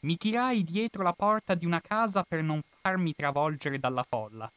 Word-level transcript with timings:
mi 0.00 0.16
tirai 0.16 0.64
dietro 0.64 1.02
la 1.02 1.12
porta 1.12 1.54
di 1.54 1.66
una 1.66 1.80
casa 1.80 2.22
per 2.22 2.42
non 2.42 2.60
farmi 2.80 3.14
travolgere 3.14 3.78
dalla 3.78 4.04
folla. 4.08 4.50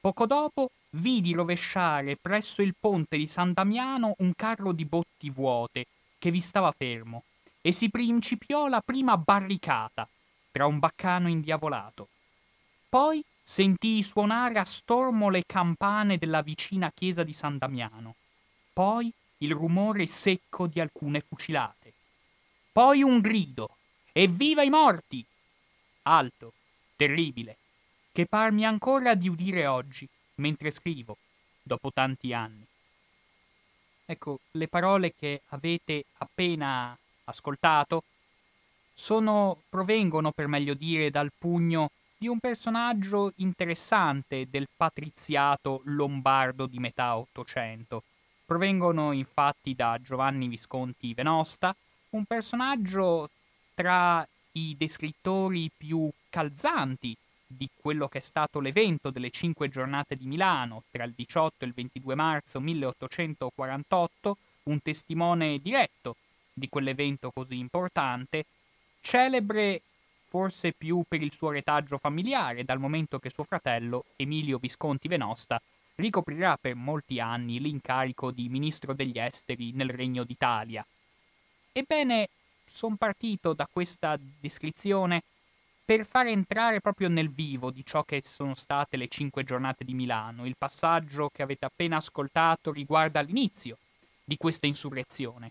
Poco 0.00 0.26
dopo 0.26 0.70
vidi 0.90 1.34
rovesciare 1.34 2.16
presso 2.16 2.62
il 2.62 2.74
ponte 2.78 3.16
di 3.16 3.28
San 3.28 3.52
Damiano 3.52 4.14
un 4.18 4.32
carro 4.34 4.72
di 4.72 4.84
botti 4.84 5.30
vuote 5.30 5.86
che 6.18 6.30
vi 6.30 6.40
stava 6.40 6.72
fermo 6.76 7.24
e 7.60 7.72
si 7.72 7.90
principiò 7.90 8.68
la 8.68 8.80
prima 8.80 9.16
barricata 9.16 10.08
tra 10.50 10.66
un 10.66 10.78
baccano 10.78 11.28
indiavolato. 11.28 12.08
Poi 12.88 13.22
sentii 13.42 14.02
suonare 14.02 14.58
a 14.58 14.64
stormo 14.64 15.28
le 15.28 15.44
campane 15.46 16.18
della 16.18 16.42
vicina 16.42 16.90
chiesa 16.92 17.22
di 17.22 17.32
San 17.32 17.58
Damiano, 17.58 18.14
poi 18.72 19.12
il 19.38 19.52
rumore 19.52 20.06
secco 20.06 20.66
di 20.66 20.80
alcune 20.80 21.20
fucilate, 21.20 21.92
poi 22.72 23.02
un 23.02 23.20
grido 23.20 23.76
Evviva 24.12 24.62
i 24.62 24.70
morti! 24.70 25.24
Alto, 26.02 26.52
terribile, 26.96 27.56
che 28.10 28.26
parmi 28.26 28.64
ancora 28.64 29.14
di 29.14 29.28
udire 29.28 29.66
oggi, 29.66 30.08
mentre 30.36 30.72
scrivo, 30.72 31.16
dopo 31.62 31.92
tanti 31.92 32.32
anni. 32.32 32.66
Ecco, 34.06 34.40
le 34.52 34.66
parole 34.66 35.14
che 35.14 35.42
avete 35.50 36.06
appena 36.18 36.96
ascoltato 37.24 38.02
sono, 38.92 39.62
provengono, 39.68 40.32
per 40.32 40.48
meglio 40.48 40.74
dire, 40.74 41.10
dal 41.10 41.30
pugno 41.36 41.92
di 42.18 42.26
un 42.26 42.40
personaggio 42.40 43.32
interessante 43.36 44.50
del 44.50 44.68
patriziato 44.76 45.82
lombardo 45.84 46.66
di 46.66 46.80
metà 46.80 47.16
Ottocento. 47.16 48.02
Provengono 48.44 49.12
infatti 49.12 49.76
da 49.76 49.96
Giovanni 50.02 50.48
Visconti 50.48 51.14
Venosta, 51.14 51.74
un 52.10 52.24
personaggio 52.24 53.30
tra 53.80 54.28
i 54.52 54.76
descrittori 54.76 55.70
più 55.74 56.10
calzanti 56.28 57.16
di 57.46 57.66
quello 57.80 58.08
che 58.08 58.18
è 58.18 58.20
stato 58.20 58.60
l'evento 58.60 59.08
delle 59.08 59.30
cinque 59.30 59.70
giornate 59.70 60.16
di 60.16 60.26
Milano 60.26 60.82
tra 60.90 61.04
il 61.04 61.14
18 61.16 61.64
e 61.64 61.66
il 61.68 61.72
22 61.72 62.14
marzo 62.14 62.60
1848, 62.60 64.36
un 64.64 64.82
testimone 64.82 65.58
diretto 65.62 66.16
di 66.52 66.68
quell'evento 66.68 67.30
così 67.30 67.56
importante, 67.56 68.44
celebre 69.00 69.80
forse 70.28 70.72
più 70.72 71.02
per 71.08 71.22
il 71.22 71.32
suo 71.32 71.48
retaggio 71.48 71.96
familiare, 71.96 72.64
dal 72.64 72.78
momento 72.78 73.18
che 73.18 73.30
suo 73.30 73.44
fratello, 73.44 74.04
Emilio 74.16 74.58
Visconti 74.58 75.08
Venosta, 75.08 75.58
ricoprirà 75.94 76.58
per 76.60 76.74
molti 76.74 77.18
anni 77.18 77.58
l'incarico 77.58 78.30
di 78.30 78.50
ministro 78.50 78.92
degli 78.92 79.18
esteri 79.18 79.72
nel 79.72 79.88
Regno 79.88 80.22
d'Italia. 80.24 80.86
Ebbene, 81.72 82.28
sono 82.70 82.96
partito 82.96 83.52
da 83.52 83.68
questa 83.70 84.16
descrizione 84.18 85.22
per 85.84 86.06
far 86.06 86.28
entrare 86.28 86.80
proprio 86.80 87.08
nel 87.08 87.30
vivo 87.30 87.70
di 87.70 87.84
ciò 87.84 88.04
che 88.04 88.22
sono 88.24 88.54
state 88.54 88.96
le 88.96 89.08
cinque 89.08 89.42
giornate 89.42 89.84
di 89.84 89.92
Milano. 89.92 90.46
Il 90.46 90.56
passaggio 90.56 91.30
che 91.30 91.42
avete 91.42 91.66
appena 91.66 91.96
ascoltato 91.96 92.72
riguarda 92.72 93.20
l'inizio 93.20 93.76
di 94.22 94.36
questa 94.36 94.68
insurrezione. 94.68 95.50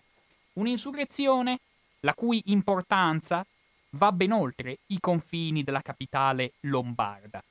Un'insurrezione 0.54 1.60
la 2.00 2.14
cui 2.14 2.42
importanza 2.46 3.44
va 3.90 4.12
ben 4.12 4.32
oltre 4.32 4.78
i 4.86 4.98
confini 4.98 5.62
della 5.62 5.82
capitale 5.82 6.52
lombarda. 6.60 7.44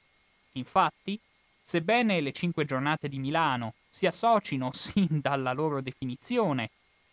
Infatti, 0.53 1.19
sebbene 1.61 2.21
le 2.21 2.31
cinque 2.31 2.65
giornate 2.65 3.07
di 3.07 3.19
Milano 3.19 3.75
si 3.87 4.07
associno 4.07 4.71
sin 4.73 5.19
dalla 5.21 5.53
loro 5.53 5.79
definizione 5.79 6.71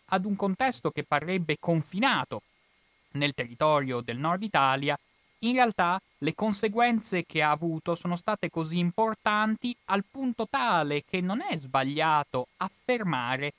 ad 0.09 0.25
un 0.25 0.35
contesto 0.35 0.91
che 0.91 1.03
parrebbe 1.03 1.57
confinato 1.59 2.41
nel 3.11 3.33
territorio 3.33 4.01
del 4.01 4.17
nord 4.17 4.43
Italia, 4.43 4.97
in 5.39 5.53
realtà 5.53 6.01
le 6.19 6.33
conseguenze 6.33 7.25
che 7.25 7.41
ha 7.41 7.51
avuto 7.51 7.95
sono 7.95 8.15
state 8.15 8.49
così 8.49 8.79
importanti 8.79 9.75
al 9.85 10.03
punto 10.09 10.47
tale 10.49 11.03
che 11.03 11.21
non 11.21 11.41
è 11.41 11.55
sbagliato 11.57 12.47
affermare 12.57 13.53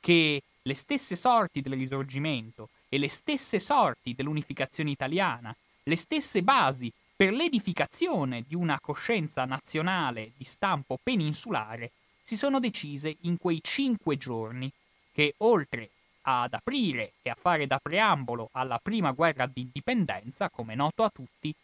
che 0.00 0.42
le 0.62 0.74
stesse 0.74 1.16
sorti 1.16 1.60
del 1.60 1.74
risorgimento 1.74 2.68
e 2.88 2.98
le 2.98 3.08
stesse 3.08 3.58
sorti 3.58 4.14
dell'unificazione 4.14 4.90
italiana, 4.90 5.54
le 5.84 5.96
stesse 5.96 6.42
basi 6.42 6.90
per 7.14 7.32
l'edificazione 7.32 8.44
di 8.46 8.54
una 8.54 8.80
coscienza 8.80 9.44
nazionale 9.44 10.32
di 10.36 10.44
stampo 10.44 10.98
peninsulare 11.02 11.90
si 12.24 12.36
sono 12.36 12.58
decise 12.58 13.16
in 13.22 13.36
quei 13.36 13.60
cinque 13.62 14.16
giorni 14.16 14.70
che 15.12 15.34
oltre 15.38 15.90
ad 16.22 16.54
aprire 16.54 17.14
e 17.22 17.30
a 17.30 17.36
fare 17.38 17.66
da 17.66 17.78
preambolo 17.78 18.48
alla 18.52 18.78
prima 18.78 19.12
guerra 19.12 19.46
d'indipendenza, 19.46 20.50
come 20.50 20.74
noto 20.74 21.02
a 21.04 21.10
tutti, 21.10 21.54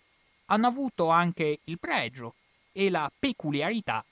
hanno 0.47 0.67
avuto 0.67 1.09
anche 1.09 1.61
il 1.65 1.79
pregio 1.79 2.35
e 2.73 2.91
la 2.91 3.11
peculiarità 3.17 4.05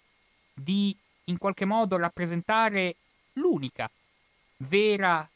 di 0.53 0.97
in 1.25 1.39
qualche 1.39 1.65
modo 1.65 1.97
rappresentare 1.97 2.97
l'unica 3.35 3.91
vera 4.59 5.29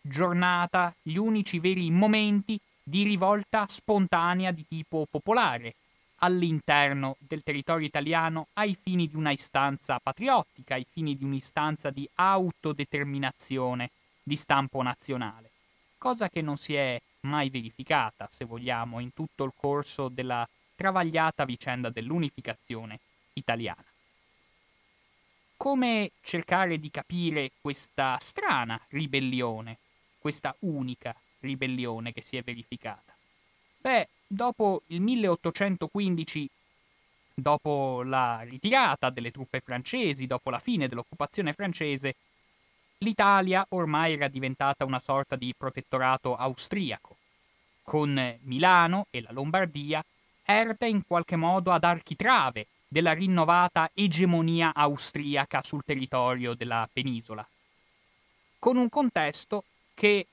giornata, 0.00 0.94
gli 1.02 1.16
unici 1.16 1.58
veri 1.58 1.90
momenti 1.90 2.58
di 2.82 3.02
rivolta 3.04 3.66
spontanea 3.66 4.50
di 4.50 4.66
tipo 4.68 5.06
popolare 5.10 5.74
all'interno 6.22 7.16
del 7.18 7.42
territorio 7.42 7.86
italiano 7.86 8.48
ai 8.54 8.74
fini 8.74 9.08
di 9.08 9.16
una 9.16 9.30
istanza 9.30 9.98
patriottica, 9.98 10.74
ai 10.74 10.86
fini 10.88 11.16
di 11.16 11.24
un'istanza 11.24 11.90
di 11.90 12.08
autodeterminazione 12.14 13.90
di 14.22 14.36
stampo 14.36 14.82
nazionale, 14.82 15.50
cosa 15.98 16.28
che 16.28 16.42
non 16.42 16.56
si 16.56 16.74
è 16.74 17.00
mai 17.20 17.50
verificata, 17.50 18.28
se 18.30 18.44
vogliamo, 18.44 19.00
in 19.00 19.12
tutto 19.12 19.44
il 19.44 19.52
corso 19.54 20.08
della 20.08 20.48
travagliata 20.74 21.44
vicenda 21.44 21.90
dell'unificazione 21.90 23.00
italiana. 23.34 23.84
Come 25.56 26.12
cercare 26.22 26.78
di 26.78 26.90
capire 26.90 27.52
questa 27.60 28.16
strana 28.18 28.80
ribellione, 28.88 29.78
questa 30.18 30.54
unica 30.60 31.14
ribellione 31.40 32.12
che 32.12 32.22
si 32.22 32.38
è 32.38 32.42
verificata? 32.42 33.14
Beh, 33.76 34.08
dopo 34.32 34.82
il 34.86 35.00
1815, 35.00 36.48
dopo 37.34 38.02
la 38.04 38.40
ritirata 38.42 39.10
delle 39.10 39.32
truppe 39.32 39.60
francesi, 39.60 40.28
dopo 40.28 40.50
la 40.50 40.60
fine 40.60 40.86
dell'occupazione 40.86 41.52
francese, 41.52 42.14
l'Italia 42.98 43.66
ormai 43.70 44.12
era 44.12 44.28
diventata 44.28 44.84
una 44.84 45.00
sorta 45.00 45.34
di 45.34 45.52
protettorato 45.56 46.36
austriaco. 46.36 47.16
Con 47.82 48.38
Milano 48.42 49.06
e 49.10 49.20
la 49.20 49.32
Lombardia 49.32 50.04
erte 50.44 50.86
in 50.86 51.02
qualche 51.04 51.34
modo 51.34 51.72
ad 51.72 51.82
architrave 51.82 52.66
della 52.86 53.12
rinnovata 53.12 53.90
egemonia 53.94 54.72
austriaca 54.72 55.60
sul 55.64 55.82
territorio 55.84 56.54
della 56.54 56.88
penisola. 56.92 57.46
Con 58.60 58.76
un 58.76 58.88
contesto 58.88 59.64
che 59.94 60.26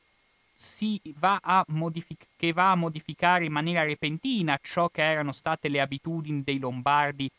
va 1.15 1.63
modific- 1.67 2.27
che 2.35 2.51
va 2.53 2.71
a 2.71 2.75
modificare 2.75 3.45
in 3.45 3.51
maniera 3.51 3.83
repentina 3.83 4.57
ciò 4.61 4.89
che 4.89 5.03
erano 5.03 5.31
state 5.31 5.67
le 5.69 5.81
abitudini 5.81 6.43
dei 6.43 6.57
Lombardi 6.59 7.29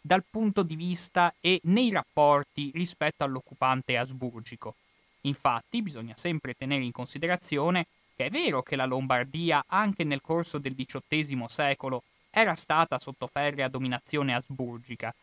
dal 0.00 0.24
punto 0.28 0.62
di 0.62 0.76
vista 0.76 1.34
e 1.40 1.60
nei 1.64 1.90
rapporti 1.90 2.70
rispetto 2.72 3.24
all'occupante 3.24 3.96
asburgico. 3.96 4.76
Infatti 5.22 5.82
bisogna 5.82 6.14
sempre 6.16 6.54
tenere 6.54 6.84
in 6.84 6.92
considerazione 6.92 7.86
che 8.14 8.26
è 8.26 8.30
vero 8.30 8.62
che 8.62 8.76
la 8.76 8.84
Lombardia 8.84 9.64
anche 9.66 10.04
nel 10.04 10.20
corso 10.20 10.58
del 10.58 10.74
XVIII 10.74 11.44
secolo 11.48 12.02
era 12.30 12.54
stata 12.54 12.98
sotto 12.98 13.26
ferrea 13.26 13.68
dominazione 13.68 14.34
asburgica, 14.34 15.14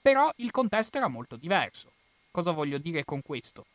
però 0.00 0.30
il 0.36 0.50
contesto 0.50 0.98
era 0.98 1.08
molto 1.08 1.36
diverso. 1.36 1.92
Cosa 2.30 2.50
voglio 2.50 2.78
dire 2.78 3.04
con 3.04 3.22
questo? 3.22 3.66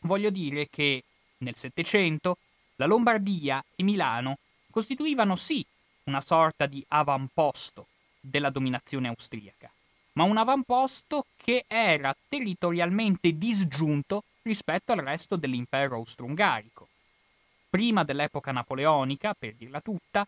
Voglio 0.00 0.30
dire 0.30 0.68
che 0.68 1.02
nel 1.38 1.56
Settecento 1.56 2.38
la 2.76 2.86
Lombardia 2.86 3.64
e 3.76 3.82
Milano 3.82 4.38
costituivano 4.70 5.36
sì 5.36 5.64
una 6.04 6.20
sorta 6.20 6.66
di 6.66 6.84
avamposto 6.88 7.86
della 8.20 8.50
dominazione 8.50 9.08
austriaca, 9.08 9.70
ma 10.12 10.24
un 10.24 10.36
avamposto 10.36 11.26
che 11.36 11.64
era 11.66 12.14
territorialmente 12.28 13.36
disgiunto 13.36 14.24
rispetto 14.42 14.92
al 14.92 14.98
resto 14.98 15.36
dell'impero 15.36 15.96
austro-ungarico. 15.96 16.88
Prima 17.70 18.04
dell'epoca 18.04 18.52
napoleonica, 18.52 19.34
per 19.34 19.54
dirla 19.54 19.80
tutta, 19.80 20.26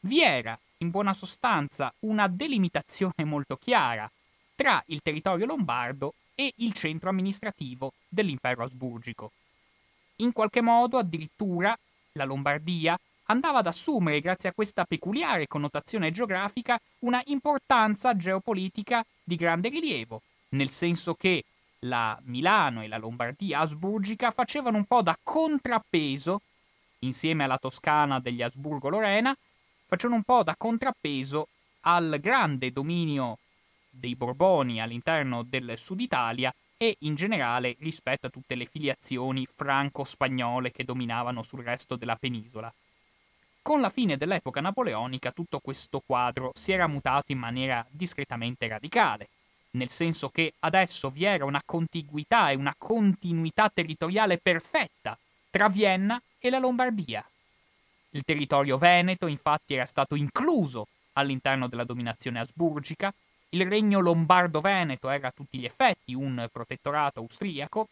vi 0.00 0.22
era 0.22 0.58
in 0.78 0.90
buona 0.90 1.12
sostanza 1.12 1.92
una 2.00 2.26
delimitazione 2.28 3.24
molto 3.24 3.56
chiara 3.56 4.10
tra 4.54 4.82
il 4.86 5.00
territorio 5.02 5.46
lombardo 5.46 6.14
e 6.34 6.52
il 6.56 6.72
centro 6.72 7.08
amministrativo 7.08 7.92
dell'impero 8.08 8.64
asburgico. 8.64 9.32
In 10.16 10.32
qualche 10.32 10.60
modo 10.60 10.98
addirittura 10.98 11.76
la 12.12 12.24
Lombardia 12.24 12.98
andava 13.24 13.58
ad 13.58 13.66
assumere, 13.66 14.20
grazie 14.20 14.50
a 14.50 14.52
questa 14.52 14.84
peculiare 14.84 15.48
connotazione 15.48 16.10
geografica, 16.10 16.78
una 17.00 17.20
importanza 17.26 18.16
geopolitica 18.16 19.04
di 19.22 19.36
grande 19.36 19.70
rilievo, 19.70 20.22
nel 20.50 20.70
senso 20.70 21.14
che 21.14 21.44
la 21.80 22.18
Milano 22.24 22.82
e 22.82 22.88
la 22.88 22.98
Lombardia 22.98 23.60
asburgica 23.60 24.30
facevano 24.30 24.76
un 24.76 24.84
po' 24.84 25.02
da 25.02 25.16
contrappeso, 25.20 26.40
insieme 27.00 27.44
alla 27.44 27.58
Toscana 27.58 28.20
degli 28.20 28.42
Asburgo-Lorena, 28.42 29.36
facevano 29.86 30.16
un 30.16 30.22
po' 30.22 30.42
da 30.42 30.54
contrappeso 30.56 31.48
al 31.80 32.18
grande 32.20 32.72
dominio 32.72 33.38
dei 33.90 34.14
Borboni 34.16 34.80
all'interno 34.80 35.42
del 35.42 35.76
Sud 35.76 36.00
Italia 36.00 36.54
e 36.84 36.96
in 37.00 37.14
generale 37.14 37.76
rispetto 37.78 38.26
a 38.26 38.30
tutte 38.30 38.54
le 38.54 38.66
filiazioni 38.66 39.46
franco-spagnole 39.46 40.70
che 40.70 40.84
dominavano 40.84 41.40
sul 41.40 41.64
resto 41.64 41.96
della 41.96 42.16
penisola. 42.16 42.70
Con 43.62 43.80
la 43.80 43.88
fine 43.88 44.18
dell'epoca 44.18 44.60
napoleonica 44.60 45.30
tutto 45.30 45.60
questo 45.60 46.02
quadro 46.04 46.50
si 46.54 46.72
era 46.72 46.86
mutato 46.86 47.32
in 47.32 47.38
maniera 47.38 47.86
discretamente 47.88 48.68
radicale, 48.68 49.28
nel 49.70 49.88
senso 49.88 50.28
che 50.28 50.52
adesso 50.58 51.08
vi 51.08 51.24
era 51.24 51.46
una 51.46 51.62
contiguità 51.64 52.50
e 52.50 52.56
una 52.56 52.74
continuità 52.76 53.70
territoriale 53.72 54.36
perfetta 54.36 55.16
tra 55.48 55.70
Vienna 55.70 56.20
e 56.38 56.50
la 56.50 56.58
Lombardia. 56.58 57.26
Il 58.10 58.24
territorio 58.24 58.76
veneto 58.76 59.26
infatti 59.26 59.72
era 59.72 59.86
stato 59.86 60.16
incluso 60.16 60.88
all'interno 61.14 61.66
della 61.66 61.84
dominazione 61.84 62.40
asburgica, 62.40 63.10
il 63.54 63.66
regno 63.68 64.00
lombardo-veneto 64.00 65.08
era 65.08 65.28
a 65.28 65.32
tutti 65.32 65.58
gli 65.58 65.64
effetti 65.64 66.12
un 66.12 66.48
protettorato 66.50 67.20
austriaco, 67.20 67.88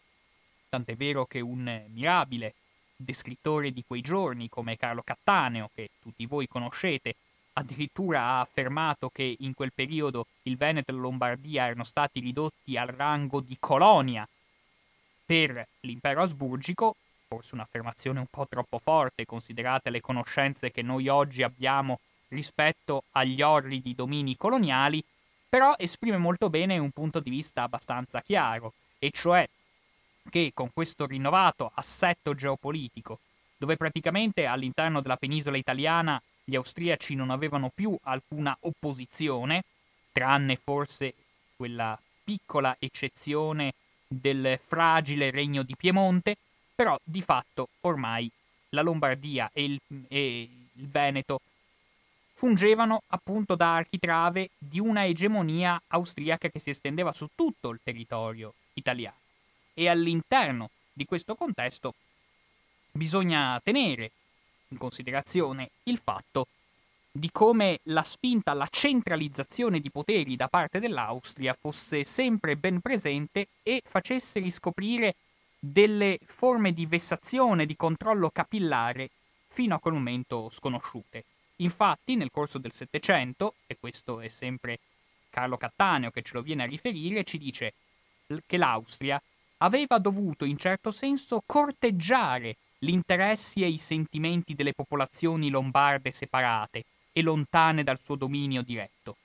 tant'è 0.69 0.97
vero 0.97 1.25
che 1.25 1.41
un 1.41 1.85
mirabile 1.93 2.55
descrittore 2.97 3.70
di 3.70 3.85
quei 3.87 4.00
giorni 4.00 4.49
come 4.49 4.76
Carlo 4.76 5.03
Cattaneo, 5.03 5.70
che 5.73 5.91
tutti 6.00 6.26
voi 6.26 6.49
conoscete, 6.49 7.14
addirittura 7.55 8.23
ha 8.23 8.41
affermato 8.41 9.09
che 9.09 9.37
in 9.38 9.55
quel 9.55 9.73
periodo 9.73 10.26
il 10.44 10.56
Veneto 10.56 10.91
e 10.91 10.94
la 10.94 11.00
Lombardia 11.00 11.67
erano 11.67 11.85
stati 11.85 12.19
ridotti 12.19 12.76
al 12.76 12.88
rango 12.88 13.41
di 13.41 13.56
colonia 13.61 14.26
per 15.25 15.65
l'impero 15.81 16.23
asburgico, 16.23 16.97
forse 17.29 17.55
un'affermazione 17.55 18.19
un 18.19 18.26
po' 18.29 18.49
troppo 18.49 18.79
forte 18.79 19.26
considerate 19.26 19.91
le 19.91 20.00
conoscenze 20.00 20.73
che 20.73 20.82
noi 20.82 21.06
oggi 21.06 21.44
abbiamo 21.44 22.00
rispetto 22.29 23.05
agli 23.12 23.43
orridi 23.43 23.94
domini 23.94 24.37
coloniali, 24.37 25.05
però 25.53 25.75
esprime 25.77 26.17
molto 26.17 26.49
bene 26.49 26.79
un 26.79 26.93
punto 26.93 27.21
di 27.21 27.29
vista 27.29 27.65
abbastanza 27.65 28.23
chiaro, 28.23 28.73
e 28.99 29.11
cioè 29.11 29.47
che 30.31 30.53
con 30.55 30.71
questo 30.73 31.05
rinnovato 31.05 31.71
assetto 31.75 32.35
geopolitico, 32.35 33.19
dove 33.59 33.77
praticamente 33.77 34.47
all'interno 34.47 35.03
della 35.03 35.19
penisola 35.19 35.59
italiana 35.59 36.19
gli 36.43 36.55
austriaci 36.57 37.15
non 37.15 37.29
avevano 37.29 37.69
più 37.69 37.95
alcuna 38.05 38.57
opposizione, 38.61 39.65
tranne 40.11 40.57
forse 40.57 41.13
quella 41.55 42.01
piccola 42.25 42.75
eccezione 42.79 43.75
del 44.09 44.59
fragile 44.59 45.31
regno 45.31 45.63
di 45.63 45.77
Piemonte, 45.77 46.35
però 46.75 46.99
di 47.05 47.21
fatto 47.21 47.69
ormai 47.83 48.31
la 48.71 48.81
Lombardia 48.81 49.51
e 49.53 49.65
il, 49.65 49.79
e 50.09 50.41
il 50.41 50.89
Veneto 50.89 51.43
fungevano 52.34 53.02
appunto 53.08 53.55
da 53.55 53.75
architrave 53.75 54.50
di 54.58 54.81
una 54.81 55.05
egemonia 55.06 55.81
austriaca 55.88 56.49
che 56.49 56.58
si 56.58 56.70
estendeva 56.70 57.12
su 57.12 57.26
tutto 57.34 57.70
il 57.70 57.81
territorio 57.82 58.55
italiano 58.75 59.19
e 59.75 59.88
all'interno 59.88 60.70
di 60.93 61.05
questo 61.05 61.34
contesto 61.34 61.94
bisogna 62.90 63.61
tenere 63.62 64.11
in 64.69 64.79
considerazione 64.79 65.70
il 65.84 65.99
fatto 65.99 66.46
di 67.14 67.31
come 67.31 67.81
la 67.84 68.02
spinta 68.02 68.52
alla 68.52 68.69
centralizzazione 68.70 69.81
di 69.81 69.90
poteri 69.90 70.34
da 70.34 70.49
parte 70.49 70.81
dell'Austria 70.81 71.55
fosse 71.58 72.05
sempre 72.05 72.56
ben 72.56 72.81
presente 72.81 73.49
e 73.62 73.82
facesse 73.84 74.40
riscoprire 74.40 75.14
delle 75.58 76.19
forme 76.25 76.73
di 76.73 76.87
vessazione, 76.87 77.67
di 77.67 77.76
controllo 77.76 78.31
capillare 78.31 79.11
fino 79.46 79.75
a 79.75 79.79
quel 79.79 79.94
momento 79.94 80.49
sconosciute. 80.50 81.25
Infatti, 81.62 82.17
nel 82.17 82.31
corso 82.31 82.59
del 82.59 82.73
Settecento, 82.73 83.55
e 83.67 83.76
questo 83.79 84.20
è 84.20 84.29
sempre 84.29 84.79
Carlo 85.31 85.56
Cattaneo 85.56 86.11
che 86.11 86.23
ce 86.23 86.35
lo 86.35 86.43
viene 86.43 86.64
a 86.64 86.67
riferire, 86.67 87.25
ci 87.25 87.38
dice 87.38 87.75
che 88.47 88.56
l'Austria 88.56 89.20
aveva 89.59 89.99
dovuto 89.99 90.44
in 90.44 90.59
certo 90.59 90.91
senso 90.91 91.43
corteggiare 91.47 92.56
gli 92.79 92.91
interessi 92.91 93.62
e 93.62 93.69
i 93.69 93.79
sentimenti 93.79 94.55
delle 94.55 94.75
popolazioni 94.75 95.50
lombarde 95.50 96.11
separate 96.11 96.85
e 97.12 97.23
lontane 97.23 97.85
dal 97.85 98.00
suo 98.00 98.17
dominio 98.17 98.62
diretto. 98.62 99.17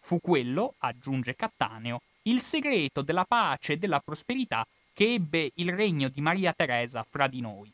Fu 0.00 0.20
quello, 0.20 0.74
aggiunge 0.78 1.36
Cattaneo, 1.36 2.02
il 2.22 2.40
segreto 2.40 3.02
della 3.02 3.24
pace 3.24 3.74
e 3.74 3.76
della 3.76 4.00
prosperità 4.00 4.66
che 4.92 5.14
ebbe 5.14 5.52
il 5.54 5.72
regno 5.72 6.08
di 6.08 6.20
Maria 6.20 6.52
Teresa 6.52 7.04
fra 7.08 7.28
di 7.28 7.40
noi. 7.40 7.72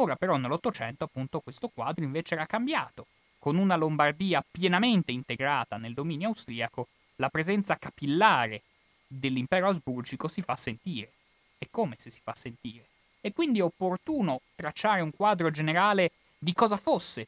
Ora 0.00 0.16
però 0.16 0.38
nell'Ottocento 0.38 1.04
appunto 1.04 1.40
questo 1.40 1.68
quadro 1.68 2.04
invece 2.04 2.32
era 2.32 2.46
cambiato. 2.46 3.06
Con 3.38 3.56
una 3.56 3.76
Lombardia 3.76 4.42
pienamente 4.50 5.12
integrata 5.12 5.76
nel 5.76 5.92
dominio 5.92 6.28
austriaco, 6.28 6.88
la 7.16 7.28
presenza 7.28 7.76
capillare 7.76 8.62
dell'impero 9.06 9.68
asburgico 9.68 10.26
si 10.26 10.40
fa 10.40 10.56
sentire. 10.56 11.12
E 11.58 11.68
come 11.70 11.96
se 11.98 12.08
si 12.08 12.20
fa 12.22 12.34
sentire? 12.34 12.86
E 13.20 13.34
quindi 13.34 13.58
è 13.58 13.62
opportuno 13.62 14.40
tracciare 14.54 15.02
un 15.02 15.10
quadro 15.10 15.50
generale 15.50 16.12
di 16.38 16.54
cosa 16.54 16.78
fosse 16.78 17.26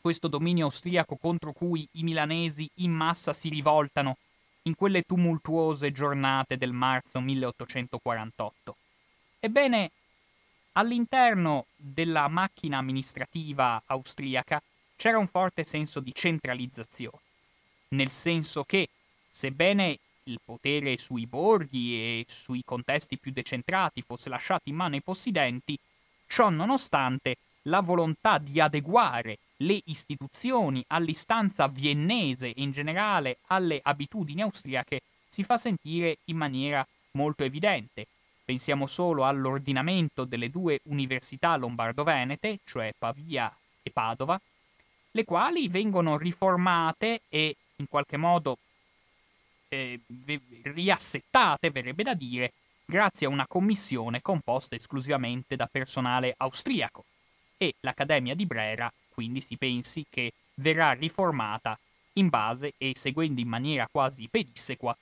questo 0.00 0.26
dominio 0.26 0.64
austriaco 0.64 1.14
contro 1.14 1.52
cui 1.52 1.86
i 1.92 2.02
milanesi 2.02 2.68
in 2.76 2.90
massa 2.90 3.32
si 3.32 3.48
rivoltano 3.48 4.16
in 4.62 4.74
quelle 4.74 5.02
tumultuose 5.02 5.92
giornate 5.92 6.56
del 6.56 6.72
marzo 6.72 7.20
1848. 7.20 8.76
Ebbene, 9.38 9.90
all'interno 10.72 11.66
della 11.76 12.28
macchina 12.28 12.78
amministrativa 12.78 13.82
austriaca 13.86 14.62
c'era 14.96 15.18
un 15.18 15.26
forte 15.26 15.64
senso 15.64 16.00
di 16.00 16.12
centralizzazione, 16.14 17.20
nel 17.88 18.10
senso 18.10 18.64
che, 18.64 18.88
sebbene 19.28 19.98
il 20.24 20.38
potere 20.44 20.96
sui 20.98 21.26
borghi 21.26 21.94
e 21.94 22.24
sui 22.28 22.62
contesti 22.64 23.18
più 23.18 23.32
decentrati 23.32 24.02
fosse 24.02 24.28
lasciato 24.28 24.68
in 24.68 24.76
mano 24.76 24.94
ai 24.94 25.02
possidenti, 25.02 25.76
ciò 26.26 26.48
nonostante 26.48 27.36
la 27.62 27.80
volontà 27.80 28.38
di 28.38 28.60
adeguare 28.60 29.38
le 29.58 29.80
istituzioni 29.86 30.84
all'istanza 30.88 31.66
viennese 31.68 32.48
e 32.48 32.62
in 32.62 32.70
generale 32.70 33.38
alle 33.48 33.80
abitudini 33.82 34.42
austriache 34.42 35.02
si 35.28 35.42
fa 35.42 35.56
sentire 35.56 36.18
in 36.26 36.36
maniera 36.36 36.86
molto 37.12 37.44
evidente. 37.44 38.06
Pensiamo 38.44 38.86
solo 38.86 39.24
all'ordinamento 39.24 40.24
delle 40.24 40.50
due 40.50 40.80
università 40.84 41.56
lombardo-venete, 41.56 42.58
cioè 42.64 42.92
Pavia 42.96 43.54
e 43.82 43.90
Padova, 43.90 44.40
le 45.12 45.24
quali 45.24 45.68
vengono 45.68 46.16
riformate 46.16 47.22
e 47.28 47.56
in 47.76 47.86
qualche 47.88 48.16
modo 48.16 48.58
eh, 49.68 50.00
riassettate, 50.62 51.70
verrebbe 51.70 52.02
da 52.02 52.14
dire, 52.14 52.52
grazie 52.84 53.26
a 53.26 53.30
una 53.30 53.46
commissione 53.46 54.20
composta 54.20 54.74
esclusivamente 54.74 55.56
da 55.56 55.68
personale 55.70 56.34
austriaco. 56.36 57.04
E 57.56 57.74
l'Accademia 57.80 58.34
di 58.34 58.44
Brera, 58.46 58.92
quindi 59.08 59.40
si 59.40 59.56
pensi 59.56 60.04
che 60.08 60.32
verrà 60.54 60.92
riformata 60.92 61.78
in 62.14 62.28
base 62.28 62.74
e 62.76 62.92
seguendo 62.94 63.40
in 63.40 63.48
maniera 63.48 63.86
quasi 63.90 64.28
pedissequa 64.28 64.96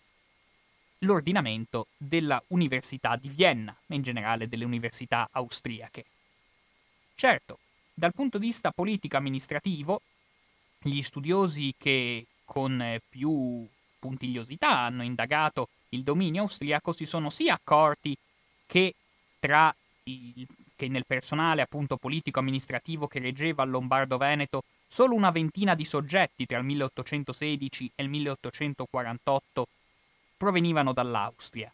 l'ordinamento 1.01 1.87
della 1.97 2.43
Università 2.49 3.17
di 3.17 3.29
Vienna 3.29 3.77
e 3.87 3.95
in 3.95 4.03
generale 4.03 4.49
delle 4.49 4.65
università 4.65 5.29
austriache. 5.31 6.05
Certo, 7.15 7.59
dal 7.95 8.15
punto 8.15 8.39
di 8.39 8.47
vista 8.47 8.71
politico-amministrativo, 8.71 10.03
gli 10.83 11.03
studiosi 11.03 11.75
che 11.77 12.27
con 12.45 12.99
più 13.09 13.67
puntigliosità 13.99 14.79
hanno 14.79 15.03
indagato 15.03 15.69
il 15.91 16.03
dominio 16.03 16.43
austriaco 16.43 16.93
si 16.93 17.05
sono 17.05 17.29
sì 17.31 17.49
accorti 17.49 18.17
che 18.67 18.95
il, 19.41 20.47
che 20.77 20.89
nel 20.89 21.05
personale 21.07 21.63
appunto 21.63 21.97
politico-amministrativo 21.97 23.07
che 23.07 23.19
reggeva 23.19 23.65
il 23.65 23.71
Lombardo-Veneto 23.71 24.65
solo 24.87 25.15
una 25.15 25.31
ventina 25.31 25.75
di 25.75 25.85
soggetti 25.85 26.47
tra 26.47 26.59
il 26.59 26.65
1816 26.65 27.93
e 27.95 28.03
il 28.03 28.09
1848 28.09 29.69
provenivano 30.41 30.95
dall'Austria. 30.95 31.71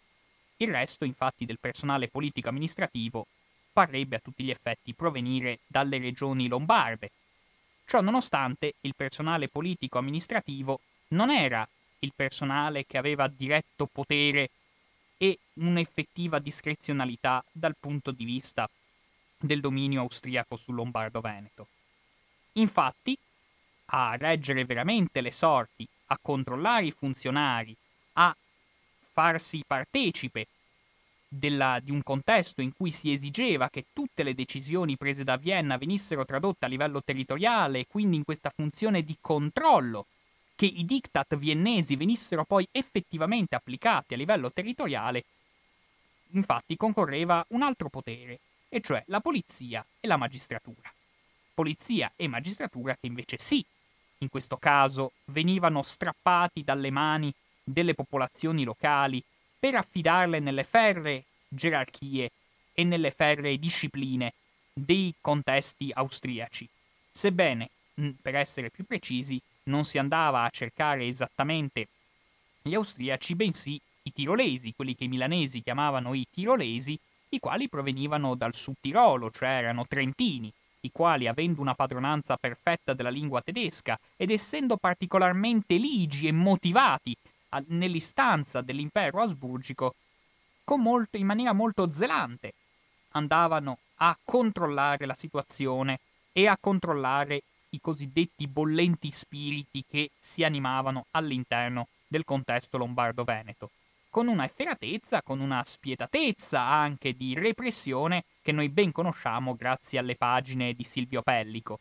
Il 0.56 0.72
resto, 0.72 1.04
infatti, 1.04 1.44
del 1.44 1.60
personale 1.60 2.08
politico-amministrativo 2.08 3.28
parrebbe 3.72 4.16
a 4.16 4.18
tutti 4.18 4.42
gli 4.42 4.50
effetti 4.50 4.92
provenire 4.92 5.60
dalle 5.68 5.98
regioni 5.98 6.48
lombarde. 6.48 7.12
Ciò 7.84 8.00
nonostante, 8.00 8.74
il 8.80 8.96
personale 8.96 9.46
politico-amministrativo 9.46 10.80
non 11.10 11.30
era 11.30 11.64
il 12.00 12.12
personale 12.12 12.84
che 12.86 12.98
aveva 12.98 13.28
diretto 13.28 13.86
potere 13.86 14.50
e 15.16 15.38
un'effettiva 15.54 16.40
discrezionalità 16.40 17.44
dal 17.52 17.76
punto 17.78 18.10
di 18.10 18.24
vista 18.24 18.68
del 19.38 19.60
dominio 19.60 20.00
austriaco 20.00 20.56
sul 20.56 20.74
Lombardo-Veneto. 20.74 21.68
Infatti, 22.54 23.16
a 23.90 24.16
reggere 24.16 24.64
veramente 24.64 25.20
le 25.20 25.30
sorti, 25.30 25.86
a 26.06 26.18
controllare 26.20 26.86
i 26.86 26.90
funzionari, 26.90 27.76
a 28.14 28.36
farsi 29.16 29.64
partecipe 29.66 30.48
della, 31.26 31.80
di 31.82 31.90
un 31.90 32.02
contesto 32.02 32.60
in 32.60 32.74
cui 32.76 32.92
si 32.92 33.10
esigeva 33.12 33.70
che 33.70 33.86
tutte 33.94 34.22
le 34.22 34.34
decisioni 34.34 34.98
prese 34.98 35.24
da 35.24 35.38
Vienna 35.38 35.78
venissero 35.78 36.26
tradotte 36.26 36.66
a 36.66 36.68
livello 36.68 37.02
territoriale 37.02 37.78
e 37.78 37.86
quindi 37.88 38.16
in 38.16 38.24
questa 38.24 38.52
funzione 38.54 39.02
di 39.02 39.16
controllo, 39.18 40.04
che 40.54 40.66
i 40.66 40.84
diktat 40.84 41.34
viennesi 41.36 41.96
venissero 41.96 42.44
poi 42.44 42.68
effettivamente 42.70 43.56
applicati 43.56 44.12
a 44.12 44.18
livello 44.18 44.52
territoriale, 44.52 45.24
infatti 46.32 46.76
concorreva 46.76 47.42
un 47.48 47.62
altro 47.62 47.88
potere, 47.88 48.40
e 48.68 48.82
cioè 48.82 49.02
la 49.06 49.20
polizia 49.20 49.82
e 49.98 50.06
la 50.06 50.18
magistratura. 50.18 50.92
Polizia 51.54 52.12
e 52.16 52.28
magistratura 52.28 52.94
che 53.00 53.06
invece 53.06 53.36
sì, 53.38 53.64
in 54.18 54.28
questo 54.28 54.58
caso 54.58 55.12
venivano 55.26 55.80
strappati 55.80 56.62
dalle 56.62 56.90
mani 56.90 57.32
delle 57.68 57.94
popolazioni 57.94 58.62
locali 58.62 59.22
per 59.58 59.74
affidarle 59.74 60.38
nelle 60.38 60.62
ferree 60.62 61.24
gerarchie 61.48 62.30
e 62.72 62.84
nelle 62.84 63.10
ferree 63.10 63.58
discipline 63.58 64.32
dei 64.72 65.12
contesti 65.20 65.90
austriaci. 65.92 66.68
Sebbene, 67.10 67.70
per 68.20 68.36
essere 68.36 68.70
più 68.70 68.84
precisi, 68.84 69.40
non 69.64 69.84
si 69.84 69.98
andava 69.98 70.42
a 70.42 70.50
cercare 70.50 71.06
esattamente 71.06 71.88
gli 72.62 72.74
austriaci, 72.74 73.34
bensì 73.34 73.80
i 74.02 74.12
tirolesi, 74.12 74.74
quelli 74.74 74.94
che 74.94 75.04
i 75.04 75.08
milanesi 75.08 75.62
chiamavano 75.62 76.14
i 76.14 76.26
tirolesi, 76.30 76.98
i 77.30 77.40
quali 77.40 77.68
provenivano 77.68 78.36
dal 78.36 78.54
Sud 78.54 78.76
Tirolo, 78.80 79.30
cioè 79.32 79.48
erano 79.48 79.86
trentini, 79.88 80.52
i 80.80 80.92
quali, 80.92 81.26
avendo 81.26 81.60
una 81.60 81.74
padronanza 81.74 82.36
perfetta 82.36 82.92
della 82.92 83.10
lingua 83.10 83.40
tedesca 83.40 83.98
ed 84.16 84.30
essendo 84.30 84.76
particolarmente 84.76 85.76
ligi 85.76 86.28
e 86.28 86.32
motivati 86.32 87.16
nell'istanza 87.68 88.60
dell'impero 88.60 89.22
asburgico, 89.22 89.94
molto, 90.76 91.16
in 91.16 91.26
maniera 91.26 91.52
molto 91.52 91.90
zelante 91.92 92.54
andavano 93.10 93.78
a 93.96 94.16
controllare 94.24 95.06
la 95.06 95.14
situazione 95.14 96.00
e 96.32 96.46
a 96.48 96.58
controllare 96.60 97.42
i 97.70 97.80
cosiddetti 97.80 98.46
bollenti 98.46 99.10
spiriti 99.10 99.84
che 99.88 100.10
si 100.18 100.44
animavano 100.44 101.06
all'interno 101.12 101.88
del 102.06 102.24
contesto 102.24 102.78
lombardo-veneto, 102.78 103.70
con 104.10 104.28
una 104.28 104.44
efferatezza, 104.44 105.22
con 105.22 105.40
una 105.40 105.62
spietatezza 105.64 106.60
anche 106.60 107.14
di 107.14 107.34
repressione 107.34 108.24
che 108.42 108.52
noi 108.52 108.68
ben 108.68 108.92
conosciamo 108.92 109.56
grazie 109.56 109.98
alle 109.98 110.16
pagine 110.16 110.74
di 110.74 110.84
Silvio 110.84 111.22
Pellico. 111.22 111.80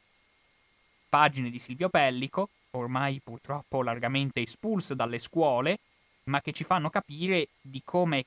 Pagine 1.09 1.49
di 1.49 1.59
Silvio 1.59 1.89
Pellico 1.89 2.49
ormai 2.77 3.21
purtroppo 3.23 3.81
largamente 3.81 4.41
espulse 4.41 4.95
dalle 4.95 5.19
scuole, 5.19 5.79
ma 6.25 6.41
che 6.41 6.51
ci 6.51 6.63
fanno 6.63 6.89
capire 6.89 7.49
di 7.61 7.81
come 7.83 8.25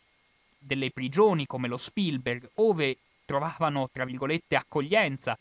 delle 0.58 0.90
prigioni 0.90 1.46
come 1.46 1.68
lo 1.68 1.76
Spielberg, 1.76 2.50
ove 2.54 2.98
trovavano, 3.24 3.88
tra 3.92 4.04
virgolette, 4.04 4.56
accoglienza, 4.56 5.38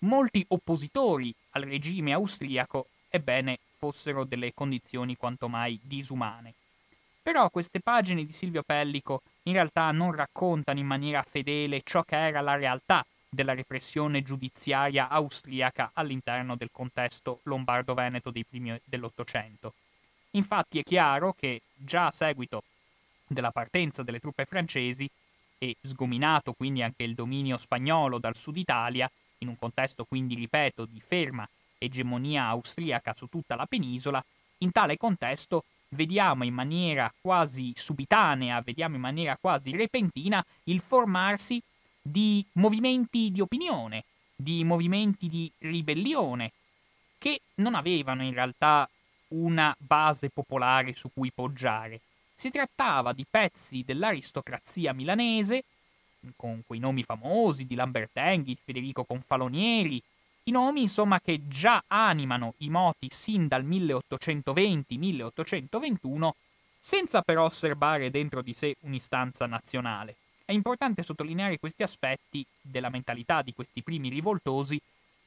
molti 0.00 0.44
oppositori 0.48 1.32
al 1.50 1.62
regime 1.62 2.12
austriaco, 2.12 2.88
ebbene, 3.08 3.58
fossero 3.78 4.24
delle 4.24 4.52
condizioni 4.54 5.16
quanto 5.16 5.48
mai 5.48 5.78
disumane. 5.82 6.54
Però 7.22 7.50
queste 7.50 7.80
pagine 7.80 8.24
di 8.24 8.32
Silvio 8.32 8.62
Pellico 8.62 9.22
in 9.44 9.52
realtà 9.52 9.90
non 9.92 10.12
raccontano 10.12 10.78
in 10.78 10.86
maniera 10.86 11.22
fedele 11.22 11.82
ciò 11.84 12.02
che 12.02 12.16
era 12.16 12.40
la 12.40 12.56
realtà 12.56 13.04
della 13.34 13.54
repressione 13.54 14.22
giudiziaria 14.22 15.08
austriaca 15.08 15.92
all'interno 15.94 16.54
del 16.54 16.68
contesto 16.70 17.40
lombardo-veneto 17.44 18.30
dei 18.30 18.44
primi 18.44 18.78
dell'Ottocento. 18.84 19.72
Infatti 20.32 20.78
è 20.78 20.82
chiaro 20.82 21.32
che 21.32 21.62
già 21.72 22.08
a 22.08 22.10
seguito 22.10 22.62
della 23.26 23.50
partenza 23.50 24.02
delle 24.02 24.20
truppe 24.20 24.44
francesi 24.44 25.08
e 25.56 25.76
sgominato 25.80 26.52
quindi 26.52 26.82
anche 26.82 27.04
il 27.04 27.14
dominio 27.14 27.56
spagnolo 27.56 28.18
dal 28.18 28.36
sud 28.36 28.58
Italia, 28.58 29.10
in 29.38 29.48
un 29.48 29.56
contesto 29.58 30.04
quindi, 30.04 30.34
ripeto, 30.34 30.84
di 30.84 31.00
ferma 31.00 31.48
egemonia 31.78 32.44
austriaca 32.44 33.14
su 33.16 33.28
tutta 33.28 33.56
la 33.56 33.64
penisola, 33.64 34.22
in 34.58 34.72
tale 34.72 34.98
contesto 34.98 35.64
vediamo 35.90 36.44
in 36.44 36.52
maniera 36.52 37.10
quasi 37.18 37.72
subitanea, 37.74 38.60
vediamo 38.60 38.96
in 38.96 39.00
maniera 39.00 39.38
quasi 39.40 39.74
repentina 39.74 40.44
il 40.64 40.80
formarsi 40.80 41.62
di 42.02 42.44
movimenti 42.54 43.30
di 43.30 43.40
opinione, 43.40 44.02
di 44.34 44.64
movimenti 44.64 45.28
di 45.28 45.48
ribellione, 45.58 46.50
che 47.18 47.42
non 47.56 47.76
avevano 47.76 48.24
in 48.24 48.34
realtà 48.34 48.88
una 49.28 49.72
base 49.78 50.28
popolare 50.28 50.92
su 50.94 51.10
cui 51.14 51.30
poggiare. 51.32 52.00
Si 52.34 52.50
trattava 52.50 53.12
di 53.12 53.24
pezzi 53.28 53.84
dell'aristocrazia 53.84 54.92
milanese, 54.92 55.62
con 56.36 56.62
quei 56.66 56.80
nomi 56.80 57.04
famosi 57.04 57.66
di 57.66 57.74
Lambertenghi, 57.74 58.58
Federico 58.62 59.04
Confalonieri, 59.04 60.02
i 60.44 60.50
nomi 60.50 60.80
insomma 60.82 61.20
che 61.20 61.46
già 61.46 61.84
animano 61.86 62.54
i 62.58 62.68
moti 62.68 63.06
sin 63.10 63.46
dal 63.46 63.64
1820-1821, 63.64 66.30
senza 66.78 67.22
però 67.22 67.44
osservare 67.44 68.10
dentro 68.10 68.42
di 68.42 68.52
sé 68.52 68.74
un'istanza 68.80 69.46
nazionale. 69.46 70.16
È 70.52 70.54
importante 70.54 71.02
sottolineare 71.02 71.58
questi 71.58 71.82
aspetti 71.82 72.44
della 72.60 72.90
mentalità 72.90 73.40
di 73.40 73.54
questi 73.54 73.82
primi 73.82 74.10
rivoltosi 74.10 74.78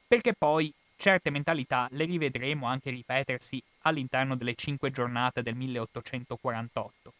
perché 0.06 0.34
poi 0.34 0.72
certe 0.96 1.30
mentalità 1.30 1.88
le 1.90 2.04
rivedremo 2.04 2.64
anche 2.64 2.90
ripetersi 2.90 3.60
all'interno 3.80 4.36
delle 4.36 4.54
cinque 4.54 4.92
giornate 4.92 5.42
del 5.42 5.56
1848. 5.56 7.12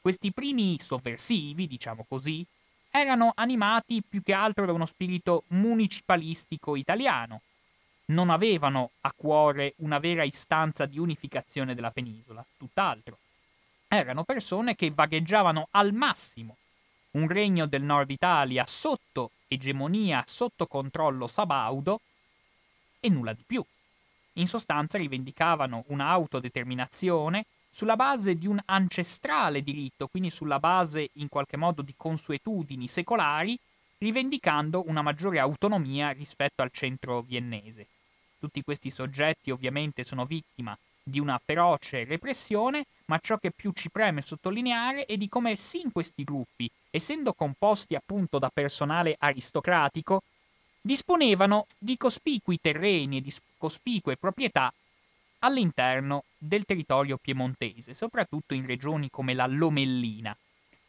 Questi 0.00 0.32
primi 0.32 0.80
sovversivi, 0.80 1.66
diciamo 1.66 2.06
così, 2.08 2.42
erano 2.88 3.32
animati 3.34 4.02
più 4.02 4.22
che 4.22 4.32
altro 4.32 4.64
da 4.64 4.72
uno 4.72 4.86
spirito 4.86 5.44
municipalistico 5.48 6.74
italiano. 6.74 7.42
Non 8.06 8.30
avevano 8.30 8.92
a 9.02 9.12
cuore 9.14 9.74
una 9.80 9.98
vera 9.98 10.22
istanza 10.22 10.86
di 10.86 10.98
unificazione 10.98 11.74
della 11.74 11.90
penisola, 11.90 12.42
tutt'altro. 12.56 13.18
Erano 13.88 14.24
persone 14.24 14.74
che 14.74 14.90
vagheggiavano 14.90 15.68
al 15.72 15.92
massimo 15.92 16.56
un 17.12 17.28
regno 17.28 17.66
del 17.66 17.82
nord 17.82 18.10
Italia 18.10 18.64
sotto 18.66 19.32
egemonia, 19.48 20.24
sotto 20.26 20.66
controllo 20.66 21.26
sabaudo 21.26 22.00
e 23.00 23.08
nulla 23.08 23.32
di 23.32 23.42
più. 23.46 23.64
In 24.34 24.46
sostanza 24.46 24.96
rivendicavano 24.96 25.84
un'autodeterminazione 25.88 27.44
sulla 27.70 27.96
base 27.96 28.36
di 28.36 28.46
un 28.46 28.60
ancestrale 28.64 29.62
diritto, 29.62 30.06
quindi 30.06 30.30
sulla 30.30 30.58
base 30.58 31.10
in 31.14 31.28
qualche 31.28 31.56
modo 31.56 31.82
di 31.82 31.94
consuetudini 31.96 32.88
secolari, 32.88 33.58
rivendicando 33.98 34.84
una 34.86 35.02
maggiore 35.02 35.38
autonomia 35.38 36.10
rispetto 36.10 36.62
al 36.62 36.70
centro 36.72 37.22
viennese. 37.22 37.86
Tutti 38.38 38.62
questi 38.62 38.90
soggetti 38.90 39.50
ovviamente 39.50 40.02
sono 40.02 40.24
vittima 40.24 40.76
di 41.02 41.18
una 41.18 41.40
feroce 41.44 42.04
repressione, 42.04 42.86
ma 43.06 43.18
ciò 43.18 43.36
che 43.38 43.50
più 43.50 43.72
ci 43.72 43.90
preme 43.90 44.22
sottolineare 44.22 45.04
è 45.06 45.16
di 45.16 45.28
come 45.28 45.56
sì 45.56 45.80
in 45.80 45.92
questi 45.92 46.24
gruppi, 46.24 46.70
essendo 46.90 47.32
composti 47.32 47.94
appunto 47.94 48.38
da 48.38 48.50
personale 48.52 49.16
aristocratico, 49.18 50.22
disponevano 50.80 51.66
di 51.78 51.96
cospicui 51.96 52.60
terreni 52.60 53.18
e 53.18 53.20
di 53.20 53.34
cospicue 53.56 54.16
proprietà 54.16 54.72
all'interno 55.40 56.24
del 56.38 56.64
territorio 56.64 57.16
piemontese, 57.16 57.94
soprattutto 57.94 58.54
in 58.54 58.66
regioni 58.66 59.10
come 59.10 59.34
la 59.34 59.46
Lomellina, 59.46 60.36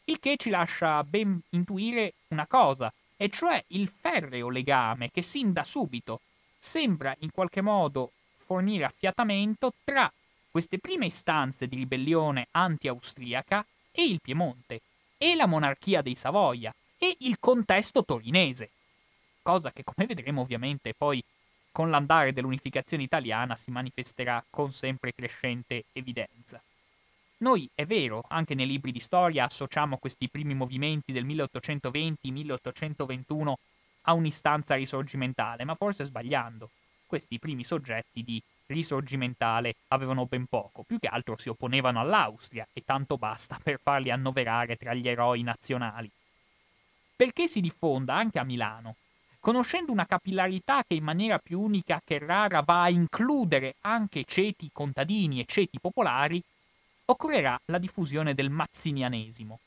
il 0.04 0.20
che 0.20 0.36
ci 0.36 0.50
lascia 0.50 1.02
ben 1.02 1.40
intuire 1.50 2.14
una 2.28 2.46
cosa, 2.46 2.92
e 3.16 3.28
cioè 3.28 3.62
il 3.68 3.88
ferreo 3.88 4.48
legame 4.48 5.10
che 5.10 5.22
sin 5.22 5.52
da 5.52 5.64
subito 5.64 6.20
sembra 6.58 7.14
in 7.20 7.30
qualche 7.30 7.60
modo 7.60 8.12
fornire 8.44 8.84
affiatamento 8.84 9.72
tra 9.82 10.12
queste 10.50 10.78
prime 10.78 11.06
istanze 11.06 11.66
di 11.66 11.76
ribellione 11.76 12.48
anti-austriaca 12.52 13.64
e 13.90 14.04
il 14.04 14.20
Piemonte, 14.20 14.82
e 15.16 15.34
la 15.34 15.46
monarchia 15.46 16.02
dei 16.02 16.14
Savoia, 16.14 16.74
e 16.98 17.16
il 17.20 17.38
contesto 17.40 18.04
torinese. 18.04 18.68
Cosa 19.42 19.72
che, 19.72 19.82
come 19.82 20.06
vedremo 20.06 20.42
ovviamente, 20.42 20.92
poi 20.94 21.24
con 21.72 21.90
l'andare 21.90 22.32
dell'unificazione 22.32 23.02
italiana 23.02 23.56
si 23.56 23.72
manifesterà 23.72 24.44
con 24.48 24.70
sempre 24.70 25.12
crescente 25.12 25.86
evidenza. 25.92 26.62
Noi, 27.38 27.68
è 27.74 27.84
vero, 27.84 28.22
anche 28.28 28.54
nei 28.54 28.66
libri 28.66 28.92
di 28.92 29.00
storia 29.00 29.42
associamo 29.44 29.98
questi 29.98 30.28
primi 30.28 30.54
movimenti 30.54 31.10
del 31.12 31.26
1820-1821 31.26 33.52
a 34.02 34.12
un'istanza 34.12 34.76
risorgimentale, 34.76 35.64
ma 35.64 35.74
forse 35.74 36.04
sbagliando 36.04 36.70
questi 37.06 37.38
primi 37.38 37.64
soggetti 37.64 38.22
di 38.22 38.42
risorgimentale 38.66 39.74
avevano 39.88 40.26
ben 40.26 40.46
poco, 40.46 40.84
più 40.84 40.98
che 40.98 41.06
altro 41.06 41.36
si 41.36 41.48
opponevano 41.48 42.00
all'Austria 42.00 42.66
e 42.72 42.82
tanto 42.84 43.16
basta 43.18 43.58
per 43.62 43.78
farli 43.82 44.10
annoverare 44.10 44.76
tra 44.76 44.94
gli 44.94 45.06
eroi 45.08 45.42
nazionali. 45.42 46.10
Perché 47.16 47.46
si 47.46 47.60
diffonda 47.60 48.14
anche 48.14 48.38
a 48.38 48.44
Milano, 48.44 48.96
conoscendo 49.38 49.92
una 49.92 50.06
capillarità 50.06 50.82
che 50.82 50.94
in 50.94 51.04
maniera 51.04 51.38
più 51.38 51.60
unica 51.60 52.00
che 52.02 52.18
rara 52.18 52.62
va 52.62 52.82
a 52.84 52.90
includere 52.90 53.74
anche 53.82 54.24
ceti 54.24 54.70
contadini 54.72 55.40
e 55.40 55.44
ceti 55.44 55.78
popolari, 55.78 56.42
occorrerà 57.06 57.60
la 57.66 57.78
diffusione 57.78 58.34
del 58.34 58.48
mazzinianesimo. 58.48 59.58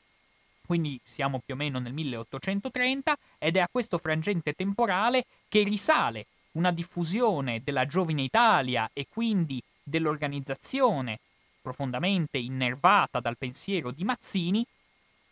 quindi 0.68 1.00
siamo 1.02 1.40
più 1.44 1.54
o 1.54 1.58
meno 1.58 1.80
nel 1.80 1.94
1830, 1.94 3.18
ed 3.40 3.56
è 3.56 3.60
a 3.60 3.70
questo 3.72 3.98
frangente 3.98 4.52
temporale 4.52 5.26
che 5.48 5.64
risale 5.64 6.26
una 6.58 6.72
diffusione 6.72 7.62
della 7.64 7.86
giovine 7.86 8.24
Italia 8.24 8.90
e 8.92 9.06
quindi 9.08 9.62
dell'organizzazione 9.84 11.20
profondamente 11.62 12.38
innervata 12.38 13.20
dal 13.20 13.38
pensiero 13.38 13.92
di 13.92 14.04
Mazzini, 14.04 14.66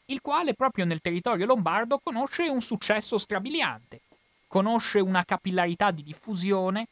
il 0.08 0.22
quale 0.22 0.54
proprio 0.54 0.86
nel 0.86 1.02
territorio 1.02 1.46
lombardo 1.46 2.00
conosce 2.04 2.48
un 2.48 2.62
successo 2.62 3.18
strabiliante, 3.18 4.02
conosce 4.48 5.00
una 5.00 5.26
capillarità 5.26 5.92
di 5.92 6.04
diffusione 6.04 6.88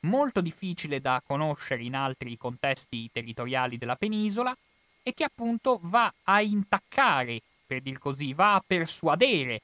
molto 0.00 0.40
difficile 0.40 1.00
da 1.00 1.22
conoscere 1.26 1.82
in 1.82 1.94
altri 1.94 2.36
contesti 2.36 3.10
territoriali 3.12 3.76
della 3.76 3.96
penisola 3.96 4.56
e 5.02 5.12
che 5.12 5.24
appunto 5.24 5.78
va 5.82 6.12
a 6.24 6.40
intaccare, 6.40 7.40
per 7.66 7.82
dir 7.82 7.98
così, 7.98 8.32
va 8.32 8.54
a 8.54 8.64
persuadere 8.66 9.60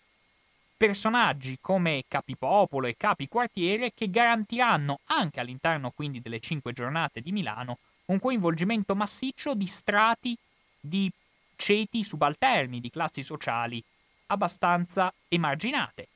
personaggi 0.80 1.58
come 1.60 2.04
capipopolo 2.08 2.86
e 2.86 2.96
capi 2.96 3.28
quartiere 3.28 3.92
che 3.92 4.08
garantiranno 4.08 5.00
anche 5.08 5.38
all'interno 5.38 5.90
quindi 5.90 6.22
delle 6.22 6.40
cinque 6.40 6.72
giornate 6.72 7.20
di 7.20 7.32
Milano 7.32 7.80
un 8.06 8.18
coinvolgimento 8.18 8.94
massiccio 8.94 9.54
di 9.54 9.66
strati 9.66 10.34
di 10.80 11.12
ceti 11.54 12.02
subalterni, 12.02 12.80
di 12.80 12.88
classi 12.88 13.22
sociali 13.22 13.84
abbastanza 14.28 15.12
emarginate, 15.28 16.08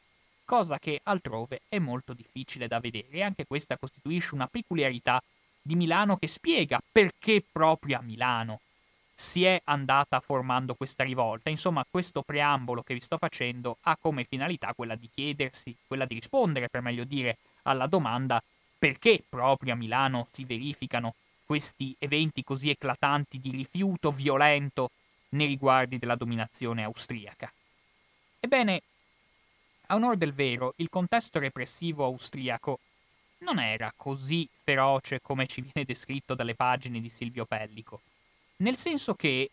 cosa 0.46 0.78
che 0.78 0.98
altrove 1.02 1.60
è 1.68 1.78
molto 1.78 2.14
difficile 2.14 2.66
da 2.66 2.80
vedere. 2.80 3.08
E 3.10 3.22
anche 3.22 3.44
questa 3.46 3.76
costituisce 3.76 4.34
una 4.34 4.46
peculiarità 4.46 5.22
di 5.60 5.76
Milano 5.76 6.16
che 6.16 6.26
spiega 6.26 6.80
perché 6.90 7.44
proprio 7.52 7.98
a 7.98 8.02
Milano 8.02 8.60
si 9.14 9.44
è 9.44 9.60
andata 9.64 10.20
formando 10.20 10.74
questa 10.74 11.04
rivolta. 11.04 11.48
Insomma, 11.48 11.86
questo 11.88 12.22
preambolo 12.22 12.82
che 12.82 12.94
vi 12.94 13.00
sto 13.00 13.16
facendo 13.16 13.78
ha 13.82 13.96
come 13.96 14.24
finalità 14.24 14.74
quella 14.74 14.96
di 14.96 15.08
chiedersi, 15.12 15.74
quella 15.86 16.04
di 16.04 16.14
rispondere, 16.14 16.68
per 16.68 16.80
meglio 16.80 17.04
dire, 17.04 17.38
alla 17.62 17.86
domanda 17.86 18.42
perché 18.76 19.22
proprio 19.26 19.72
a 19.72 19.76
Milano 19.76 20.26
si 20.30 20.44
verificano 20.44 21.14
questi 21.46 21.94
eventi 21.98 22.42
così 22.42 22.70
eclatanti 22.70 23.40
di 23.40 23.50
rifiuto 23.50 24.10
violento 24.10 24.90
nei 25.30 25.46
riguardi 25.46 25.98
della 25.98 26.16
dominazione 26.16 26.82
austriaca. 26.82 27.50
Ebbene, 28.40 28.82
a 29.86 29.94
onor 29.94 30.16
del 30.16 30.32
vero, 30.32 30.74
il 30.76 30.90
contesto 30.90 31.38
repressivo 31.38 32.04
austriaco 32.04 32.80
non 33.38 33.58
era 33.58 33.92
così 33.94 34.48
feroce 34.62 35.20
come 35.20 35.46
ci 35.46 35.60
viene 35.60 35.86
descritto 35.86 36.34
dalle 36.34 36.54
pagine 36.54 37.00
di 37.00 37.08
Silvio 37.08 37.44
Pellico 37.44 38.00
nel 38.56 38.76
senso 38.76 39.14
che 39.14 39.50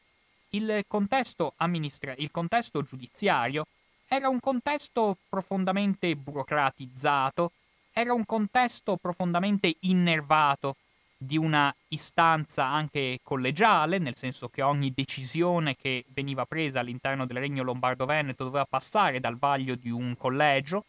il 0.50 0.84
contesto, 0.88 1.54
amministra- 1.58 2.16
il 2.18 2.32
contesto 2.32 2.84
giudiziario 2.84 3.66
era 4.08 4.28
un 4.28 4.40
contesto 4.40 5.18
profondamente 5.30 6.16
burocratizzato, 6.16 7.52
era 7.94 8.14
un 8.14 8.26
contesto 8.26 8.98
profondamente 8.98 9.76
innervato 9.82 10.76
di 11.18 11.38
una 11.38 11.74
istanza 11.90 12.66
anche 12.66 13.20
collegiale, 13.22 14.00
nel 14.00 14.16
senso 14.16 14.50
che 14.50 14.64
ogni 14.64 14.92
decisione 14.94 15.76
che 15.76 16.04
veniva 16.10 16.46
presa 16.46 16.80
all'interno 16.80 17.26
del 17.26 17.38
Regno 17.38 17.64
Lombardo-Veneto 17.64 18.44
doveva 18.44 18.66
passare 18.66 19.20
dal 19.20 19.38
vaglio 19.38 19.76
di 19.76 19.92
un 19.92 20.18
collegio, 20.18 20.86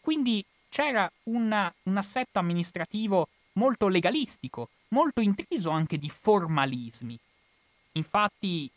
quindi 0.00 0.44
c'era 0.68 1.10
una, 1.24 1.72
un 1.84 1.96
assetto 1.96 2.38
amministrativo 2.38 3.28
molto 3.52 3.88
legalistico, 3.88 4.70
molto 4.88 5.20
intriso 5.20 5.70
anche 5.70 5.98
di 5.98 6.08
formalismi. 6.08 7.18
Infatti, 7.96 8.70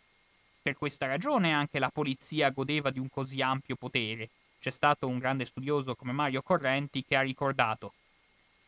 per 0.61 0.77
questa 0.77 1.05
ragione 1.05 1.53
anche 1.53 1.79
la 1.79 1.89
polizia 1.89 2.49
godeva 2.49 2.89
di 2.89 2.99
un 2.99 3.09
così 3.09 3.41
ampio 3.41 3.75
potere. 3.75 4.29
C'è 4.59 4.69
stato 4.69 5.07
un 5.07 5.19
grande 5.19 5.45
studioso 5.45 5.95
come 5.95 6.11
Mario 6.11 6.41
Correnti 6.41 7.05
che 7.05 7.15
ha 7.15 7.21
ricordato 7.21 7.93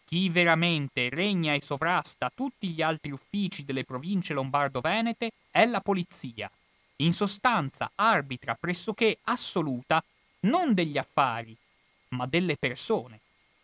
chi 0.06 0.28
veramente 0.30 1.08
regna 1.08 1.54
e 1.54 1.62
sovrasta 1.62 2.32
tutti 2.34 2.70
gli 2.70 2.82
altri 2.82 3.12
uffici 3.12 3.64
delle 3.64 3.86
province 3.86 4.34
lombardo-venete 4.34 5.32
è 5.50 5.66
la 5.66 5.80
polizia. 5.80 6.52
In 6.98 7.14
sostanza 7.14 7.92
arbitra 7.96 8.56
pressoché 8.56 9.20
assoluta 9.24 10.04
non 10.42 10.74
degli 10.74 10.98
affari, 10.98 11.56
ma 12.10 12.26
delle 12.26 12.58
persone, 12.58 13.20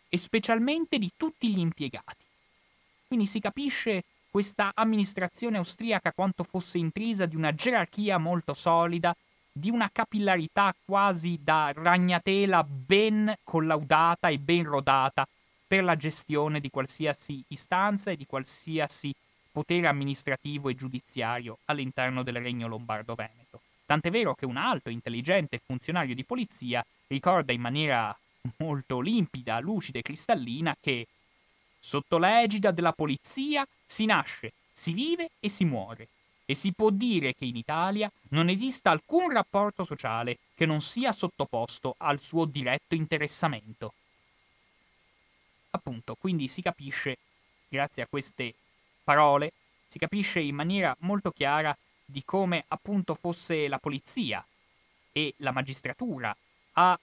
e 0.08 0.16
specialmente 0.16 0.98
di 0.98 1.12
tutti 1.16 1.52
gli 1.52 1.58
impiegati. 1.58 2.24
Quindi 3.06 3.26
si 3.26 3.40
capisce 3.40 4.04
questa 4.30 4.72
amministrazione 4.74 5.58
austriaca 5.58 6.12
quanto 6.12 6.44
fosse 6.44 6.78
intrisa 6.78 7.26
di 7.26 7.36
una 7.36 7.54
gerarchia 7.54 8.18
molto 8.18 8.54
solida, 8.54 9.14
di 9.50 9.70
una 9.70 9.90
capillarità 9.92 10.74
quasi 10.84 11.38
da 11.42 11.72
ragnatela 11.74 12.62
ben 12.64 13.34
collaudata 13.42 14.28
e 14.28 14.38
ben 14.38 14.64
rodata 14.64 15.26
per 15.66 15.84
la 15.84 15.96
gestione 15.96 16.60
di 16.60 16.70
qualsiasi 16.70 17.42
istanza 17.48 18.10
e 18.10 18.16
di 18.16 18.26
qualsiasi 18.26 19.14
potere 19.50 19.86
amministrativo 19.86 20.68
e 20.68 20.74
giudiziario 20.74 21.58
all'interno 21.66 22.22
del 22.22 22.36
Regno 22.36 22.68
Lombardo-Veneto. 22.68 23.60
Tant'è 23.84 24.10
vero 24.10 24.34
che 24.34 24.46
un 24.46 24.56
alto, 24.56 24.90
intelligente 24.90 25.60
funzionario 25.64 26.14
di 26.14 26.24
polizia 26.24 26.84
ricorda 27.08 27.52
in 27.52 27.60
maniera 27.60 28.16
molto 28.58 29.00
limpida, 29.00 29.58
lucida 29.58 29.98
e 29.98 30.02
cristallina 30.02 30.76
che 30.80 31.06
sotto 31.78 32.18
l'egida 32.18 32.70
della 32.70 32.92
polizia 32.92 33.66
si 33.86 34.04
nasce, 34.04 34.52
si 34.72 34.92
vive 34.92 35.30
e 35.40 35.48
si 35.48 35.64
muore. 35.64 36.08
E 36.44 36.54
si 36.54 36.72
può 36.72 36.88
dire 36.90 37.34
che 37.34 37.44
in 37.44 37.56
Italia 37.56 38.10
non 38.30 38.48
esista 38.48 38.90
alcun 38.90 39.32
rapporto 39.32 39.84
sociale 39.84 40.38
che 40.54 40.64
non 40.64 40.80
sia 40.80 41.12
sottoposto 41.12 41.94
al 41.98 42.20
suo 42.20 42.46
diretto 42.46 42.94
interessamento. 42.94 43.92
Appunto, 45.70 46.16
quindi 46.18 46.48
si 46.48 46.62
capisce, 46.62 47.18
grazie 47.68 48.02
a 48.02 48.06
queste 48.06 48.54
parole, 49.04 49.52
si 49.86 49.98
capisce 49.98 50.40
in 50.40 50.54
maniera 50.54 50.96
molto 51.00 51.30
chiara 51.30 51.76
di 52.04 52.22
come 52.24 52.64
appunto 52.68 53.14
fosse 53.14 53.68
la 53.68 53.78
polizia 53.78 54.44
e 55.12 55.34
la 55.38 55.52
magistratura 55.52 56.34
a 56.72 56.98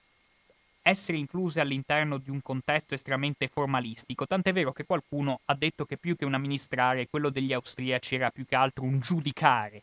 essere 0.87 1.17
incluse 1.17 1.59
all'interno 1.59 2.19
di 2.19 2.29
un 2.29 2.43
contesto 2.43 2.93
estremamente 2.93 3.47
formalistico, 3.47 4.27
tant'è 4.27 4.53
vero 4.53 4.71
che 4.71 4.85
qualcuno 4.85 5.39
ha 5.45 5.55
detto 5.55 5.83
che 5.83 5.97
più 5.97 6.15
che 6.15 6.25
un 6.25 6.35
amministrare, 6.35 7.07
quello 7.09 7.31
degli 7.31 7.53
austriaci 7.53 8.13
era 8.13 8.29
più 8.29 8.45
che 8.45 8.55
altro 8.55 8.83
un 8.83 8.99
giudicare. 8.99 9.81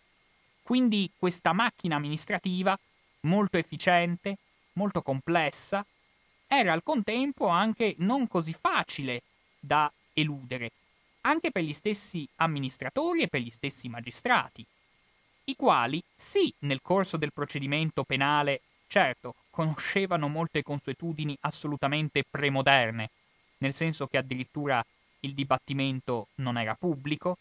Quindi 0.63 1.11
questa 1.17 1.53
macchina 1.53 1.97
amministrativa, 1.97 2.79
molto 3.23 3.59
efficiente, 3.59 4.37
molto 4.75 5.03
complessa, 5.03 5.85
era 6.47 6.73
al 6.73 6.85
contempo 6.85 7.49
anche 7.49 7.97
non 7.99 8.29
così 8.29 8.53
facile 8.53 9.23
da 9.59 9.93
eludere, 10.13 10.71
anche 11.23 11.51
per 11.51 11.65
gli 11.65 11.73
stessi 11.73 12.29
amministratori 12.37 13.23
e 13.23 13.27
per 13.27 13.41
gli 13.41 13.51
stessi 13.51 13.89
magistrati, 13.89 14.65
i 15.47 15.57
quali 15.57 16.01
sì 16.15 16.55
nel 16.61 16.81
corso 16.81 17.17
del 17.17 17.33
procedimento 17.33 18.05
penale, 18.05 18.61
certo, 18.93 19.37
conoscevano 19.49 20.29
molte 20.29 20.63
consuetudini 20.63 21.35
assolutamente 21.41 22.25
premoderne, 22.29 23.09
nel 23.59 23.73
senso 23.73 24.07
che 24.07 24.19
addirittura 24.19 24.85
il 25.21 25.33
dibattimento 25.33 26.27
non 26.37 26.59
era 26.59 26.75
pubblico, 26.75 27.39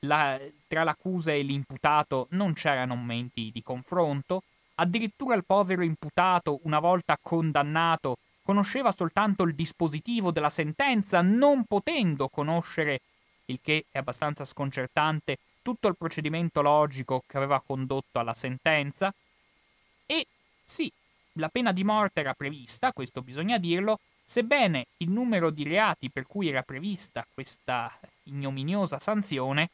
la, 0.00 0.36
tra 0.66 0.82
l'accusa 0.82 1.30
e 1.32 1.42
l'imputato 1.42 2.26
non 2.30 2.54
c'erano 2.54 2.96
momenti 2.96 3.52
di 3.52 3.62
confronto, 3.62 4.42
addirittura 4.74 5.36
il 5.36 5.44
povero 5.44 5.82
imputato, 5.82 6.58
una 6.64 6.80
volta 6.80 7.16
condannato, 7.22 8.18
conosceva 8.42 8.90
soltanto 8.90 9.44
il 9.44 9.54
dispositivo 9.54 10.32
della 10.32 10.50
sentenza, 10.50 11.22
non 11.22 11.66
potendo 11.66 12.28
conoscere, 12.28 13.00
il 13.44 13.60
che 13.62 13.84
è 13.92 13.98
abbastanza 13.98 14.44
sconcertante, 14.44 15.38
tutto 15.62 15.86
il 15.86 15.96
procedimento 15.96 16.62
logico 16.62 17.22
che 17.28 17.36
aveva 17.36 17.62
condotto 17.64 18.18
alla 18.18 18.34
sentenza, 18.34 19.14
e 20.04 20.26
sì, 20.68 20.92
la 21.32 21.48
pena 21.48 21.72
di 21.72 21.82
morte 21.82 22.20
era 22.20 22.34
prevista, 22.34 22.92
questo 22.92 23.22
bisogna 23.22 23.56
dirlo, 23.56 24.00
sebbene 24.22 24.88
il 24.98 25.08
numero 25.08 25.48
di 25.50 25.62
reati 25.62 26.10
per 26.10 26.26
cui 26.26 26.48
era 26.48 26.62
prevista 26.62 27.26
questa 27.32 27.90
ignominiosa 28.24 28.98
sanzione 28.98 29.70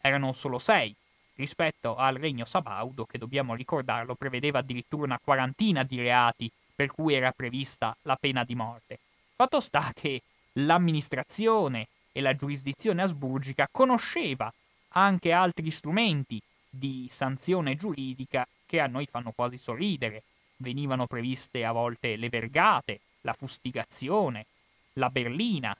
erano 0.00 0.32
solo 0.32 0.58
sei, 0.58 0.94
rispetto 1.34 1.96
al 1.96 2.14
regno 2.14 2.44
Sabaudo, 2.44 3.04
che 3.04 3.18
dobbiamo 3.18 3.56
ricordarlo, 3.56 4.14
prevedeva 4.14 4.60
addirittura 4.60 5.06
una 5.06 5.20
quarantina 5.22 5.82
di 5.82 5.98
reati 5.98 6.50
per 6.74 6.92
cui 6.92 7.14
era 7.14 7.32
prevista 7.32 7.96
la 8.02 8.14
pena 8.14 8.44
di 8.44 8.54
morte. 8.54 9.00
Fatto 9.34 9.58
sta 9.58 9.90
che 9.92 10.22
l'amministrazione 10.52 11.88
e 12.12 12.20
la 12.20 12.36
giurisdizione 12.36 13.02
asburgica 13.02 13.68
conosceva 13.70 14.52
anche 14.90 15.32
altri 15.32 15.70
strumenti 15.72 16.40
di 16.70 17.08
sanzione 17.10 17.74
giuridica 17.74 18.46
che 18.68 18.80
a 18.80 18.86
noi 18.86 19.06
fanno 19.06 19.32
quasi 19.32 19.56
sorridere, 19.56 20.22
venivano 20.56 21.06
previste 21.06 21.64
a 21.64 21.72
volte 21.72 22.16
le 22.16 22.28
vergate, 22.28 23.00
la 23.22 23.32
fustigazione, 23.32 24.46
la 24.94 25.08
berlina, 25.08 25.76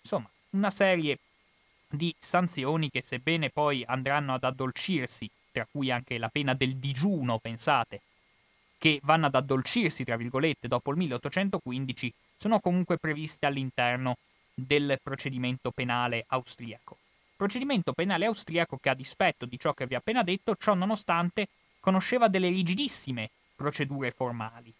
insomma 0.00 0.28
una 0.50 0.70
serie 0.70 1.18
di 1.86 2.14
sanzioni 2.18 2.90
che 2.90 3.02
sebbene 3.02 3.50
poi 3.50 3.84
andranno 3.86 4.34
ad 4.34 4.44
addolcirsi 4.44 5.28
tra 5.50 5.66
cui 5.70 5.90
anche 5.90 6.18
la 6.18 6.28
pena 6.28 6.54
del 6.54 6.76
digiuno, 6.76 7.38
pensate, 7.38 8.00
che 8.78 9.00
vanno 9.02 9.26
ad 9.26 9.34
addolcirsi, 9.34 10.04
tra 10.04 10.16
virgolette, 10.16 10.68
dopo 10.68 10.92
il 10.92 10.96
1815, 10.98 12.12
sono 12.36 12.60
comunque 12.60 12.96
previste 12.98 13.46
all'interno 13.46 14.18
del 14.54 14.98
procedimento 15.02 15.72
penale 15.72 16.24
austriaco. 16.28 16.98
Procedimento 17.34 17.92
penale 17.92 18.26
austriaco 18.26 18.78
che 18.78 18.88
a 18.88 18.94
dispetto 18.94 19.46
di 19.46 19.58
ciò 19.58 19.72
che 19.72 19.86
vi 19.86 19.94
ho 19.94 19.98
appena 19.98 20.22
detto, 20.22 20.54
ciò 20.56 20.74
nonostante 20.74 21.48
conosceva 21.80 22.28
delle 22.28 22.48
rigidissime 22.48 23.30
procedure 23.56 24.10
formali. 24.10 24.72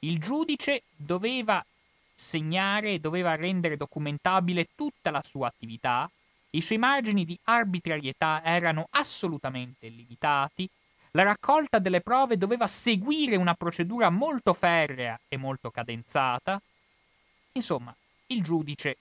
Il 0.00 0.18
giudice 0.18 0.82
doveva 0.94 1.64
segnare, 2.14 3.00
doveva 3.00 3.34
rendere 3.36 3.76
documentabile 3.76 4.68
tutta 4.74 5.10
la 5.10 5.22
sua 5.22 5.48
attività, 5.48 6.10
i 6.50 6.60
suoi 6.60 6.78
margini 6.78 7.24
di 7.24 7.38
arbitrarietà 7.44 8.42
erano 8.42 8.88
assolutamente 8.90 9.88
limitati, 9.88 10.68
la 11.12 11.22
raccolta 11.22 11.78
delle 11.78 12.00
prove 12.00 12.36
doveva 12.36 12.66
seguire 12.66 13.36
una 13.36 13.54
procedura 13.54 14.10
molto 14.10 14.52
ferrea 14.52 15.18
e 15.28 15.36
molto 15.36 15.70
cadenzata. 15.70 16.60
Insomma, 17.52 17.94
il 18.26 18.42
giudice 18.42 18.98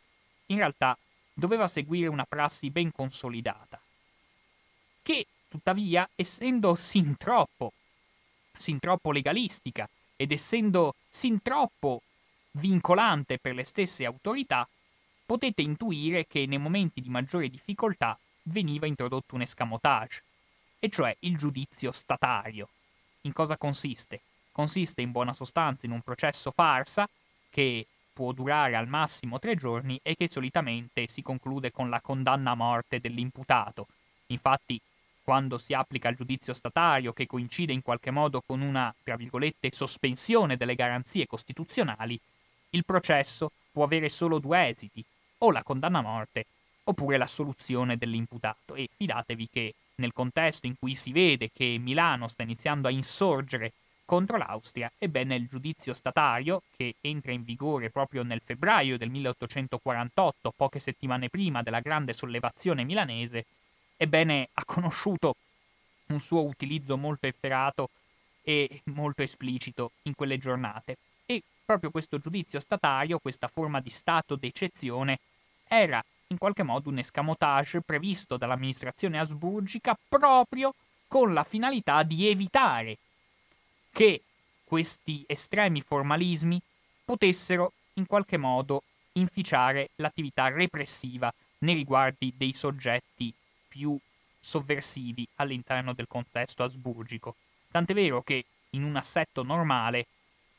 in 0.47 0.57
realtà 0.57 0.97
doveva 1.33 1.67
seguire 1.67 2.07
una 2.07 2.25
prassi 2.25 2.69
ben 2.69 2.91
consolidata, 2.91 3.79
che 5.03 5.25
tuttavia, 5.47 6.09
essendo 6.15 6.75
sin 6.75 7.17
troppo, 7.17 7.73
sin 8.55 8.79
troppo 8.79 9.11
legalistica 9.11 9.87
ed 10.15 10.31
essendo 10.31 10.95
sin 11.09 11.41
troppo 11.41 12.01
vincolante 12.51 13.37
per 13.37 13.53
le 13.53 13.63
stesse 13.63 14.05
autorità, 14.05 14.67
potete 15.25 15.61
intuire 15.61 16.25
che 16.25 16.45
nei 16.45 16.57
momenti 16.57 17.01
di 17.01 17.09
maggiore 17.09 17.49
difficoltà 17.49 18.17
veniva 18.43 18.87
introdotto 18.87 19.35
un 19.35 19.41
escamotage, 19.41 20.23
e 20.79 20.89
cioè 20.89 21.15
il 21.19 21.37
giudizio 21.37 21.91
statario. 21.91 22.69
In 23.21 23.33
cosa 23.33 23.57
consiste? 23.57 24.21
Consiste 24.51 25.01
in 25.01 25.11
buona 25.11 25.33
sostanza 25.33 25.85
in 25.85 25.91
un 25.91 26.01
processo 26.01 26.49
farsa 26.51 27.07
che 27.49 27.85
può 28.13 28.31
durare 28.31 28.75
al 28.75 28.87
massimo 28.87 29.37
tre 29.37 29.55
giorni 29.55 29.99
e 30.01 30.15
che 30.15 30.27
solitamente 30.27 31.07
si 31.07 31.21
conclude 31.21 31.71
con 31.71 31.89
la 31.89 32.01
condanna 32.01 32.51
a 32.51 32.55
morte 32.55 32.99
dell'imputato. 32.99 33.87
Infatti, 34.27 34.81
quando 35.27 35.57
si 35.57 35.73
applica 35.73 36.07
il 36.07 36.15
giudizio 36.15 36.53
statario, 36.53 37.11
che 37.11 37.25
coincide 37.25 37.73
in 37.73 37.81
qualche 37.81 38.11
modo 38.11 38.41
con 38.45 38.61
una, 38.61 38.95
tra 39.03 39.17
virgolette, 39.17 39.73
sospensione 39.73 40.55
delle 40.55 40.73
garanzie 40.73 41.27
costituzionali, 41.27 42.17
il 42.69 42.85
processo 42.85 43.51
può 43.69 43.83
avere 43.83 44.07
solo 44.07 44.39
due 44.39 44.69
esiti, 44.69 45.03
o 45.39 45.51
la 45.51 45.63
condanna 45.63 45.97
a 45.97 46.01
morte 46.01 46.45
oppure 46.85 47.17
l'assoluzione 47.17 47.97
dell'imputato. 47.97 48.73
E 48.73 48.87
fidatevi 48.95 49.49
che 49.51 49.73
nel 49.95 50.13
contesto 50.13 50.65
in 50.65 50.75
cui 50.79 50.95
si 50.95 51.11
vede 51.11 51.49
che 51.51 51.75
Milano 51.77 52.29
sta 52.29 52.43
iniziando 52.43 52.87
a 52.87 52.91
insorgere 52.91 53.73
contro 54.05 54.37
l'Austria, 54.37 54.89
ebbene 54.97 55.35
il 55.35 55.47
giudizio 55.49 55.93
statario, 55.93 56.61
che 56.77 56.95
entra 57.01 57.33
in 57.33 57.43
vigore 57.43 57.89
proprio 57.89 58.23
nel 58.23 58.39
febbraio 58.41 58.97
del 58.97 59.09
1848, 59.09 60.53
poche 60.55 60.79
settimane 60.79 61.27
prima 61.27 61.61
della 61.63 61.81
grande 61.81 62.13
sollevazione 62.13 62.85
milanese, 62.85 63.43
ebbene 63.97 64.49
ha 64.53 64.63
conosciuto 64.63 65.35
un 66.07 66.19
suo 66.19 66.43
utilizzo 66.43 66.95
molto 66.95 67.27
efferato 67.27 67.89
e 68.41 68.81
molto 68.85 69.23
esplicito 69.23 69.91
in 70.03 70.15
quelle 70.15 70.37
giornate. 70.37 70.97
E 71.25 71.43
proprio 71.65 71.91
questo 71.91 72.17
giudizio 72.17 72.59
statario, 72.59 73.19
questa 73.19 73.49
forma 73.49 73.81
di 73.81 73.89
stato 73.89 74.35
d'eccezione, 74.35 75.19
era 75.67 76.03
in 76.27 76.37
qualche 76.37 76.63
modo 76.63 76.89
un 76.89 76.99
escamotage 76.99 77.81
previsto 77.81 78.37
dall'amministrazione 78.37 79.19
asburgica 79.19 79.97
proprio 80.07 80.73
con 81.07 81.33
la 81.33 81.43
finalità 81.43 82.03
di 82.03 82.27
evitare 82.27 82.97
che 83.91 84.21
questi 84.63 85.23
estremi 85.27 85.81
formalismi 85.81 86.61
potessero 87.03 87.73
in 87.93 88.05
qualche 88.05 88.37
modo 88.37 88.83
inficiare 89.13 89.89
l'attività 89.95 90.49
repressiva 90.49 91.33
nei 91.59 91.75
riguardi 91.75 92.33
dei 92.35 92.53
soggetti 92.53 93.33
più 93.77 93.95
sovversivi 94.39 95.27
all'interno 95.35 95.93
del 95.93 96.07
contesto 96.07 96.63
asburgico. 96.63 97.35
Tant'è 97.69 97.93
vero 97.93 98.23
che 98.23 98.43
in 98.71 98.83
un 98.83 98.95
assetto 98.95 99.43
normale 99.43 100.07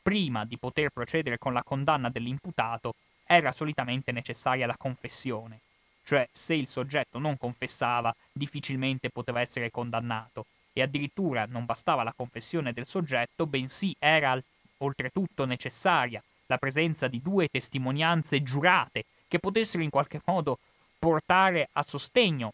prima 0.01 0.45
di 0.45 0.57
poter 0.57 0.89
procedere 0.89 1.37
con 1.37 1.51
la 1.51 1.63
condanna 1.63 2.09
dell'imputato 2.09 2.95
era 3.25 3.51
solitamente 3.51 4.13
necessaria 4.13 4.65
la 4.65 4.77
confessione, 4.77 5.59
cioè 6.03 6.27
se 6.31 6.55
il 6.55 6.65
soggetto 6.65 7.19
non 7.19 7.37
confessava 7.37 8.15
difficilmente 8.31 9.09
poteva 9.09 9.41
essere 9.41 9.69
condannato 9.69 10.45
e 10.71 10.81
addirittura 10.81 11.45
non 11.45 11.65
bastava 11.65 12.03
la 12.03 12.13
confessione 12.15 12.73
del 12.73 12.87
soggetto, 12.87 13.45
bensì 13.45 13.93
era 13.99 14.41
oltretutto 14.77 15.45
necessaria 15.45 16.23
la 16.47 16.57
presenza 16.57 17.07
di 17.07 17.21
due 17.21 17.49
testimonianze 17.49 18.41
giurate 18.41 19.05
che 19.27 19.39
potessero 19.39 19.83
in 19.83 19.91
qualche 19.91 20.21
modo 20.25 20.57
portare 20.97 21.69
a 21.73 21.83
sostegno, 21.83 22.53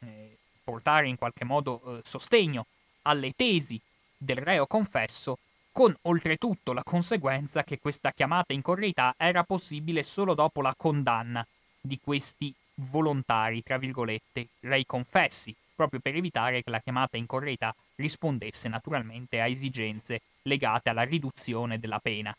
eh, 0.00 0.36
portare 0.62 1.08
in 1.08 1.16
qualche 1.16 1.44
modo 1.44 1.80
eh, 1.98 2.00
sostegno 2.04 2.66
alle 3.02 3.32
tesi 3.34 3.80
del 4.16 4.36
reo 4.36 4.66
confesso 4.66 5.38
con 5.72 5.96
oltretutto 6.02 6.72
la 6.72 6.82
conseguenza 6.82 7.64
che 7.64 7.78
questa 7.78 8.12
chiamata 8.12 8.52
in 8.52 8.62
correità 8.62 9.14
era 9.16 9.44
possibile 9.44 10.02
solo 10.02 10.34
dopo 10.34 10.60
la 10.60 10.74
condanna 10.76 11.46
di 11.80 11.98
questi 12.02 12.52
volontari, 12.74 13.62
tra 13.62 13.78
virgolette, 13.78 14.48
rei 14.60 14.84
confessi, 14.84 15.54
proprio 15.74 16.00
per 16.00 16.16
evitare 16.16 16.62
che 16.62 16.70
la 16.70 16.80
chiamata 16.80 17.16
in 17.16 17.26
correità 17.26 17.74
rispondesse 17.96 18.68
naturalmente 18.68 19.40
a 19.40 19.46
esigenze 19.46 20.20
legate 20.42 20.90
alla 20.90 21.02
riduzione 21.02 21.78
della 21.78 21.98
pena. 21.98 22.36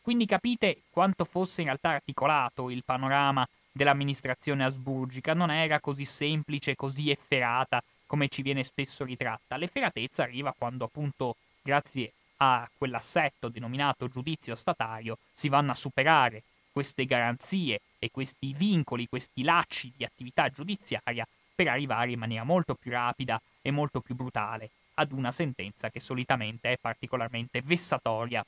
Quindi 0.00 0.26
capite 0.26 0.82
quanto 0.90 1.24
fosse 1.24 1.60
in 1.60 1.66
realtà 1.66 1.90
articolato 1.90 2.70
il 2.70 2.82
panorama 2.84 3.46
dell'amministrazione 3.80 4.62
asburgica, 4.62 5.32
non 5.32 5.50
era 5.50 5.80
così 5.80 6.04
semplice, 6.04 6.76
così 6.76 7.10
efferata 7.10 7.82
come 8.04 8.28
ci 8.28 8.42
viene 8.42 8.62
spesso 8.62 9.04
ritratta. 9.04 9.56
L'efferatezza 9.56 10.22
arriva 10.22 10.54
quando 10.56 10.84
appunto, 10.84 11.36
grazie 11.62 12.12
a 12.42 12.68
quell'assetto 12.76 13.48
denominato 13.48 14.06
giudizio 14.08 14.54
statario 14.54 15.16
si 15.32 15.48
vanno 15.48 15.70
a 15.70 15.74
superare 15.74 16.42
queste 16.70 17.06
garanzie 17.06 17.80
e 17.98 18.10
questi 18.10 18.52
vincoli, 18.52 19.08
questi 19.08 19.42
lacci 19.42 19.90
di 19.96 20.04
attività 20.04 20.50
giudiziaria 20.50 21.26
per 21.54 21.68
arrivare 21.68 22.10
in 22.10 22.18
maniera 22.18 22.44
molto 22.44 22.74
più 22.74 22.90
rapida 22.90 23.40
e 23.62 23.70
molto 23.70 24.00
più 24.00 24.14
brutale 24.14 24.68
ad 24.94 25.12
una 25.12 25.32
sentenza 25.32 25.88
che 25.88 26.00
solitamente 26.00 26.72
è 26.72 26.76
particolarmente 26.78 27.62
vessatoria 27.62 28.44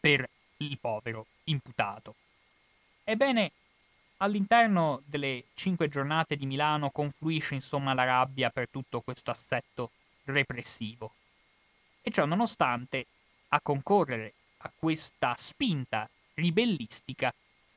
per 0.00 0.28
il 0.56 0.76
povero 0.80 1.26
imputato. 1.44 2.16
Ebbene, 3.04 3.52
all'interno 4.22 5.02
delle 5.04 5.44
cinque 5.54 5.88
giornate 5.88 6.36
di 6.36 6.46
Milano 6.46 6.90
confluisce 6.90 7.54
insomma 7.54 7.94
la 7.94 8.04
rabbia 8.04 8.50
per 8.50 8.68
tutto 8.68 9.00
questo 9.00 9.30
assetto 9.30 9.90
repressivo. 10.24 11.14
E 12.02 12.10
ciò 12.10 12.24
nonostante, 12.24 13.06
a 13.48 13.60
concorrere 13.60 14.34
a 14.58 14.72
questa 14.74 15.34
spinta 15.36 16.08
ribellistica, 16.34 17.32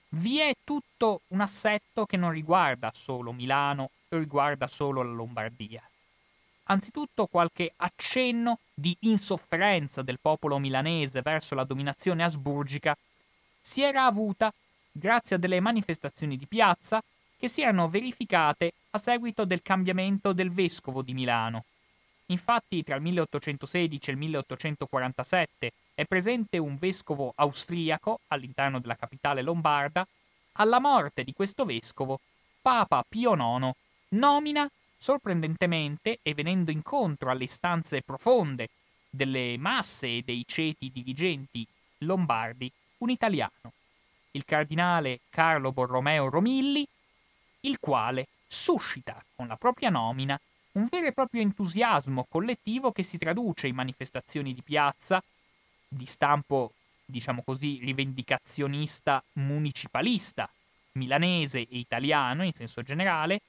vi 0.09 0.39
è 0.39 0.53
tutto 0.63 1.21
un 1.27 1.41
assetto 1.41 2.05
che 2.05 2.17
non 2.17 2.31
riguarda 2.31 2.91
solo 2.93 3.31
Milano 3.31 3.89
o 4.09 4.17
riguarda 4.17 4.67
solo 4.67 5.01
la 5.01 5.11
Lombardia. 5.11 5.81
Anzitutto 6.65 7.25
qualche 7.25 7.73
accenno 7.75 8.59
di 8.73 8.95
insofferenza 9.01 10.01
del 10.01 10.19
popolo 10.21 10.59
milanese 10.59 11.21
verso 11.21 11.55
la 11.55 11.63
dominazione 11.65 12.23
asburgica 12.23 12.95
si 13.59 13.81
era 13.81 14.05
avuta 14.05 14.53
grazie 14.93 15.35
a 15.35 15.39
delle 15.39 15.59
manifestazioni 15.59 16.37
di 16.37 16.47
piazza 16.47 17.03
che 17.37 17.49
si 17.49 17.61
erano 17.61 17.89
verificate 17.89 18.71
a 18.91 18.97
seguito 18.97 19.43
del 19.43 19.61
cambiamento 19.61 20.31
del 20.31 20.51
vescovo 20.51 21.01
di 21.01 21.13
Milano, 21.13 21.65
Infatti 22.27 22.83
tra 22.83 22.95
il 22.95 23.01
1816 23.01 24.09
e 24.09 24.13
il 24.13 24.19
1847 24.19 25.71
è 25.93 26.05
presente 26.05 26.57
un 26.57 26.75
vescovo 26.75 27.33
austriaco 27.35 28.21
all'interno 28.27 28.79
della 28.79 28.95
capitale 28.95 29.41
lombarda. 29.41 30.07
Alla 30.53 30.79
morte 30.79 31.23
di 31.23 31.33
questo 31.33 31.65
vescovo, 31.65 32.19
Papa 32.61 33.03
Pio 33.07 33.33
IX 33.33 33.71
nomina 34.09 34.69
sorprendentemente 34.97 36.19
e 36.21 36.33
venendo 36.33 36.71
incontro 36.71 37.29
alle 37.29 37.43
istanze 37.43 38.01
profonde 38.01 38.69
delle 39.09 39.57
masse 39.57 40.07
e 40.07 40.21
dei 40.23 40.43
ceti 40.47 40.91
dirigenti 40.91 41.67
lombardi 41.99 42.71
un 42.99 43.09
italiano, 43.09 43.73
il 44.33 44.45
cardinale 44.45 45.21
Carlo 45.29 45.71
Borromeo 45.71 46.29
Romilli, 46.29 46.87
il 47.61 47.79
quale 47.79 48.27
suscita 48.47 49.23
con 49.35 49.47
la 49.47 49.55
propria 49.55 49.89
nomina 49.89 50.39
un 50.73 50.87
vero 50.89 51.07
e 51.07 51.13
proprio 51.13 51.41
entusiasmo 51.41 52.25
collettivo 52.27 52.91
che 52.91 53.03
si 53.03 53.17
traduce 53.17 53.67
in 53.67 53.75
manifestazioni 53.75 54.53
di 54.53 54.61
piazza 54.61 55.23
di 55.87 56.05
stampo, 56.05 56.73
diciamo 57.05 57.43
così, 57.43 57.79
rivendicazionista 57.79 59.23
municipalista, 59.33 60.49
milanese 60.93 61.59
e 61.59 61.77
italiano 61.77 62.43
in 62.43 62.53
senso 62.53 62.81
generale, 62.81 63.41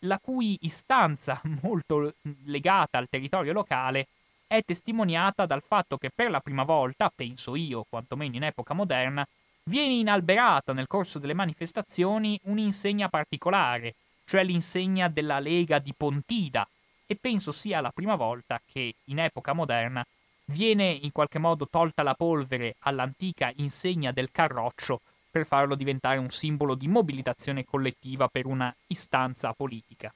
la 0.00 0.18
cui 0.18 0.58
istanza 0.62 1.40
molto 1.62 2.14
legata 2.44 2.98
al 2.98 3.08
territorio 3.08 3.52
locale 3.52 4.08
è 4.48 4.62
testimoniata 4.64 5.46
dal 5.46 5.62
fatto 5.62 5.96
che 5.96 6.10
per 6.10 6.30
la 6.30 6.40
prima 6.40 6.64
volta, 6.64 7.10
penso 7.14 7.54
io, 7.54 7.86
quantomeno 7.88 8.36
in 8.36 8.42
epoca 8.42 8.74
moderna, 8.74 9.26
viene 9.64 9.94
inalberata 9.94 10.72
nel 10.72 10.86
corso 10.86 11.18
delle 11.18 11.34
manifestazioni 11.34 12.38
un'insegna 12.44 13.08
particolare, 13.08 13.94
cioè 14.24 14.44
l'insegna 14.44 15.08
della 15.08 15.38
Lega 15.38 15.78
di 15.78 15.92
Pontida, 15.96 16.66
e 17.06 17.16
penso 17.16 17.52
sia 17.52 17.80
la 17.80 17.90
prima 17.90 18.14
volta 18.14 18.60
che 18.64 18.94
in 19.04 19.18
epoca 19.18 19.52
moderna 19.52 20.04
viene 20.46 20.90
in 20.90 21.12
qualche 21.12 21.38
modo 21.38 21.68
tolta 21.68 22.02
la 22.02 22.14
polvere 22.14 22.76
all'antica 22.80 23.52
insegna 23.56 24.12
del 24.12 24.30
carroccio 24.32 25.00
per 25.30 25.46
farlo 25.46 25.74
diventare 25.74 26.18
un 26.18 26.30
simbolo 26.30 26.74
di 26.74 26.88
mobilitazione 26.88 27.64
collettiva 27.64 28.28
per 28.28 28.46
una 28.46 28.74
istanza 28.88 29.52
politica. 29.52 30.12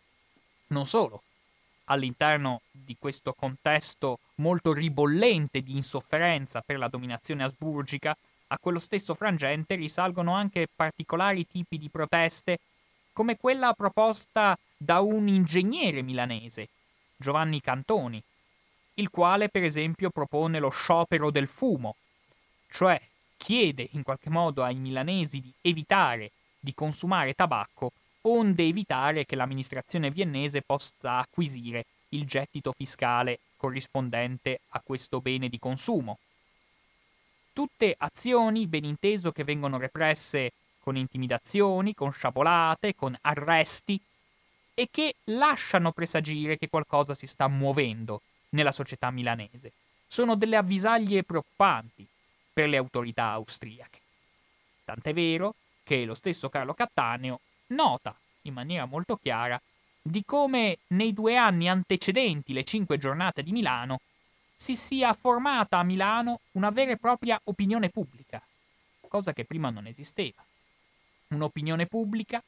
Non 0.68 0.84
solo, 0.84 1.22
all'interno 1.84 2.62
di 2.70 2.96
questo 2.98 3.32
contesto 3.32 4.18
molto 4.36 4.72
ribollente 4.72 5.62
di 5.62 5.74
insofferenza 5.76 6.60
per 6.60 6.78
la 6.78 6.88
dominazione 6.88 7.44
asburgica, 7.44 8.16
a 8.48 8.58
quello 8.58 8.78
stesso 8.78 9.14
frangente 9.14 9.74
risalgono 9.74 10.32
anche 10.34 10.68
particolari 10.74 11.46
tipi 11.46 11.78
di 11.78 11.88
proteste, 11.88 12.58
come 13.12 13.36
quella 13.36 13.72
proposta 13.72 14.58
da 14.76 15.00
un 15.00 15.28
ingegnere 15.28 16.02
milanese, 16.02 16.68
Giovanni 17.16 17.60
Cantoni, 17.60 18.22
il 18.94 19.10
quale 19.10 19.48
per 19.48 19.62
esempio 19.62 20.10
propone 20.10 20.58
lo 20.58 20.70
sciopero 20.70 21.30
del 21.30 21.46
fumo, 21.46 21.96
cioè 22.70 23.00
chiede 23.36 23.88
in 23.92 24.02
qualche 24.02 24.30
modo 24.30 24.62
ai 24.62 24.76
milanesi 24.76 25.40
di 25.40 25.52
evitare 25.60 26.30
di 26.58 26.74
consumare 26.74 27.34
tabacco 27.34 27.92
onde 28.28 28.64
evitare 28.64 29.24
che 29.24 29.36
l'amministrazione 29.36 30.10
viennese 30.10 30.62
possa 30.62 31.18
acquisire 31.18 31.84
il 32.10 32.26
gettito 32.26 32.72
fiscale 32.76 33.38
corrispondente 33.56 34.60
a 34.70 34.82
questo 34.84 35.20
bene 35.20 35.48
di 35.48 35.58
consumo. 35.58 36.18
Tutte 37.56 37.94
azioni, 37.96 38.66
ben 38.66 38.84
inteso, 38.84 39.32
che 39.32 39.42
vengono 39.42 39.78
represse 39.78 40.52
con 40.78 40.94
intimidazioni, 40.94 41.94
con 41.94 42.12
sciabolate, 42.12 42.94
con 42.94 43.16
arresti 43.22 43.98
e 44.74 44.88
che 44.90 45.14
lasciano 45.24 45.90
presagire 45.90 46.58
che 46.58 46.68
qualcosa 46.68 47.14
si 47.14 47.26
sta 47.26 47.48
muovendo 47.48 48.20
nella 48.50 48.72
società 48.72 49.10
milanese. 49.10 49.72
Sono 50.06 50.34
delle 50.34 50.56
avvisaglie 50.56 51.24
preoccupanti 51.24 52.06
per 52.52 52.68
le 52.68 52.76
autorità 52.76 53.30
austriache. 53.30 54.00
Tant'è 54.84 55.14
vero 55.14 55.54
che 55.82 56.04
lo 56.04 56.14
stesso 56.14 56.50
Carlo 56.50 56.74
Cattaneo 56.74 57.40
nota 57.68 58.14
in 58.42 58.52
maniera 58.52 58.84
molto 58.84 59.16
chiara 59.16 59.58
di 60.02 60.22
come 60.26 60.76
nei 60.88 61.14
due 61.14 61.38
anni 61.38 61.70
antecedenti 61.70 62.52
le 62.52 62.64
cinque 62.64 62.98
giornate 62.98 63.42
di 63.42 63.52
Milano 63.52 64.00
si 64.56 64.74
sia 64.74 65.12
formata 65.12 65.78
a 65.78 65.82
Milano 65.84 66.40
una 66.52 66.70
vera 66.70 66.92
e 66.92 66.96
propria 66.96 67.38
opinione 67.44 67.90
pubblica, 67.90 68.42
cosa 69.06 69.32
che 69.32 69.44
prima 69.44 69.70
non 69.70 69.86
esisteva. 69.86 70.44
Un'opinione 71.28 71.86
pubblica 71.86 72.42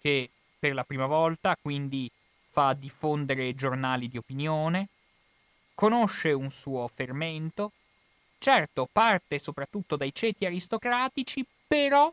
che 0.00 0.30
per 0.58 0.74
la 0.74 0.84
prima 0.84 1.06
volta 1.06 1.56
quindi 1.60 2.10
fa 2.50 2.72
diffondere 2.74 3.54
giornali 3.54 4.08
di 4.08 4.16
opinione, 4.16 4.88
conosce 5.74 6.32
un 6.32 6.50
suo 6.50 6.88
fermento, 6.88 7.72
certo 8.38 8.88
parte 8.90 9.38
soprattutto 9.38 9.96
dai 9.96 10.14
ceti 10.14 10.46
aristocratici, 10.46 11.44
però 11.66 12.12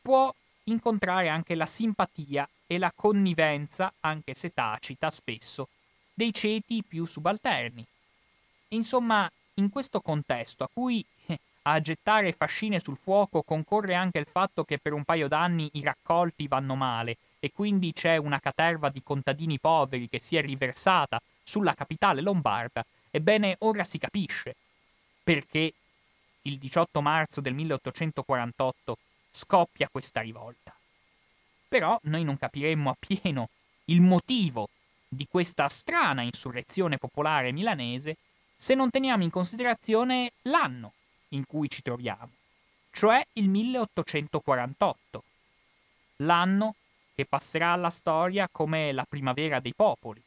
può 0.00 0.34
incontrare 0.64 1.28
anche 1.28 1.54
la 1.54 1.66
simpatia 1.66 2.48
e 2.66 2.78
la 2.78 2.92
connivenza, 2.94 3.92
anche 4.00 4.34
se 4.34 4.52
tacita 4.54 5.10
spesso, 5.10 5.68
dei 6.14 6.32
ceti 6.32 6.82
più 6.82 7.04
subalterni. 7.04 7.86
Insomma, 8.68 9.30
in 9.54 9.70
questo 9.70 10.00
contesto, 10.00 10.64
a 10.64 10.70
cui 10.72 11.04
eh, 11.26 11.38
a 11.62 11.80
gettare 11.80 12.32
fascine 12.32 12.80
sul 12.80 12.96
fuoco 12.96 13.42
concorre 13.42 13.94
anche 13.94 14.18
il 14.18 14.26
fatto 14.26 14.64
che 14.64 14.78
per 14.78 14.92
un 14.92 15.04
paio 15.04 15.28
d'anni 15.28 15.70
i 15.74 15.82
raccolti 15.82 16.46
vanno 16.48 16.74
male 16.74 17.16
e 17.40 17.52
quindi 17.52 17.92
c'è 17.92 18.16
una 18.16 18.40
caterva 18.40 18.88
di 18.88 19.02
contadini 19.02 19.58
poveri 19.58 20.08
che 20.08 20.18
si 20.18 20.36
è 20.36 20.42
riversata 20.42 21.20
sulla 21.42 21.74
capitale 21.74 22.20
lombarda, 22.20 22.84
ebbene 23.10 23.56
ora 23.60 23.84
si 23.84 23.98
capisce 23.98 24.54
perché 25.22 25.72
il 26.42 26.58
18 26.58 27.00
marzo 27.00 27.40
del 27.40 27.54
1848 27.54 28.98
scoppia 29.30 29.88
questa 29.90 30.20
rivolta. 30.20 30.74
Però 31.68 31.98
noi 32.04 32.24
non 32.24 32.38
capiremmo 32.38 32.90
appieno 32.90 33.50
il 33.86 34.00
motivo 34.00 34.70
di 35.06 35.26
questa 35.28 35.68
strana 35.68 36.22
insurrezione 36.22 36.98
popolare 36.98 37.52
milanese 37.52 38.16
se 38.60 38.74
non 38.74 38.90
teniamo 38.90 39.22
in 39.22 39.30
considerazione 39.30 40.32
l'anno 40.42 40.92
in 41.28 41.46
cui 41.46 41.70
ci 41.70 41.80
troviamo, 41.80 42.30
cioè 42.90 43.24
il 43.34 43.48
1848, 43.48 45.22
l'anno 46.16 46.74
che 47.14 47.24
passerà 47.24 47.70
alla 47.70 47.88
storia 47.88 48.48
come 48.50 48.90
la 48.90 49.06
primavera 49.08 49.60
dei 49.60 49.74
popoli. 49.74 50.20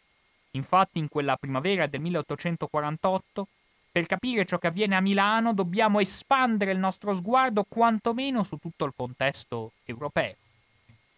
Infatti 0.52 0.98
in 0.98 1.10
quella 1.10 1.36
primavera 1.36 1.88
del 1.88 2.00
1848 2.00 3.48
per 3.92 4.06
capire 4.06 4.46
ciò 4.46 4.58
che 4.58 4.68
avviene 4.68 4.96
a 4.96 5.02
Milano 5.02 5.54
dobbiamo 5.54 6.00
espandere 6.00 6.72
il 6.72 6.80
nostro 6.80 7.14
sguardo 7.14 7.66
quantomeno 7.68 8.44
su 8.44 8.56
tutto 8.56 8.86
il 8.86 8.94
contesto 8.96 9.74
europeo, 9.84 10.36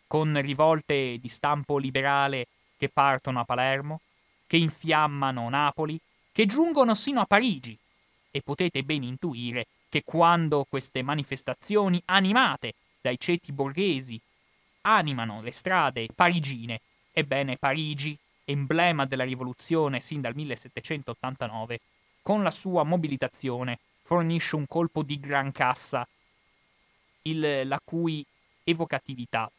con 0.07 0.41
rivolte 0.41 1.19
di 1.19 1.29
stampo 1.29 1.77
liberale 1.77 2.47
che 2.75 2.89
partono 2.89 3.39
a 3.39 3.43
Palermo, 3.43 4.01
che 4.47 4.57
infiammano 4.57 5.47
Napoli, 5.49 5.99
che 6.33 6.45
giungono 6.45 6.95
sino 6.95 7.21
a 7.21 7.25
Parigi. 7.25 7.77
E 8.31 8.41
potete 8.41 8.83
ben 8.83 9.03
intuire 9.03 9.67
che 9.87 10.03
quando 10.03 10.65
queste 10.67 11.03
manifestazioni 11.03 12.01
animate 12.05 12.73
dai 12.99 13.17
ceti 13.19 13.51
borghesi 13.51 14.19
animano 14.81 15.41
le 15.41 15.51
strade 15.51 16.07
parigine, 16.13 16.81
ebbene 17.11 17.57
Parigi, 17.57 18.17
emblema 18.45 19.05
della 19.05 19.23
rivoluzione 19.23 20.01
sin 20.01 20.19
dal 20.19 20.33
1789, 20.35 21.79
con 22.23 22.41
la 22.41 22.51
sua 22.51 22.83
mobilitazione 22.83 23.77
fornisce 24.01 24.55
un 24.55 24.65
colpo 24.67 25.03
di 25.03 25.19
gran 25.19 25.51
cassa, 25.51 26.07
il, 27.21 27.67
la 27.67 27.79
cui 27.83 28.25
evocatività 28.63 29.49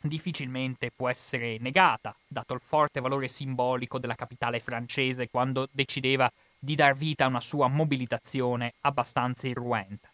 difficilmente 0.00 0.90
può 0.94 1.08
essere 1.08 1.58
negata, 1.58 2.14
dato 2.26 2.54
il 2.54 2.60
forte 2.60 3.00
valore 3.00 3.28
simbolico 3.28 3.98
della 3.98 4.14
capitale 4.14 4.60
francese 4.60 5.28
quando 5.28 5.68
decideva 5.70 6.30
di 6.58 6.74
dar 6.74 6.96
vita 6.96 7.24
a 7.24 7.28
una 7.28 7.40
sua 7.40 7.68
mobilitazione 7.68 8.74
abbastanza 8.82 9.48
irruenta. 9.48 10.08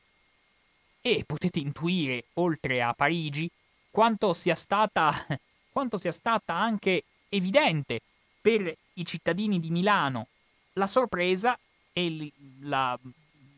E 1.00 1.24
potete 1.26 1.58
intuire, 1.58 2.24
oltre 2.34 2.82
a 2.82 2.94
Parigi, 2.94 3.50
quanto 3.90 4.32
sia 4.32 4.54
stata, 4.54 5.12
quanto 5.70 5.98
sia 5.98 6.12
stata 6.12 6.54
anche 6.54 7.04
evidente 7.28 8.00
per 8.40 8.74
i 8.94 9.04
cittadini 9.04 9.60
di 9.60 9.70
Milano 9.70 10.28
la 10.74 10.86
sorpresa 10.86 11.58
e 11.92 12.32
la, 12.60 12.98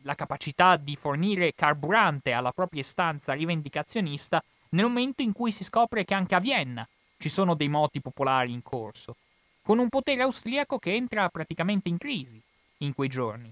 la 0.03 0.15
capacità 0.15 0.77
di 0.77 0.95
fornire 0.95 1.53
carburante 1.55 2.31
alla 2.31 2.51
propria 2.51 2.81
istanza 2.81 3.33
rivendicazionista 3.33 4.43
nel 4.69 4.85
momento 4.85 5.21
in 5.21 5.33
cui 5.33 5.51
si 5.51 5.63
scopre 5.63 6.05
che 6.05 6.13
anche 6.13 6.35
a 6.35 6.39
Vienna 6.39 6.87
ci 7.17 7.29
sono 7.29 7.55
dei 7.55 7.67
moti 7.67 8.01
popolari 8.01 8.51
in 8.51 8.61
corso, 8.61 9.15
con 9.61 9.79
un 9.79 9.89
potere 9.89 10.21
austriaco 10.21 10.79
che 10.79 10.93
entra 10.93 11.29
praticamente 11.29 11.89
in 11.89 11.97
crisi 11.97 12.41
in 12.79 12.93
quei 12.93 13.09
giorni. 13.09 13.51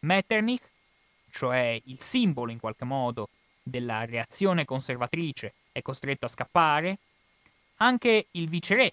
Metternich, 0.00 0.62
cioè 1.30 1.80
il 1.84 2.00
simbolo 2.00 2.50
in 2.50 2.58
qualche 2.58 2.84
modo 2.84 3.28
della 3.62 4.04
reazione 4.04 4.64
conservatrice, 4.64 5.54
è 5.70 5.80
costretto 5.80 6.26
a 6.26 6.28
scappare, 6.28 6.98
anche 7.76 8.26
il 8.32 8.48
viceré, 8.48 8.92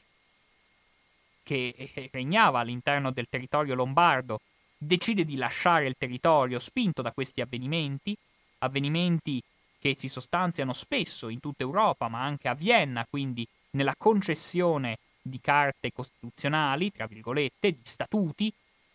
che 1.43 2.09
regnava 2.11 2.59
all'interno 2.59 3.11
del 3.11 3.27
territorio 3.27 3.73
lombardo 3.73 4.41
decide 4.77 5.25
di 5.25 5.35
lasciare 5.35 5.87
il 5.87 5.95
territorio 5.97 6.59
spinto 6.59 7.01
da 7.01 7.11
questi 7.11 7.41
avvenimenti, 7.41 8.15
avvenimenti 8.59 9.41
che 9.79 9.95
si 9.95 10.07
sostanziano 10.07 10.73
spesso 10.73 11.29
in 11.29 11.39
tutta 11.39 11.63
Europa, 11.63 12.07
ma 12.07 12.21
anche 12.21 12.47
a 12.47 12.53
Vienna, 12.53 13.05
quindi 13.09 13.47
nella 13.71 13.95
concessione 13.97 14.97
di 15.21 15.39
carte 15.41 15.91
costituzionali, 15.91 16.91
tra 16.91 17.07
virgolette, 17.07 17.71
di 17.71 17.81
statuti, 17.83 18.51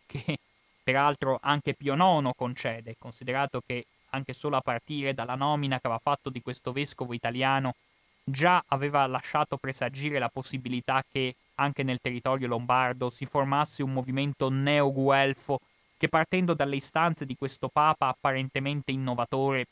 che 0.07 0.39
peraltro 0.83 1.39
anche 1.41 1.75
Pio 1.75 1.95
IX 1.95 2.31
concede, 2.37 2.97
considerato 2.99 3.63
che 3.67 3.87
anche 4.11 4.33
solo 4.33 4.57
a 4.57 4.61
partire 4.61 5.15
dalla 5.15 5.35
nomina 5.35 5.81
che 5.81 5.87
aveva 5.87 6.01
fatto 6.03 6.31
di 6.31 6.43
questo 6.43 6.73
vescovo 6.73 7.15
italiano 7.15 7.75
già 8.25 8.63
aveva 8.69 9.07
lasciato 9.07 9.57
presagire 9.59 10.19
la 10.19 10.31
possibilità 10.31 11.05
che 11.11 11.35
anche 11.57 11.83
nel 11.83 11.99
territorio 12.01 12.49
lombardo 12.49 13.11
si 13.11 13.27
formasse 13.27 13.83
un 13.83 13.93
movimento 13.93 14.49
neo-guelfo 14.49 15.61
che 15.99 16.09
partendo 16.09 16.55
dalle 16.55 16.77
istanze 16.77 17.27
di 17.27 17.37
questo 17.37 17.69
papa 17.69 18.09
apparentemente 18.09 18.93
innovatore 18.93 19.67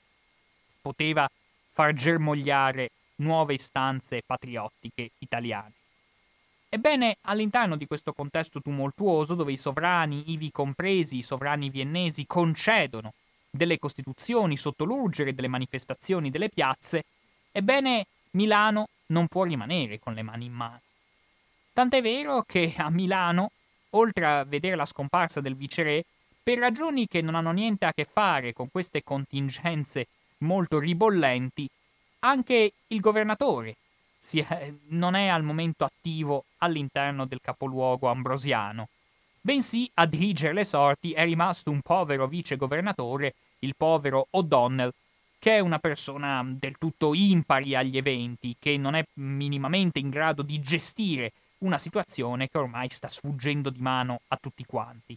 poteva 0.83 1.31
far 1.71 1.95
germogliare 1.95 2.91
nuove 3.17 3.55
istanze 3.55 4.23
patriottiche 4.27 5.13
italiane. 5.19 5.73
Ebbene, 6.69 7.19
all'interno 7.23 7.77
di 7.77 7.87
questo 7.87 8.13
contesto 8.13 8.61
tumultuoso, 8.61 9.35
dove 9.35 9.53
i 9.53 9.59
sovrani, 9.59 10.33
ivi 10.33 10.51
compresi 10.51 11.19
i 11.19 11.23
sovrani 11.23 11.71
viennesi, 11.71 12.27
concedono 12.27 13.13
delle 13.51 13.79
costituzioni 13.79 14.57
sotto 14.57 14.85
l'urgere 14.85 15.35
delle 15.35 15.49
manifestazioni 15.49 16.31
delle 16.31 16.49
piazze, 16.49 17.05
ebbene 17.53 18.07
Milano 18.33 18.89
non 19.09 19.29
può 19.29 19.45
rimanere 19.45 19.99
con 19.99 20.15
le 20.15 20.23
mani 20.23 20.47
in 20.47 20.53
mano. 20.53 20.81
Tant'è 21.75 22.01
vero 22.01 22.43
che 22.43 22.75
a 22.79 22.89
Milano, 22.89 23.51
oltre 23.91 24.27
a 24.27 24.45
vedere 24.45 24.77
la 24.77 24.87
scomparsa 24.87 25.41
del 25.43 25.57
viceré, 25.57 26.05
per 26.43 26.59
ragioni 26.59 27.07
che 27.07 27.21
non 27.21 27.35
hanno 27.35 27.53
niente 27.53 27.85
a 27.85 27.93
che 27.93 28.05
fare 28.05 28.53
con 28.53 28.71
queste 28.71 29.03
contingenze 29.03 30.07
molto 30.43 30.79
ribollenti, 30.79 31.69
anche 32.21 32.73
il 32.87 33.01
governatore 33.01 33.77
è, 34.31 34.73
non 34.89 35.15
è 35.15 35.27
al 35.27 35.43
momento 35.43 35.85
attivo 35.85 36.45
all'interno 36.59 37.27
del 37.27 37.41
capoluogo 37.43 38.09
ambrosiano, 38.09 38.89
bensì 39.41 39.91
a 39.95 40.07
dirigere 40.07 40.53
le 40.53 40.65
sorti 40.65 41.13
è 41.13 41.25
rimasto 41.25 41.71
un 41.71 41.81
povero 41.81 42.29
vice 42.29 42.57
governatore, 42.57 43.35
il 43.61 43.75
povero 43.77 44.29
O'Donnell, 44.31 44.93
che 45.39 45.57
è 45.57 45.59
una 45.59 45.81
persona 45.81 46.45
del 46.47 46.79
tutto 46.79 47.15
impari 47.15 47.75
agli 47.75 47.97
eventi, 47.97 48.55
che 48.59 48.77
non 48.77 48.95
è 48.95 49.05
minimamente 49.15 49.99
in 49.99 50.09
grado 50.09 50.43
di 50.43 50.61
gestire 50.61 51.33
una 51.59 51.79
situazione 51.79 52.49
che 52.49 52.59
ormai 52.59 52.89
sta 52.91 53.09
sfuggendo 53.09 53.71
di 53.71 53.81
mano 53.81 54.21
a 54.29 54.39
tutti 54.41 54.65
quanti. 54.65 55.17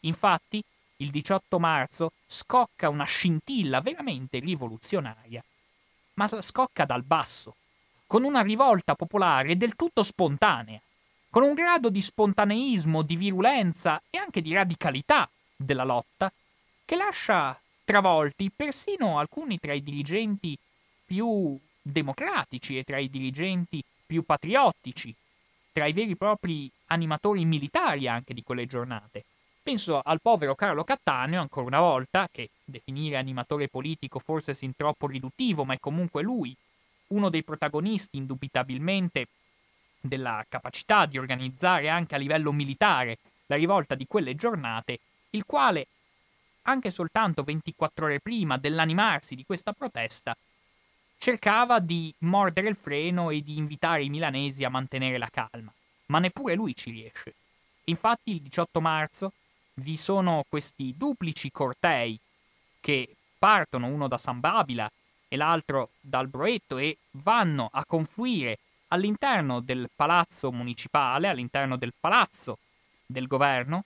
Infatti, 0.00 0.62
il 0.96 1.10
18 1.10 1.58
marzo 1.58 2.12
scocca 2.26 2.88
una 2.88 3.04
scintilla 3.04 3.80
veramente 3.80 4.38
rivoluzionaria, 4.38 5.42
ma 6.14 6.28
scocca 6.40 6.84
dal 6.84 7.02
basso, 7.02 7.56
con 8.06 8.22
una 8.22 8.42
rivolta 8.42 8.94
popolare 8.94 9.56
del 9.56 9.74
tutto 9.74 10.02
spontanea, 10.02 10.80
con 11.30 11.42
un 11.42 11.54
grado 11.54 11.88
di 11.88 12.00
spontaneismo, 12.00 13.02
di 13.02 13.16
virulenza 13.16 14.00
e 14.08 14.18
anche 14.18 14.40
di 14.40 14.54
radicalità 14.54 15.28
della 15.56 15.84
lotta 15.84 16.32
che 16.84 16.96
lascia 16.96 17.58
travolti 17.84 18.50
persino 18.54 19.18
alcuni 19.18 19.58
tra 19.58 19.72
i 19.72 19.82
dirigenti 19.82 20.56
più 21.04 21.58
democratici 21.82 22.78
e 22.78 22.84
tra 22.84 22.98
i 22.98 23.10
dirigenti 23.10 23.82
più 24.06 24.22
patriottici, 24.22 25.14
tra 25.72 25.86
i 25.86 25.92
veri 25.92 26.12
e 26.12 26.16
propri 26.16 26.70
animatori 26.86 27.44
militari 27.44 28.06
anche 28.06 28.32
di 28.32 28.42
quelle 28.42 28.66
giornate. 28.66 29.24
Penso 29.64 29.98
al 30.04 30.20
povero 30.20 30.54
Carlo 30.54 30.84
Cattaneo, 30.84 31.40
ancora 31.40 31.66
una 31.66 31.80
volta, 31.80 32.28
che 32.30 32.50
definire 32.62 33.16
animatore 33.16 33.66
politico 33.66 34.18
forse 34.18 34.50
è 34.50 34.54
sin 34.54 34.76
troppo 34.76 35.06
riduttivo, 35.06 35.64
ma 35.64 35.72
è 35.72 35.80
comunque 35.80 36.22
lui 36.22 36.54
uno 37.08 37.30
dei 37.30 37.42
protagonisti 37.42 38.18
indubitabilmente 38.18 39.26
della 39.98 40.44
capacità 40.50 41.06
di 41.06 41.16
organizzare 41.16 41.88
anche 41.88 42.14
a 42.14 42.18
livello 42.18 42.52
militare 42.52 43.16
la 43.46 43.56
rivolta 43.56 43.94
di 43.94 44.06
quelle 44.06 44.34
giornate, 44.34 44.98
il 45.30 45.46
quale, 45.46 45.86
anche 46.64 46.90
soltanto 46.90 47.42
24 47.42 48.04
ore 48.04 48.20
prima 48.20 48.58
dell'animarsi 48.58 49.34
di 49.34 49.46
questa 49.46 49.72
protesta, 49.72 50.36
cercava 51.16 51.78
di 51.78 52.12
mordere 52.18 52.68
il 52.68 52.76
freno 52.76 53.30
e 53.30 53.42
di 53.42 53.56
invitare 53.56 54.04
i 54.04 54.10
milanesi 54.10 54.62
a 54.62 54.68
mantenere 54.68 55.16
la 55.16 55.30
calma, 55.32 55.72
ma 56.08 56.18
neppure 56.18 56.54
lui 56.54 56.76
ci 56.76 56.90
riesce. 56.90 57.32
Infatti 57.84 58.32
il 58.32 58.42
18 58.42 58.80
marzo 58.82 59.32
vi 59.74 59.96
sono 59.96 60.44
questi 60.48 60.94
duplici 60.96 61.50
cortei 61.50 62.18
che 62.80 63.16
partono 63.38 63.86
uno 63.86 64.08
da 64.08 64.18
San 64.18 64.40
Babila 64.40 64.90
e 65.28 65.36
l'altro 65.36 65.90
dal 66.00 66.28
Broetto 66.28 66.78
e 66.78 66.96
vanno 67.12 67.68
a 67.72 67.84
confluire 67.84 68.58
all'interno 68.88 69.60
del 69.60 69.90
palazzo 69.94 70.52
municipale, 70.52 71.28
all'interno 71.28 71.76
del 71.76 71.92
palazzo 71.98 72.58
del 73.06 73.26
governo, 73.26 73.84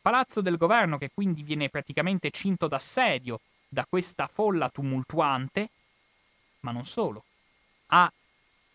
palazzo 0.00 0.40
del 0.40 0.56
governo 0.56 0.98
che 0.98 1.10
quindi 1.14 1.42
viene 1.42 1.68
praticamente 1.68 2.30
cinto 2.30 2.66
d'assedio 2.66 3.40
da 3.68 3.86
questa 3.88 4.26
folla 4.26 4.68
tumultuante, 4.68 5.70
ma 6.60 6.72
non 6.72 6.84
solo. 6.84 7.24
A 7.88 8.12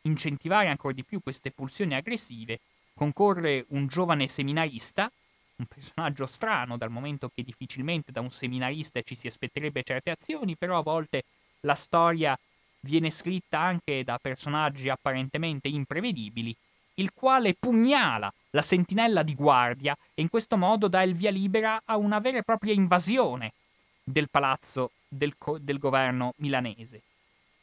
incentivare 0.01 0.69
ancora 0.69 0.93
di 0.93 1.03
più 1.03 1.21
queste 1.21 1.51
pulsioni 1.51 1.95
aggressive 1.95 2.60
concorre 2.93 3.65
un 3.69 3.88
giovane 3.88 4.27
seminarista 4.27 5.12
un 5.57 5.65
personaggio 5.65 6.25
strano 6.25 6.77
dal 6.77 6.89
momento 6.89 7.31
che 7.33 7.43
difficilmente 7.43 8.11
da 8.11 8.21
un 8.21 8.29
seminarista 8.29 9.01
ci 9.01 9.15
si 9.15 9.27
aspetterebbe 9.27 9.83
certe 9.83 10.11
azioni, 10.11 10.55
però 10.55 10.77
a 10.77 10.83
volte 10.83 11.23
la 11.61 11.75
storia 11.75 12.37
viene 12.81 13.09
scritta 13.09 13.59
anche 13.59 14.03
da 14.03 14.19
personaggi 14.21 14.89
apparentemente 14.89 15.67
imprevedibili, 15.67 16.55
il 16.95 17.11
quale 17.13 17.55
pugnala 17.55 18.31
la 18.51 18.61
sentinella 18.61 19.23
di 19.23 19.35
guardia 19.35 19.97
e 20.13 20.21
in 20.21 20.29
questo 20.29 20.57
modo 20.57 20.87
dà 20.87 21.01
il 21.01 21.15
via 21.15 21.31
libera 21.31 21.81
a 21.85 21.97
una 21.97 22.19
vera 22.19 22.37
e 22.37 22.43
propria 22.43 22.73
invasione 22.73 23.53
del 24.03 24.29
palazzo 24.29 24.91
del, 25.07 25.35
co- 25.37 25.57
del 25.59 25.79
governo 25.79 26.33
milanese. 26.37 27.01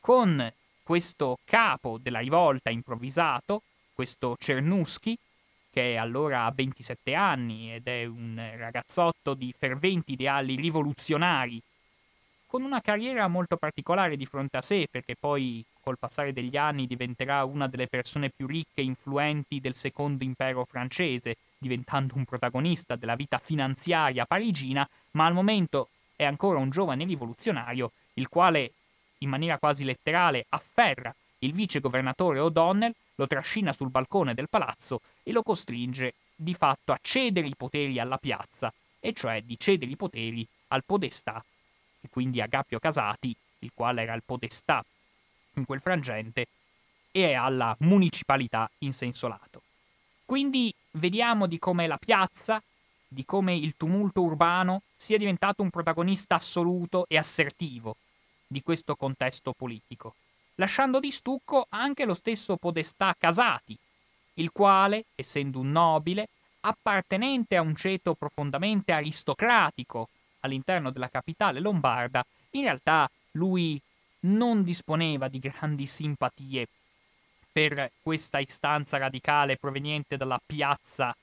Con 0.01 0.53
questo 0.83 1.39
capo 1.45 1.99
della 1.99 2.19
rivolta 2.19 2.71
improvvisato, 2.71 3.63
questo 3.95 4.37
Cernuschi, 4.39 5.17
che 5.75 5.97
allora 5.97 6.45
ha 6.45 6.53
27 6.53 7.15
anni 7.15 7.75
ed 7.75 7.89
è 7.89 8.05
un 8.05 8.41
ragazzotto 8.57 9.35
di 9.35 9.53
ferventi 9.59 10.13
ideali 10.13 10.55
rivoluzionari, 10.55 11.61
con 12.47 12.63
una 12.63 12.81
carriera 12.81 13.27
molto 13.27 13.57
particolare 13.57 14.17
di 14.17 14.25
fronte 14.25 14.57
a 14.57 14.63
sé, 14.63 14.87
perché 14.89 15.17
poi 15.19 15.65
col 15.81 15.99
passare 15.99 16.33
degli 16.33 16.57
anni 16.57 16.87
diventerà 16.87 17.43
una 17.43 17.67
delle 17.67 17.89
persone 17.89 18.31
più 18.31 18.47
ricche 18.47 18.83
e 18.83 18.85
influenti 18.85 19.59
del 19.59 19.75
secondo 19.75 20.23
impero 20.23 20.65
francese, 20.65 21.39
diventando 21.59 22.15
un 22.15 22.25
protagonista 22.25 22.95
della 22.95 23.17
vita 23.17 23.39
finanziaria 23.39 24.27
parigina, 24.27 24.89
ma 25.13 25.27
al 25.27 25.35
momento 25.35 25.89
è 26.15 26.23
ancora 26.23 26.61
un 26.61 26.71
giovane 26.71 27.05
rivoluzionario, 27.05 27.91
il 28.15 28.29
quale, 28.29 28.71
in 29.19 29.29
maniera 29.29 29.59
quasi 29.59 29.83
letterale, 29.83 30.47
afferra 30.51 31.13
il 31.41 31.53
vice 31.53 31.81
governatore 31.81 32.39
O'Donnell 32.39 32.95
lo 33.17 33.27
trascina 33.27 33.73
sul 33.73 33.91
balcone 33.91 34.35
del 34.35 34.49
palazzo 34.49 35.01
e 35.23 35.33
lo 35.33 35.43
costringe 35.43 36.15
di 36.35 36.55
fatto 36.55 36.93
a 36.93 36.99
cedere 37.01 37.47
i 37.47 37.55
poteri 37.57 37.99
alla 37.99 38.19
piazza, 38.19 38.73
e 39.01 39.13
cioè 39.13 39.43
di 39.43 39.59
cedere 39.59 39.91
i 39.91 39.97
poteri 39.97 40.47
al 40.69 40.85
podestà, 40.85 41.45
e 42.01 42.09
quindi 42.09 42.41
a 42.41 42.47
Gappio 42.47 42.79
Casati, 42.79 43.35
il 43.61 43.71
quale 43.75 44.03
era 44.03 44.15
il 44.15 44.23
podestà 44.25 44.85
in 45.55 45.65
quel 45.65 45.81
frangente, 45.81 46.47
e 47.13 47.35
alla 47.35 47.77
municipalità 47.81 48.69
in 48.79 48.93
senso 48.93 49.29
lato. 49.29 49.63
Quindi 50.25 50.75
vediamo 50.93 51.47
di 51.47 51.59
come 51.59 51.87
la 51.87 51.99
piazza, 51.99 52.61
di 53.07 53.25
come 53.25 53.55
il 53.55 53.77
tumulto 53.77 54.23
urbano 54.23 54.83
sia 54.97 55.19
diventato 55.19 55.63
un 55.63 55.71
protagonista 55.71 56.35
assoluto 56.35 57.07
e 57.07 57.17
assertivo 57.17 57.97
di 58.47 58.63
questo 58.63 58.97
contesto 58.97 59.53
politico 59.53 60.15
lasciando 60.57 61.01
di 61.01 61.11
stucco 61.11 61.67
anche 61.71 62.05
lo 62.05 62.15
stesso 62.15 62.57
Podestà 62.57 63.15
Casati, 63.19 63.77
il 64.35 64.51
quale, 64.53 65.05
essendo 65.15 65.61
un 65.61 65.71
nobile, 65.71 66.29
appartenente 66.61 67.57
a 67.57 67.61
un 67.61 67.75
ceto 67.77 68.15
profondamente 68.15 68.93
aristocratico 68.93 70.09
all'interno 70.41 70.91
della 70.91 71.09
capitale 71.09 71.61
lombarda, 71.61 72.25
in 72.51 72.63
realtà 72.63 73.09
lui 73.33 73.81
non 74.21 74.63
disponeva 74.63 75.29
di 75.29 75.39
grandi 75.39 75.87
simpatie 75.87 76.67
per 77.53 77.93
questa 78.03 78.39
istanza 78.41 78.97
radicale 78.97 79.57
proveniente 79.57 80.17
dalla 80.17 80.41
piazza 80.45 81.15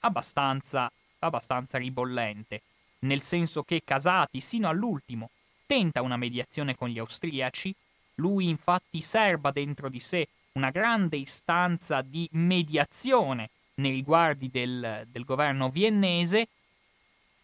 abbastanza, 0.00 0.90
abbastanza 1.20 1.78
ribollente, 1.78 2.62
nel 3.00 3.22
senso 3.22 3.62
che 3.62 3.82
Casati, 3.84 4.40
sino 4.40 4.68
all'ultimo, 4.68 5.30
tenta 5.66 6.02
una 6.02 6.16
mediazione 6.16 6.74
con 6.74 6.88
gli 6.88 6.98
austriaci, 6.98 7.74
lui 8.22 8.48
infatti 8.48 9.00
serba 9.00 9.50
dentro 9.50 9.88
di 9.88 9.98
sé 9.98 10.28
una 10.52 10.70
grande 10.70 11.16
istanza 11.16 12.02
di 12.02 12.28
mediazione 12.32 13.50
nei 13.74 13.90
riguardi 13.90 14.48
del, 14.48 15.06
del 15.10 15.24
governo 15.24 15.68
viennese 15.70 16.46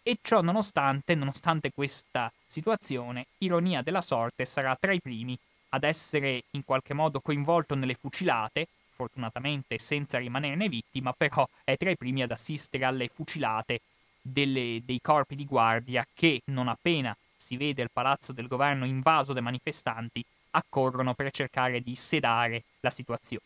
e 0.03 0.19
ciò 0.23 0.41
nonostante, 0.41 1.15
nonostante 1.15 1.73
questa 1.73 2.33
situazione, 2.47 3.27
ironia 3.39 3.83
della 3.83 4.01
sorte, 4.01 4.45
sarà 4.45 4.77
tra 4.79 4.93
i 4.93 5.01
primi 5.01 5.37
ad 5.71 5.85
essere 5.85 6.45
in 6.53 6.65
qualche 6.65 6.95
modo 6.95 7.21
coinvolto 7.21 7.75
nelle 7.75 7.95
fucilate, 7.95 8.69
fortunatamente 8.91 9.79
senza 9.79 10.19
rimanerne 10.19 10.69
vittima, 10.69 11.13
però 11.13 11.47
è 11.65 11.77
tra 11.77 11.91
i 11.91 11.97
primi 11.97 12.23
ad 12.23 12.31
assistere 12.31 12.85
alle 12.85 13.09
fucilate 13.09 13.81
delle, 14.23 14.81
dei 14.85 15.01
corpi 15.01 15.35
di 15.35 15.45
guardia 15.45 16.07
che, 16.15 16.41
non 16.47 16.69
appena 16.69 17.15
si 17.37 17.57
vede 17.57 17.83
il 17.83 17.91
palazzo 17.93 18.33
del 18.33 18.49
governo 18.49 18.85
invaso 18.85 19.33
dai 19.33 19.43
manifestanti, 19.43 20.25
accorrono 20.51 21.15
per 21.15 21.31
cercare 21.31 21.81
di 21.81 21.95
sedare 21.95 22.65
la 22.81 22.91
situazione. 22.91 23.45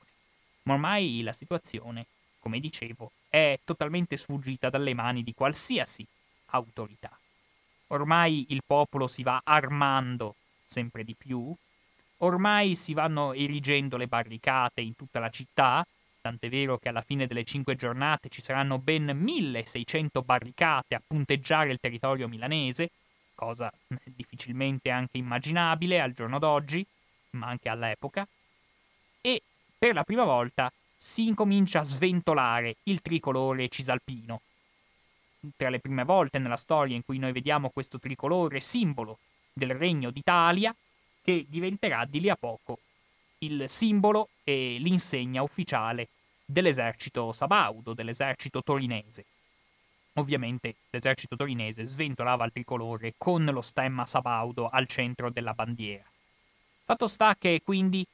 Ma 0.65 0.75
ormai 0.75 1.23
la 1.23 1.33
situazione, 1.33 2.07
come 2.39 2.61
dicevo, 2.61 3.13
è 3.29 3.59
totalmente 3.65 4.17
sfuggita 4.17 4.71
dalle 4.71 4.95
mani 4.95 5.23
di 5.23 5.35
qualsiasi 5.35 6.07
autorità. 6.47 7.17
Ormai 7.89 8.47
il 8.51 8.63
popolo 8.65 9.07
si 9.07 9.23
va 9.23 9.41
armando 9.45 10.37
sempre 10.65 11.05
di 11.05 11.15
più, 11.15 11.55
ormai 12.19 12.75
si 12.75 12.95
vanno 12.95 13.33
erigendo 13.33 13.97
le 13.97 14.07
barricate 14.07 14.81
in 14.81 14.95
tutta 14.97 15.19
la 15.19 15.29
città, 15.29 15.85
tant'è 16.21 16.49
vero 16.49 16.79
che 16.79 16.89
alla 16.89 17.03
fine 17.03 17.27
delle 17.27 17.45
cinque 17.45 17.77
giornate 17.77 18.29
ci 18.29 18.41
saranno 18.41 18.79
ben 18.79 19.11
1600 19.15 20.23
barricate 20.23 20.95
a 20.95 21.03
punteggiare 21.05 21.73
il 21.73 21.81
territorio 21.81 22.29
milanese, 22.29 22.91
cosa 23.35 23.73
eh, 23.89 23.99
difficilmente 24.05 24.91
anche 24.91 25.19
immaginabile 25.19 26.01
al 26.01 26.13
giorno 26.13 26.39
d'oggi, 26.39 26.85
ma 27.31 27.49
anche 27.49 27.69
all'epoca, 27.69 28.27
e 29.21 29.43
per 29.79 29.95
la 29.95 30.05
prima 30.05 30.25
volta 30.25 30.73
si 30.97 31.27
incomincia 31.27 31.81
a 31.81 31.85
sventolare 31.85 32.77
il 32.85 33.01
tricolore 33.01 33.69
cisalpino. 33.69 34.41
Tra 35.57 35.71
le 35.71 35.81
prime 35.81 36.05
volte 36.05 36.39
nella 36.39 36.57
storia 36.57 36.95
in 36.95 37.05
cui 37.05 37.19
noi 37.19 37.33
vediamo 37.33 37.71
questo 37.71 37.99
tricolore 37.99 38.61
simbolo 38.61 39.19
del 39.53 39.75
Regno 39.75 40.11
d'Italia, 40.11 40.75
che 41.23 41.47
diventerà 41.49 42.05
di 42.05 42.21
lì 42.21 42.29
a 42.29 42.37
poco 42.37 42.79
il 43.39 43.69
simbolo 43.69 44.29
e 44.45 44.77
l'insegna 44.79 45.43
ufficiale 45.43 46.09
dell'esercito 46.45 47.33
sabaudo, 47.33 47.93
dell'esercito 47.93 48.63
torinese. 48.63 49.25
Ovviamente 50.15 50.75
l'esercito 50.91 51.37
torinese 51.37 51.87
sventolava 51.87 52.45
il 52.45 52.53
tricolore 52.53 53.15
con 53.17 53.45
lo 53.45 53.61
stemma 53.63 54.05
sabaudo 54.05 54.69
al 54.69 54.87
centro 54.87 55.31
della 55.31 55.55
bandiera. 55.55 56.05
Fatto 56.85 57.09
sta 57.09 57.35
che 57.37 57.63
quindi 57.65 58.07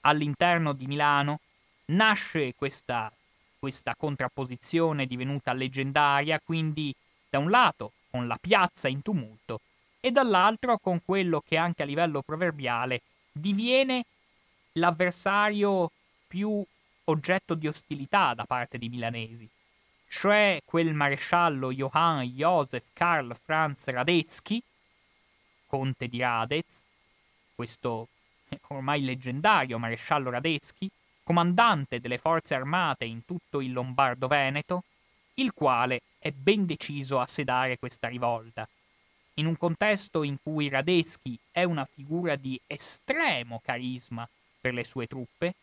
all'interno 0.00 0.72
di 0.72 0.86
Milano 0.86 1.40
nasce 1.86 2.54
questa, 2.54 3.12
questa 3.58 3.94
contrapposizione 3.94 5.06
divenuta 5.06 5.52
leggendaria, 5.52 6.40
quindi 6.44 6.94
da 7.28 7.38
un 7.38 7.50
lato 7.50 7.92
con 8.10 8.26
la 8.26 8.38
piazza 8.40 8.88
in 8.88 9.02
tumulto 9.02 9.60
e 10.00 10.10
dall'altro 10.10 10.78
con 10.78 11.00
quello 11.04 11.42
che 11.46 11.56
anche 11.56 11.82
a 11.82 11.86
livello 11.86 12.22
proverbiale 12.22 13.02
diviene 13.30 14.04
l'avversario 14.72 15.90
più 16.26 16.64
oggetto 17.04 17.54
di 17.54 17.68
ostilità 17.68 18.34
da 18.34 18.44
parte 18.44 18.78
dei 18.78 18.88
milanesi, 18.88 19.48
cioè 20.08 20.60
quel 20.64 20.94
maresciallo 20.94 21.72
Johann 21.72 22.22
Joseph 22.22 22.86
Karl 22.92 23.34
Franz 23.34 23.86
Radetzky, 23.86 24.62
conte 25.66 26.08
di 26.08 26.20
Radez, 26.20 26.84
questo 27.54 28.08
ormai 28.68 29.02
leggendario 29.02 29.78
maresciallo 29.78 30.30
Radetzky, 30.30 30.88
comandante 31.22 32.00
delle 32.00 32.18
forze 32.18 32.54
armate 32.54 33.04
in 33.04 33.24
tutto 33.24 33.60
il 33.60 33.72
Lombardo-Veneto, 33.72 34.84
il 35.34 35.52
quale 35.52 36.02
è 36.18 36.30
ben 36.30 36.66
deciso 36.66 37.18
a 37.18 37.26
sedare 37.26 37.78
questa 37.78 38.08
rivolta. 38.08 38.66
In 39.34 39.46
un 39.46 39.56
contesto 39.56 40.22
in 40.22 40.38
cui 40.42 40.68
Radetzky 40.68 41.38
è 41.50 41.62
una 41.64 41.84
figura 41.84 42.36
di 42.36 42.58
estremo 42.66 43.60
carisma 43.62 44.26
per 44.60 44.72
le 44.72 44.84
sue 44.84 45.06
truppe, 45.06 45.54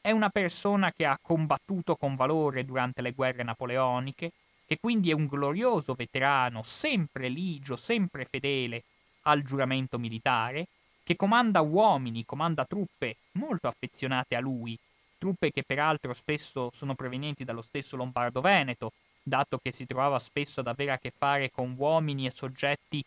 è 0.00 0.10
una 0.10 0.30
persona 0.30 0.92
che 0.92 1.04
ha 1.04 1.18
combattuto 1.20 1.94
con 1.96 2.14
valore 2.14 2.64
durante 2.64 3.02
le 3.02 3.12
guerre 3.12 3.42
napoleoniche, 3.42 4.32
che 4.66 4.78
quindi 4.80 5.10
è 5.10 5.14
un 5.14 5.26
glorioso 5.26 5.94
veterano, 5.94 6.62
sempre 6.62 7.28
ligio, 7.28 7.76
sempre 7.76 8.24
fedele 8.24 8.84
al 9.22 9.42
giuramento 9.42 9.98
militare, 9.98 10.66
che 11.04 11.16
comanda 11.16 11.60
uomini, 11.60 12.24
comanda 12.24 12.64
truppe 12.64 13.16
molto 13.32 13.68
affezionate 13.68 14.36
a 14.36 14.40
lui, 14.40 14.78
truppe 15.18 15.50
che 15.50 15.64
peraltro 15.64 16.14
spesso 16.14 16.70
sono 16.72 16.94
provenienti 16.94 17.44
dallo 17.44 17.62
stesso 17.62 17.96
Lombardo-Veneto, 17.96 18.92
dato 19.22 19.58
che 19.58 19.72
si 19.72 19.84
trovava 19.86 20.18
spesso 20.18 20.60
ad 20.60 20.68
avere 20.68 20.92
a 20.92 20.98
che 20.98 21.12
fare 21.14 21.50
con 21.50 21.74
uomini 21.76 22.26
e 22.26 22.30
soggetti 22.30 23.04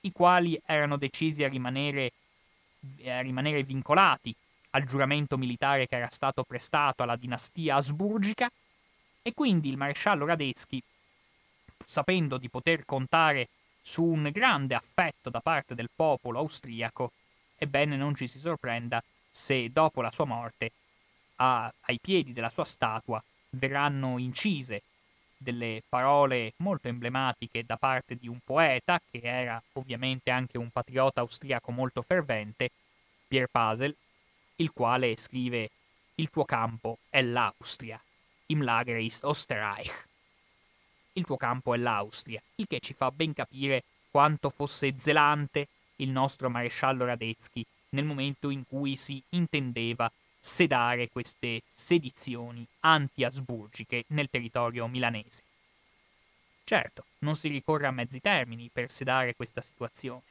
i 0.00 0.12
quali 0.12 0.60
erano 0.66 0.96
decisi 0.96 1.44
a 1.44 1.48
rimanere, 1.48 2.12
a 3.06 3.20
rimanere 3.20 3.62
vincolati 3.62 4.34
al 4.74 4.84
giuramento 4.84 5.36
militare 5.36 5.86
che 5.86 5.96
era 5.96 6.08
stato 6.10 6.42
prestato 6.42 7.02
alla 7.02 7.16
dinastia 7.16 7.76
asburgica, 7.76 8.50
e 9.22 9.32
quindi 9.32 9.68
il 9.68 9.76
maresciallo 9.76 10.26
Radetzky, 10.26 10.82
sapendo 11.84 12.38
di 12.38 12.48
poter 12.48 12.84
contare 12.84 13.48
su 13.80 14.02
un 14.02 14.28
grande 14.32 14.74
affetto 14.74 15.30
da 15.30 15.40
parte 15.40 15.74
del 15.74 15.90
popolo 15.94 16.40
austriaco, 16.40 17.12
ebbene 17.56 17.96
non 17.96 18.14
ci 18.14 18.26
si 18.26 18.38
sorprenda 18.38 19.02
se 19.30 19.70
dopo 19.70 20.02
la 20.02 20.10
sua 20.10 20.24
morte 20.24 20.72
a, 21.36 21.72
ai 21.82 21.98
piedi 22.00 22.32
della 22.32 22.50
sua 22.50 22.64
statua 22.64 23.22
verranno 23.50 24.18
incise 24.18 24.82
delle 25.36 25.82
parole 25.88 26.54
molto 26.58 26.88
emblematiche 26.88 27.64
da 27.64 27.76
parte 27.76 28.16
di 28.16 28.28
un 28.28 28.38
poeta, 28.42 29.00
che 29.10 29.20
era 29.22 29.62
ovviamente 29.74 30.30
anche 30.30 30.58
un 30.58 30.70
patriota 30.70 31.20
austriaco 31.20 31.70
molto 31.70 32.02
fervente, 32.02 32.70
Pierre 33.28 33.48
Pasel, 33.50 33.94
il 34.56 34.72
quale 34.72 35.16
scrive 35.16 35.70
Il 36.16 36.30
tuo 36.30 36.44
campo 36.44 36.98
è 37.08 37.20
l'Austria, 37.22 38.00
im 38.46 38.62
Lager 38.62 38.98
ist 38.98 39.24
Österreich. 39.24 40.06
Il 41.14 41.24
tuo 41.24 41.36
campo 41.36 41.74
è 41.74 41.76
l'Austria, 41.76 42.40
il 42.56 42.66
che 42.68 42.78
ci 42.78 42.94
fa 42.94 43.10
ben 43.10 43.32
capire 43.32 43.82
quanto 44.10 44.50
fosse 44.50 44.94
zelante 44.96 45.68
il 45.96 46.10
nostro 46.10 46.48
maresciallo 46.50 47.04
Radetzky 47.04 47.64
nel 47.90 48.04
momento 48.04 48.50
in 48.50 48.64
cui 48.66 48.96
si 48.96 49.20
intendeva 49.30 50.10
sedare 50.38 51.08
queste 51.08 51.62
sedizioni 51.70 52.66
anti-asburgiche 52.80 54.04
nel 54.08 54.28
territorio 54.30 54.86
milanese. 54.86 55.42
Certo, 56.64 57.04
non 57.20 57.36
si 57.36 57.48
ricorre 57.48 57.86
a 57.86 57.90
mezzi 57.92 58.20
termini 58.20 58.70
per 58.72 58.90
sedare 58.90 59.34
questa 59.34 59.60
situazione, 59.60 60.22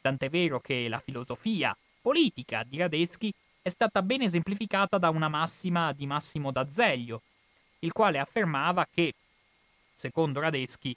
tant'è 0.00 0.30
vero 0.30 0.60
che 0.60 0.88
la 0.88 1.00
filosofia 1.00 1.76
politica 2.00 2.64
di 2.64 2.78
Radetzky 2.78 3.32
è 3.68 3.70
stata 3.70 4.02
ben 4.02 4.22
esemplificata 4.22 4.98
da 4.98 5.10
una 5.10 5.28
massima 5.28 5.92
di 5.92 6.06
Massimo 6.06 6.50
d'Azeglio, 6.50 7.22
il 7.80 7.92
quale 7.92 8.18
affermava 8.18 8.86
che, 8.90 9.14
secondo 9.94 10.40
Radetzky, 10.40 10.96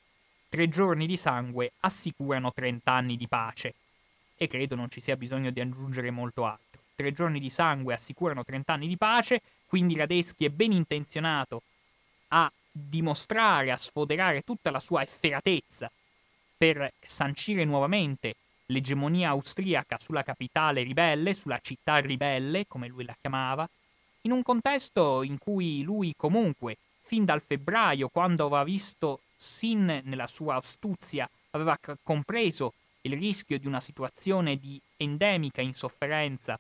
tre 0.50 0.68
giorni 0.70 1.06
di 1.06 1.18
sangue 1.18 1.74
assicurano 1.82 2.52
trent'anni 2.52 3.18
di 3.18 3.28
pace. 3.28 3.76
E 4.36 4.48
credo 4.48 4.76
non 4.76 4.90
ci 4.90 5.02
sia 5.02 5.18
bisogno 5.18 5.52
di 5.52 5.60
aggiungere 5.60 6.10
molto 6.12 6.46
altro. 6.46 6.80
Tre 6.96 7.12
giorni 7.12 7.40
di 7.40 7.50
sangue 7.50 7.94
assicurano 7.94 8.44
trent'anni 8.44 8.88
di 8.88 8.98
pace, 8.98 9.42
quindi 9.68 9.96
Radetzky 9.96 10.46
è 10.46 10.50
ben 10.50 10.72
intenzionato 10.72 11.62
a 12.30 12.52
dimostrare, 12.72 13.72
a 13.72 13.78
sfoderare 13.78 14.42
tutta 14.42 14.72
la 14.72 14.80
sua 14.80 15.02
efferatezza 15.02 15.92
per 16.58 16.92
sancire 17.00 17.66
nuovamente 17.66 18.36
l'egemonia 18.72 19.30
austriaca 19.30 19.98
sulla 20.00 20.24
capitale 20.24 20.84
ribelle, 20.84 21.34
sulla 21.34 21.60
città 21.62 21.98
ribelle, 21.98 22.66
come 22.68 22.88
lui 22.88 23.06
la 23.06 23.16
chiamava, 23.20 23.70
in 24.22 24.32
un 24.32 24.42
contesto 24.42 25.24
in 25.24 25.38
cui 25.38 25.84
lui 25.84 26.14
comunque, 26.16 26.78
fin 27.02 27.26
dal 27.26 27.42
febbraio, 27.42 28.10
quando 28.10 28.46
aveva 28.46 28.64
visto 28.64 29.22
sin 29.36 30.02
nella 30.04 30.28
sua 30.28 30.56
astuzia, 30.56 31.30
aveva 31.52 31.78
compreso 32.02 32.74
il 33.02 33.14
rischio 33.14 33.58
di 33.58 33.68
una 33.68 33.80
situazione 33.80 34.58
di 34.58 34.80
endemica 34.98 35.62
insofferenza, 35.62 36.60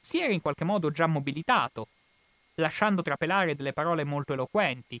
si 0.00 0.20
era 0.20 0.32
in 0.32 0.40
qualche 0.40 0.64
modo 0.64 0.90
già 0.90 1.06
mobilitato, 1.06 1.88
lasciando 2.56 3.02
trapelare 3.02 3.56
delle 3.56 3.72
parole 3.72 4.04
molto 4.04 4.34
eloquenti, 4.34 5.00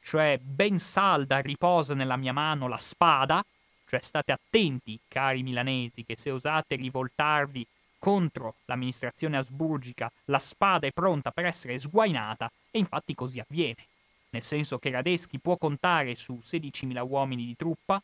cioè 0.00 0.38
ben 0.38 0.78
salda 0.78 1.40
riposa 1.40 1.94
nella 1.94 2.16
mia 2.16 2.32
mano 2.32 2.68
la 2.68 2.76
spada, 2.76 3.44
cioè 3.86 4.00
state 4.00 4.32
attenti, 4.32 4.98
cari 5.08 5.42
milanesi, 5.42 6.04
che 6.04 6.16
se 6.16 6.30
osate 6.30 6.76
rivoltarvi 6.76 7.66
contro 7.98 8.56
l'amministrazione 8.66 9.36
asburgica, 9.36 10.10
la 10.26 10.38
spada 10.38 10.86
è 10.86 10.92
pronta 10.92 11.30
per 11.30 11.46
essere 11.46 11.78
sguainata, 11.78 12.50
e 12.70 12.78
infatti 12.78 13.14
così 13.14 13.38
avviene. 13.38 13.86
Nel 14.30 14.42
senso 14.42 14.78
che 14.78 14.90
Radeschi 14.90 15.38
può 15.38 15.56
contare 15.56 16.14
su 16.14 16.38
16.000 16.42 17.06
uomini 17.08 17.46
di 17.46 17.56
truppa, 17.56 18.02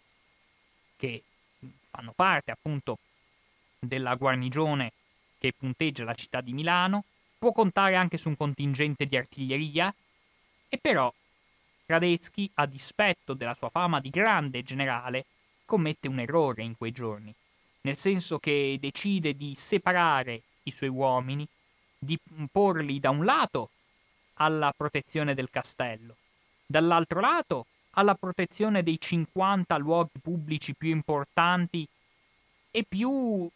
che 0.96 1.22
fanno 1.90 2.12
parte 2.12 2.50
appunto 2.50 2.98
della 3.78 4.14
guarnigione 4.14 4.92
che 5.38 5.52
punteggia 5.56 6.04
la 6.04 6.14
città 6.14 6.40
di 6.40 6.52
Milano, 6.52 7.04
può 7.38 7.52
contare 7.52 7.96
anche 7.96 8.16
su 8.18 8.28
un 8.28 8.36
contingente 8.36 9.06
di 9.06 9.16
artiglieria, 9.16 9.92
e 10.68 10.78
però 10.78 11.12
Radetzky, 11.86 12.48
a 12.54 12.66
dispetto 12.66 13.34
della 13.34 13.54
sua 13.54 13.68
fama 13.68 13.98
di 14.00 14.10
grande 14.10 14.62
generale, 14.62 15.24
commette 15.70 16.08
un 16.08 16.18
errore 16.18 16.64
in 16.64 16.76
quei 16.76 16.90
giorni, 16.90 17.32
nel 17.82 17.96
senso 17.96 18.40
che 18.40 18.76
decide 18.80 19.36
di 19.36 19.54
separare 19.54 20.42
i 20.64 20.72
suoi 20.72 20.88
uomini, 20.88 21.46
di 21.96 22.18
porli 22.50 22.98
da 22.98 23.10
un 23.10 23.24
lato 23.24 23.70
alla 24.34 24.74
protezione 24.76 25.32
del 25.32 25.48
castello, 25.48 26.16
dall'altro 26.66 27.20
lato 27.20 27.66
alla 27.90 28.16
protezione 28.16 28.82
dei 28.82 28.98
50 28.98 29.76
luoghi 29.76 30.18
pubblici 30.20 30.74
più 30.74 30.90
importanti 30.90 31.86
e 32.72 32.84
più, 32.88 33.48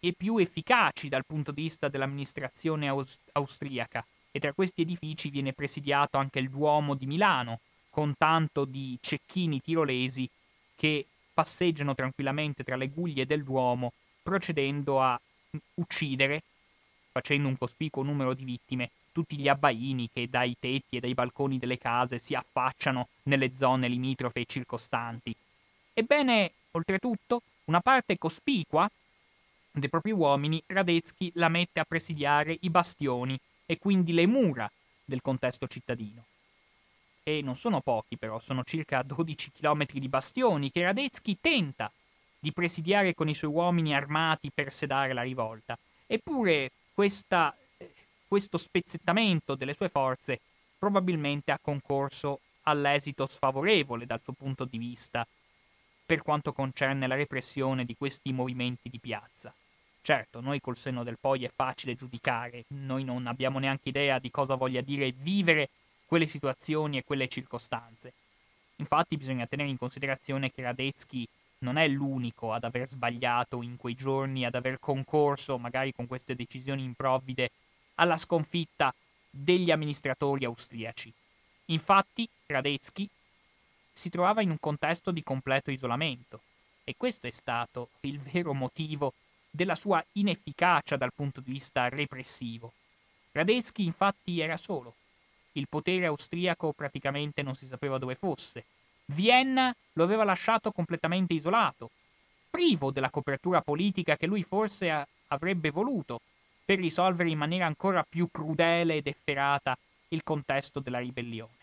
e 0.00 0.12
più 0.12 0.38
efficaci 0.38 1.08
dal 1.08 1.24
punto 1.24 1.52
di 1.52 1.62
vista 1.62 1.86
dell'amministrazione 1.86 2.88
aus- 2.88 3.18
austriaca. 3.32 4.04
E 4.32 4.40
tra 4.40 4.52
questi 4.52 4.82
edifici 4.82 5.30
viene 5.30 5.52
presidiato 5.52 6.18
anche 6.18 6.40
il 6.40 6.50
Duomo 6.50 6.94
di 6.94 7.06
Milano, 7.06 7.60
con 7.90 8.14
tanto 8.18 8.64
di 8.64 8.98
cecchini 9.00 9.60
tirolesi 9.60 10.28
che 10.74 11.06
passeggiano 11.40 11.94
tranquillamente 11.94 12.62
tra 12.62 12.76
le 12.76 12.88
guglie 12.88 13.24
del 13.24 13.44
Duomo, 13.44 13.94
procedendo 14.22 15.00
a 15.00 15.18
uccidere 15.76 16.42
facendo 17.12 17.48
un 17.48 17.56
cospicuo 17.56 18.02
numero 18.02 18.34
di 18.34 18.44
vittime 18.44 18.90
tutti 19.10 19.38
gli 19.38 19.48
abbaini 19.48 20.10
che 20.12 20.28
dai 20.28 20.54
tetti 20.60 20.98
e 20.98 21.00
dai 21.00 21.14
balconi 21.14 21.58
delle 21.58 21.78
case 21.78 22.18
si 22.18 22.34
affacciano 22.34 23.08
nelle 23.24 23.54
zone 23.54 23.88
limitrofe 23.88 24.40
e 24.40 24.44
circostanti. 24.46 25.34
Ebbene, 25.94 26.52
oltretutto, 26.72 27.42
una 27.64 27.80
parte 27.80 28.18
cospicua 28.18 28.88
dei 29.72 29.88
propri 29.88 30.12
uomini 30.12 30.62
Radetzky 30.66 31.32
la 31.36 31.48
mette 31.48 31.80
a 31.80 31.84
presidiare 31.84 32.56
i 32.60 32.68
bastioni 32.70 33.40
e 33.64 33.78
quindi 33.78 34.12
le 34.12 34.26
mura 34.26 34.70
del 35.04 35.22
contesto 35.22 35.66
cittadino. 35.66 36.24
E 37.22 37.42
non 37.42 37.56
sono 37.56 37.80
pochi 37.80 38.16
però, 38.16 38.38
sono 38.38 38.64
circa 38.64 39.02
12 39.02 39.52
km 39.52 39.86
di 39.92 40.08
bastioni 40.08 40.70
che 40.70 40.82
Radetzky 40.82 41.38
tenta 41.40 41.90
di 42.38 42.52
presidiare 42.52 43.14
con 43.14 43.28
i 43.28 43.34
suoi 43.34 43.50
uomini 43.50 43.94
armati 43.94 44.50
per 44.52 44.72
sedare 44.72 45.12
la 45.12 45.22
rivolta. 45.22 45.78
Eppure 46.06 46.70
questa, 46.94 47.54
eh, 47.76 47.92
questo 48.26 48.56
spezzettamento 48.56 49.54
delle 49.54 49.74
sue 49.74 49.88
forze 49.88 50.40
probabilmente 50.78 51.52
ha 51.52 51.58
concorso 51.60 52.40
all'esito 52.62 53.26
sfavorevole 53.26 54.06
dal 54.06 54.20
suo 54.22 54.32
punto 54.32 54.64
di 54.64 54.78
vista 54.78 55.26
per 56.04 56.22
quanto 56.22 56.52
concerne 56.52 57.06
la 57.06 57.14
repressione 57.14 57.84
di 57.84 57.94
questi 57.96 58.32
movimenti 58.32 58.88
di 58.88 58.98
piazza. 58.98 59.54
Certo, 60.02 60.40
noi 60.40 60.60
col 60.60 60.76
senno 60.76 61.04
del 61.04 61.18
poi 61.20 61.44
è 61.44 61.50
facile 61.54 61.94
giudicare, 61.94 62.64
noi 62.68 63.04
non 63.04 63.26
abbiamo 63.26 63.58
neanche 63.58 63.90
idea 63.90 64.18
di 64.18 64.30
cosa 64.30 64.54
voglia 64.54 64.80
dire 64.80 65.12
vivere 65.12 65.68
quelle 66.10 66.26
situazioni 66.26 66.96
e 66.98 67.04
quelle 67.04 67.28
circostanze. 67.28 68.12
Infatti 68.78 69.16
bisogna 69.16 69.46
tenere 69.46 69.68
in 69.68 69.78
considerazione 69.78 70.50
che 70.50 70.60
Radetzky 70.60 71.24
non 71.58 71.76
è 71.76 71.86
l'unico 71.86 72.52
ad 72.52 72.64
aver 72.64 72.88
sbagliato 72.88 73.62
in 73.62 73.76
quei 73.76 73.94
giorni, 73.94 74.44
ad 74.44 74.56
aver 74.56 74.80
concorso, 74.80 75.56
magari 75.56 75.94
con 75.94 76.08
queste 76.08 76.34
decisioni 76.34 76.82
improvvide, 76.82 77.52
alla 77.94 78.16
sconfitta 78.16 78.92
degli 79.30 79.70
amministratori 79.70 80.44
austriaci. 80.44 81.12
Infatti, 81.66 82.28
Radetzky 82.46 83.08
si 83.92 84.10
trovava 84.10 84.42
in 84.42 84.50
un 84.50 84.58
contesto 84.58 85.12
di 85.12 85.22
completo 85.22 85.70
isolamento 85.70 86.40
e 86.82 86.96
questo 86.96 87.28
è 87.28 87.30
stato 87.30 87.90
il 88.00 88.18
vero 88.18 88.52
motivo 88.52 89.14
della 89.48 89.76
sua 89.76 90.04
inefficacia 90.14 90.96
dal 90.96 91.12
punto 91.14 91.40
di 91.40 91.52
vista 91.52 91.88
repressivo. 91.88 92.72
Radetzky 93.30 93.84
infatti 93.84 94.40
era 94.40 94.56
solo. 94.56 94.96
Il 95.52 95.68
potere 95.68 96.06
austriaco 96.06 96.72
praticamente 96.72 97.42
non 97.42 97.54
si 97.54 97.66
sapeva 97.66 97.98
dove 97.98 98.14
fosse. 98.14 98.64
Vienna 99.06 99.74
lo 99.94 100.04
aveva 100.04 100.24
lasciato 100.24 100.70
completamente 100.70 101.34
isolato, 101.34 101.90
privo 102.48 102.90
della 102.90 103.10
copertura 103.10 103.60
politica 103.60 104.16
che 104.16 104.26
lui 104.26 104.42
forse 104.42 104.90
a- 104.90 105.06
avrebbe 105.28 105.70
voluto 105.70 106.20
per 106.64 106.78
risolvere 106.78 107.30
in 107.30 107.38
maniera 107.38 107.66
ancora 107.66 108.04
più 108.08 108.28
crudele 108.30 108.96
ed 108.96 109.06
efferata 109.06 109.76
il 110.08 110.22
contesto 110.22 110.78
della 110.78 110.98
ribellione. 110.98 111.58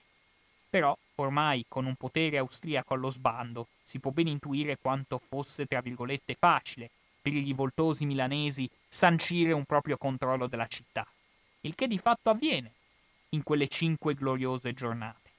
Però, 0.70 0.98
ormai 1.16 1.66
con 1.68 1.86
un 1.86 1.96
potere 1.96 2.38
austriaco 2.38 2.94
allo 2.94 3.10
sbando, 3.10 3.68
si 3.84 4.00
può 4.00 4.12
ben 4.12 4.28
intuire 4.28 4.78
quanto 4.78 5.18
fosse, 5.18 5.66
tra 5.66 5.80
virgolette, 5.80 6.36
facile 6.36 6.90
per 7.22 7.34
i 7.34 7.40
rivoltosi 7.42 8.06
milanesi 8.06 8.70
sancire 8.88 9.54
un 9.54 9.64
proprio 9.64 9.98
controllo 9.98 10.48
della 10.48 10.68
città, 10.68 11.08
il 11.62 11.74
che 11.76 11.88
di 11.88 11.98
fatto 11.98 12.30
avviene 12.30 12.72
in 13.30 13.44
quelle 13.44 13.68
cinque 13.68 14.14
gloriose 14.14 14.74
giornate. 14.74 15.30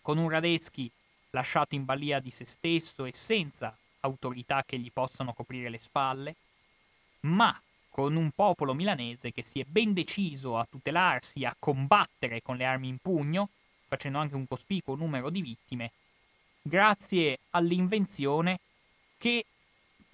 Con 0.00 0.18
un 0.18 0.28
Radetzky 0.28 0.90
lasciato 1.30 1.74
in 1.74 1.84
balia 1.84 2.20
di 2.20 2.30
se 2.30 2.44
stesso 2.44 3.04
e 3.04 3.12
senza 3.12 3.76
autorità 4.00 4.62
che 4.64 4.78
gli 4.78 4.90
possano 4.92 5.32
coprire 5.32 5.68
le 5.68 5.78
spalle, 5.78 6.34
ma 7.20 7.58
con 7.88 8.16
un 8.16 8.30
popolo 8.30 8.74
milanese 8.74 9.32
che 9.32 9.42
si 9.42 9.60
è 9.60 9.64
ben 9.64 9.92
deciso 9.92 10.56
a 10.58 10.66
tutelarsi, 10.68 11.44
a 11.44 11.54
combattere 11.58 12.42
con 12.42 12.56
le 12.56 12.64
armi 12.64 12.88
in 12.88 12.98
pugno, 12.98 13.48
facendo 13.86 14.18
anche 14.18 14.34
un 14.34 14.46
cospicuo 14.48 14.94
numero 14.94 15.30
di 15.30 15.42
vittime, 15.42 15.92
grazie 16.62 17.40
all'invenzione 17.50 18.60
che 19.18 19.44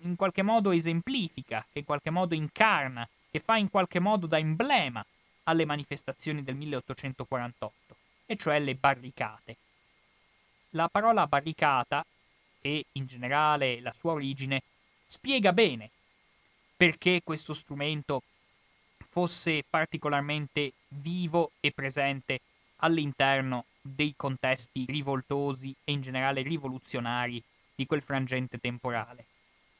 in 0.03 0.16
qualche 0.16 0.43
modo 0.43 0.70
esemplifica, 0.70 1.64
che 1.72 1.80
in 1.80 1.84
qualche 1.84 2.11
modo 2.11 2.34
incarna, 2.34 3.09
che 3.30 3.41
fa 3.41 3.57
in 3.57 3.70
qualche 3.70 4.01
modo 4.01 4.26
da 4.26 4.39
emblema 4.39 5.05
alle 5.49 5.65
manifestazioni 5.65 6.45
del 6.45 6.55
1848, 6.55 7.97
e 8.27 8.37
cioè 8.37 8.61
le 8.61 8.75
barricate. 8.75 9.57
La 10.71 10.89
parola 10.89 11.27
barricata, 11.27 12.05
e 12.61 12.85
in 12.93 13.07
generale 13.07 13.81
la 13.81 13.93
sua 13.93 14.13
origine, 14.13 14.63
spiega 15.07 15.53
bene 15.53 15.91
perché 16.77 17.23
questo 17.25 17.55
strumento 17.55 18.23
fosse 19.09 19.65
particolarmente 19.69 20.73
vivo 20.89 21.53
e 21.61 21.73
presente 21.73 22.41
all'interno 22.77 23.65
dei 23.81 24.13
contesti 24.17 24.85
rivoltosi 24.87 25.75
e 25.83 25.93
in 25.93 26.03
generale 26.03 26.43
rivoluzionari 26.43 27.43
di 27.75 27.87
quel 27.87 28.03
frangente 28.03 28.59
temporale. 28.59 29.25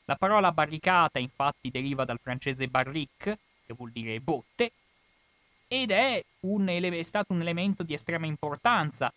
La 0.07 0.17
parola 0.17 0.51
barricata 0.51 1.19
infatti 1.19 1.71
deriva 1.71 2.07
dal 2.07 2.19
francese 2.21 2.69
barrique, 2.69 3.39
che 3.67 3.75
vuol 3.75 3.91
dire 3.91 4.19
botte, 4.21 4.73
ed 5.69 5.91
è, 5.91 6.25
ele- 6.41 6.99
è 6.99 7.03
stato 7.03 7.33
un 7.33 7.43
elemento 7.43 7.83
di 7.83 7.95
estrema 7.95 8.27
importanza 8.27 9.13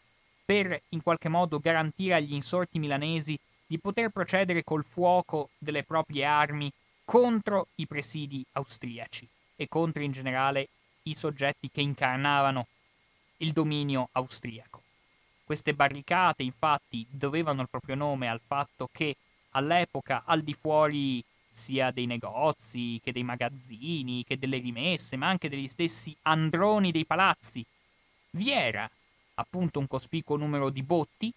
per 0.46 0.82
in 0.90 1.02
qualche 1.02 1.30
modo 1.30 1.60
garantire 1.60 2.16
agli 2.16 2.34
insorti 2.34 2.78
milanesi 2.78 3.40
di 3.66 3.80
poter 3.80 4.10
procedere 4.10 4.64
col 4.64 4.84
fuoco 4.84 5.50
delle 5.58 5.84
proprie 5.84 6.26
armi 6.26 6.72
contro 7.06 7.68
i 7.76 7.88
presidi 7.88 8.46
austriaci 8.54 9.28
e 9.56 9.68
contro 9.70 10.04
in 10.04 10.12
generale 10.12 10.68
i 11.04 11.16
soggetti 11.16 11.70
che 11.72 11.82
incarnavano 11.82 12.68
il 13.38 13.54
dominio 13.54 14.10
austriaco. 14.12 14.82
Queste 15.44 15.74
barricate 15.74 16.44
infatti 16.44 17.06
dovevano 17.10 17.62
il 17.62 17.70
proprio 17.70 17.96
nome 17.96 18.28
al 18.28 18.42
fatto 18.46 18.90
che 18.92 19.16
all'epoca 19.52 20.24
al 20.26 20.42
di 20.42 20.54
fuori 20.54 21.24
sia 21.54 21.92
dei 21.92 22.06
negozi 22.06 23.00
che 23.04 23.12
dei 23.12 23.24
magazzini 23.24 24.24
che 24.24 24.40
delle 24.40 24.58
rimesse, 24.58 25.18
ma 25.18 25.28
anche 25.28 25.50
degli 25.50 25.68
stessi 25.68 26.16
androni 26.24 26.92
dei 26.92 27.06
palazzi. 27.06 27.64
Vi 28.32 28.52
era 28.52 28.90
appunto 29.36 29.80
un 29.80 29.88
cospicuo 29.88 30.38
numero 30.38 30.70
di 30.70 30.82
botti, 30.82 31.32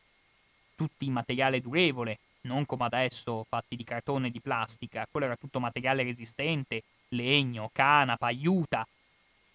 tutti 0.76 1.06
in 1.06 1.12
materiale 1.12 1.60
durevole, 1.60 2.18
non 2.42 2.64
come 2.64 2.84
adesso 2.84 3.44
fatti 3.48 3.74
di 3.74 3.84
cartone 3.84 4.28
e 4.28 4.30
di 4.30 4.40
plastica, 4.40 5.06
quello 5.10 5.26
era 5.26 5.36
tutto 5.36 5.58
materiale 5.58 6.04
resistente, 6.04 6.82
legno, 7.08 7.70
canapa, 7.72 8.26
aiuta, 8.26 8.86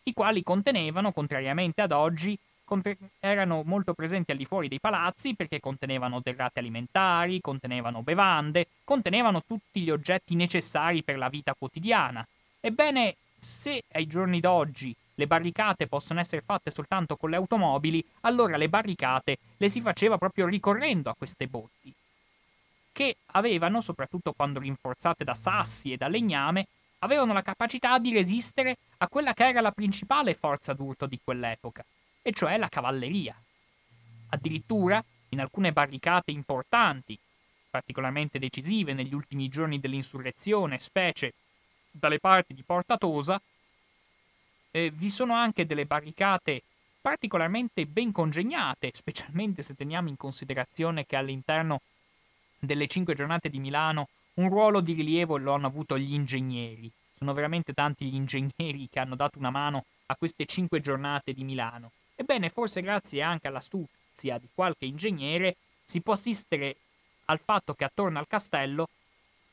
i 0.04 0.14
quali 0.14 0.44
contenevano, 0.44 1.14
contrariamente 1.14 1.82
ad 1.82 1.92
oggi, 1.92 2.38
erano 3.20 3.64
molto 3.66 3.94
presenti 3.94 4.32
al 4.32 4.38
di 4.38 4.46
fuori 4.46 4.68
dei 4.68 4.80
palazzi 4.80 5.36
perché 5.36 5.60
contenevano 5.60 6.20
derrate 6.22 6.60
alimentari, 6.60 7.42
contenevano 7.42 8.02
bevande, 8.02 8.68
contenevano 8.84 9.44
tutti 9.46 9.82
gli 9.82 9.90
oggetti 9.90 10.36
necessari 10.36 11.04
per 11.04 11.18
la 11.18 11.30
vita 11.30 11.56
quotidiana. 11.58 12.26
Ebbene, 12.60 13.16
se 13.38 13.84
ai 13.94 14.06
giorni 14.06 14.40
d'oggi 14.40 14.96
le 15.16 15.28
barricate 15.28 15.88
possono 15.88 16.20
essere 16.20 16.42
fatte 16.42 16.72
soltanto 16.72 17.16
con 17.16 17.30
le 17.30 17.36
automobili, 17.36 18.04
allora 18.22 18.58
le 18.58 18.70
barricate 18.70 19.38
le 19.58 19.70
si 19.70 19.82
faceva 19.82 20.18
proprio 20.18 20.46
ricorrendo 20.46 21.10
a 21.10 21.16
queste 21.16 21.48
botti, 21.48 21.94
che 22.94 23.18
avevano, 23.34 23.82
soprattutto 23.82 24.34
quando 24.34 24.60
rinforzate 24.60 25.24
da 25.24 25.34
sassi 25.34 25.92
e 25.92 25.98
da 25.98 26.08
legname, 26.08 26.68
avevano 27.00 27.34
la 27.34 27.42
capacità 27.42 27.98
di 27.98 28.14
resistere 28.14 28.78
a 28.98 29.08
quella 29.08 29.34
che 29.34 29.48
era 29.48 29.62
la 29.62 29.72
principale 29.72 30.34
forza 30.34 30.74
d'urto 30.74 31.06
di 31.06 31.20
quell'epoca, 31.24 31.84
e 32.30 32.34
cioè 32.34 32.58
la 32.58 32.70
cavalleria. 32.70 33.36
Addirittura, 34.30 35.04
in 35.30 35.40
alcune 35.40 35.72
barricate 35.72 36.32
importanti, 36.32 37.18
particolarmente 37.70 38.40
decisive 38.40 38.94
negli 38.94 39.14
ultimi 39.14 39.48
giorni 39.50 39.80
dell'insurrezione, 39.80 40.78
specie 40.78 41.34
dalle 41.90 42.20
parti 42.20 42.54
di 42.54 42.64
Porta 42.64 42.98
Tosa, 42.98 43.42
eh, 44.72 44.92
vi 44.92 45.10
sono 45.10 45.34
anche 45.34 45.66
delle 45.66 45.86
barricate 45.86 46.62
particolarmente 47.02 47.88
ben 47.88 48.12
congegnate, 48.12 48.92
specialmente 48.94 49.64
se 49.64 49.74
teniamo 49.74 50.10
in 50.10 50.18
considerazione 50.18 51.06
che 51.06 51.16
all'interno 51.16 51.82
delle 52.60 52.88
cinque 52.88 53.16
giornate 53.16 53.50
di 53.50 53.60
Milano 53.60 54.10
un 54.36 54.50
ruolo 54.50 54.82
di 54.82 54.94
rilievo 54.94 55.38
lo 55.38 55.54
hanno 55.54 55.68
avuto 55.68 55.98
gli 55.98 56.14
ingegneri. 56.14 56.92
Sono 57.18 57.34
veramente 57.34 57.74
tanti 57.74 58.06
gli 58.06 58.14
ingegneri 58.16 58.88
che 58.90 59.00
hanno 59.00 59.16
dato 59.16 59.40
una 59.40 59.50
mano 59.50 59.86
a 60.06 60.16
queste 60.16 60.46
cinque 60.46 60.82
giornate 60.82 61.34
di 61.34 61.44
Milano. 61.44 61.92
Ebbene, 62.22 62.50
forse 62.50 62.82
grazie 62.82 63.22
anche 63.22 63.48
all'astuzia 63.48 64.38
di 64.38 64.50
qualche 64.54 64.84
ingegnere 64.84 65.56
si 65.86 66.02
può 66.02 66.14
assistere 66.14 66.76
al 67.26 67.40
fatto 67.40 67.74
che 67.76 67.86
attorno 67.86 68.20
al 68.20 68.28
castello 68.28 68.90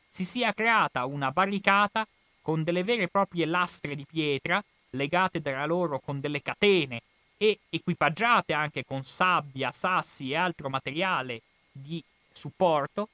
si 0.09 0.25
sia 0.25 0.53
creata 0.53 1.05
una 1.05 1.31
barricata 1.31 2.05
con 2.43 2.65
delle 2.65 2.83
vere 2.83 3.05
e 3.05 3.09
proprie 3.09 3.47
lastre 3.47 3.95
di 3.95 4.05
pietra 4.05 4.61
legate 4.91 5.41
tra 5.41 5.65
loro 5.65 6.01
con 6.01 6.19
delle 6.19 6.43
catene 6.43 7.03
e 7.37 7.61
equipaggiate 7.71 8.53
anche 8.53 8.85
con 8.85 9.05
sabbia, 9.05 9.71
sassi 9.71 10.33
e 10.33 10.37
altro 10.37 10.69
materiale 10.69 11.43
di 11.71 12.03
supporto, 12.33 13.11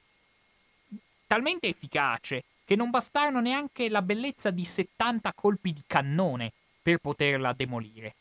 talmente 1.27 1.67
efficace 1.67 2.43
che 2.65 2.75
non 2.75 2.89
bastarono 2.89 3.39
neanche 3.39 3.87
la 3.87 4.01
bellezza 4.01 4.49
di 4.49 4.65
70 4.65 5.31
colpi 5.33 5.73
di 5.73 5.83
cannone 5.85 6.51
per 6.81 6.97
poterla 6.97 7.53
demolire. 7.53 8.15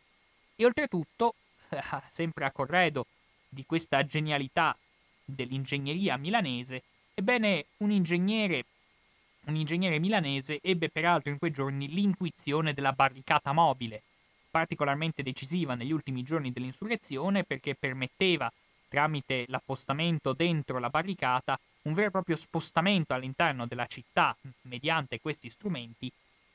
E 0.62 0.64
oltretutto, 0.64 1.34
sempre 2.08 2.44
a 2.44 2.52
corredo 2.52 3.06
di 3.48 3.66
questa 3.66 4.06
genialità 4.06 4.76
dell'ingegneria 5.24 6.16
milanese, 6.16 6.84
ebbene 7.14 7.66
un 7.78 7.90
ingegnere, 7.90 8.64
un 9.46 9.56
ingegnere 9.56 9.98
milanese 9.98 10.60
ebbe 10.62 10.88
peraltro 10.88 11.32
in 11.32 11.38
quei 11.38 11.50
giorni 11.50 11.88
l'intuizione 11.88 12.74
della 12.74 12.92
barricata 12.92 13.52
mobile, 13.52 14.02
particolarmente 14.52 15.24
decisiva 15.24 15.74
negli 15.74 15.90
ultimi 15.90 16.22
giorni 16.22 16.52
dell'insurrezione 16.52 17.42
perché 17.42 17.74
permetteva, 17.74 18.48
tramite 18.86 19.46
l'appostamento 19.48 20.32
dentro 20.32 20.78
la 20.78 20.90
barricata, 20.90 21.58
un 21.82 21.92
vero 21.92 22.06
e 22.06 22.12
proprio 22.12 22.36
spostamento 22.36 23.14
all'interno 23.14 23.66
della 23.66 23.86
città 23.86 24.36
mediante 24.60 25.20
questi 25.20 25.48
strumenti, 25.48 26.08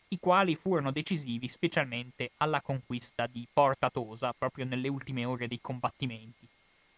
i 0.09 0.19
quali 0.19 0.55
furono 0.55 0.91
decisivi 0.91 1.47
specialmente 1.47 2.31
alla 2.37 2.61
conquista 2.61 3.27
di 3.27 3.47
Porta 3.51 3.89
Tosa, 3.89 4.33
proprio 4.37 4.65
nelle 4.65 4.87
ultime 4.87 5.25
ore 5.25 5.47
dei 5.47 5.59
combattimenti. 5.61 6.47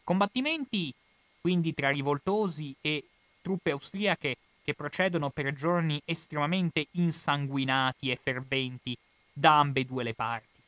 Combattimenti 0.03 0.93
quindi 1.41 1.74
tra 1.74 1.89
rivoltosi 1.89 2.76
e 2.82 3.05
truppe 3.41 3.72
austriache 3.72 4.38
che 4.64 4.74
procedono 4.74 5.30
per 5.30 5.53
giorni 5.53 6.01
estremamente 6.05 6.88
insanguinati 6.91 8.12
e 8.12 8.16
ferventi 8.16 8.97
da 9.32 9.60
ambedue 9.60 10.03
le 10.03 10.14
parti 10.14 10.60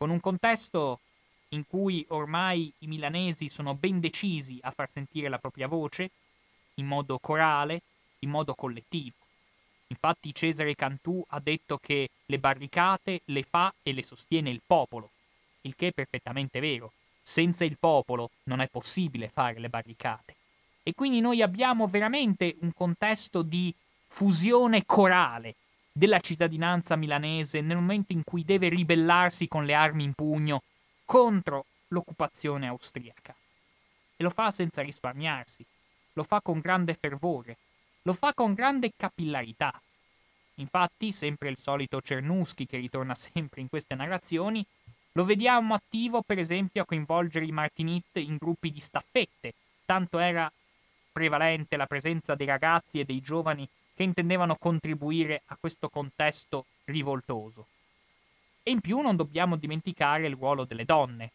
con 0.00 0.08
un 0.08 0.18
contesto 0.18 1.00
in 1.50 1.66
cui 1.66 2.06
ormai 2.08 2.72
i 2.78 2.86
milanesi 2.86 3.50
sono 3.50 3.74
ben 3.74 4.00
decisi 4.00 4.58
a 4.62 4.70
far 4.70 4.88
sentire 4.88 5.28
la 5.28 5.36
propria 5.36 5.68
voce, 5.68 6.10
in 6.76 6.86
modo 6.86 7.18
corale, 7.18 7.82
in 8.20 8.30
modo 8.30 8.54
collettivo. 8.54 9.19
Infatti 9.90 10.32
Cesare 10.32 10.76
Cantù 10.76 11.24
ha 11.28 11.40
detto 11.40 11.78
che 11.78 12.10
le 12.26 12.38
barricate 12.38 13.22
le 13.26 13.42
fa 13.42 13.74
e 13.82 13.92
le 13.92 14.04
sostiene 14.04 14.48
il 14.48 14.62
popolo, 14.64 15.10
il 15.62 15.74
che 15.74 15.88
è 15.88 15.92
perfettamente 15.92 16.60
vero. 16.60 16.92
Senza 17.20 17.64
il 17.64 17.76
popolo 17.78 18.30
non 18.44 18.60
è 18.60 18.68
possibile 18.68 19.28
fare 19.28 19.58
le 19.58 19.68
barricate. 19.68 20.34
E 20.82 20.94
quindi 20.94 21.20
noi 21.20 21.42
abbiamo 21.42 21.86
veramente 21.86 22.56
un 22.60 22.72
contesto 22.72 23.42
di 23.42 23.74
fusione 24.06 24.86
corale 24.86 25.56
della 25.92 26.20
cittadinanza 26.20 26.96
milanese 26.96 27.60
nel 27.60 27.76
momento 27.76 28.12
in 28.12 28.22
cui 28.24 28.44
deve 28.44 28.68
ribellarsi 28.68 29.48
con 29.48 29.64
le 29.64 29.74
armi 29.74 30.04
in 30.04 30.14
pugno 30.14 30.62
contro 31.04 31.66
l'occupazione 31.88 32.68
austriaca. 32.68 33.34
E 34.16 34.22
lo 34.22 34.30
fa 34.30 34.50
senza 34.50 34.82
risparmiarsi, 34.82 35.64
lo 36.12 36.22
fa 36.22 36.40
con 36.40 36.60
grande 36.60 36.94
fervore, 36.94 37.56
lo 38.10 38.12
fa 38.12 38.34
con 38.34 38.54
grande 38.54 38.92
capillarità. 38.96 39.72
Infatti, 40.56 41.12
sempre 41.12 41.48
il 41.48 41.58
solito 41.58 42.00
Cernuschi 42.00 42.66
che 42.66 42.76
ritorna 42.76 43.14
sempre 43.14 43.60
in 43.60 43.68
queste 43.68 43.94
narrazioni, 43.94 44.66
lo 45.12 45.24
vediamo 45.24 45.74
attivo 45.74 46.22
per 46.22 46.38
esempio 46.38 46.82
a 46.82 46.86
coinvolgere 46.86 47.44
i 47.44 47.52
Martinit 47.52 48.16
in 48.16 48.36
gruppi 48.36 48.72
di 48.72 48.80
staffette, 48.80 49.54
tanto 49.84 50.18
era 50.18 50.50
prevalente 51.12 51.76
la 51.76 51.86
presenza 51.86 52.34
dei 52.34 52.46
ragazzi 52.46 52.98
e 52.98 53.04
dei 53.04 53.20
giovani 53.20 53.68
che 53.94 54.02
intendevano 54.02 54.56
contribuire 54.56 55.42
a 55.46 55.56
questo 55.58 55.88
contesto 55.88 56.66
rivoltoso. 56.86 57.66
E 58.64 58.72
in 58.72 58.80
più 58.80 59.00
non 59.00 59.14
dobbiamo 59.14 59.54
dimenticare 59.54 60.26
il 60.26 60.34
ruolo 60.34 60.64
delle 60.64 60.84
donne. 60.84 61.30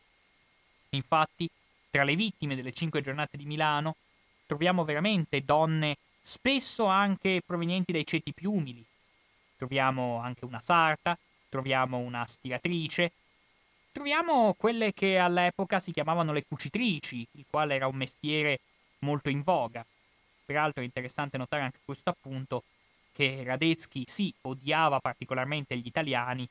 Infatti, 0.90 1.50
tra 1.90 2.04
le 2.04 2.16
vittime 2.16 2.56
delle 2.56 2.74
cinque 2.74 3.02
giornate 3.02 3.38
di 3.38 3.46
Milano, 3.46 3.96
troviamo 4.46 4.84
veramente 4.84 5.44
donne 5.44 5.98
spesso 6.26 6.86
anche 6.86 7.44
provenienti 7.46 7.92
dai 7.92 8.04
ceti 8.04 8.34
più 8.34 8.52
umili. 8.52 8.84
Troviamo 9.58 10.18
anche 10.18 10.44
una 10.44 10.60
sarta, 10.60 11.16
troviamo 11.50 12.00
una 12.00 12.26
stiratrice, 12.26 13.12
troviamo 13.92 14.56
quelle 14.58 14.92
che 14.92 15.20
all'epoca 15.20 15.80
si 15.80 15.92
chiamavano 15.92 16.34
le 16.34 16.44
cucitrici, 16.48 17.28
il 17.34 17.46
quale 17.48 17.76
era 17.76 17.86
un 17.86 17.96
mestiere 17.96 18.60
molto 19.00 19.30
in 19.30 19.44
voga. 19.44 19.86
Peraltro 20.44 20.82
è 20.82 20.86
interessante 20.86 21.38
notare 21.38 21.62
anche 21.62 21.80
questo 21.86 22.10
appunto 22.10 22.64
che 23.14 23.44
Radetzky 23.44 24.04
sì 24.08 24.34
odiava 24.42 25.00
particolarmente 25.00 25.78
gli 25.78 25.86
italiani, 25.86 26.48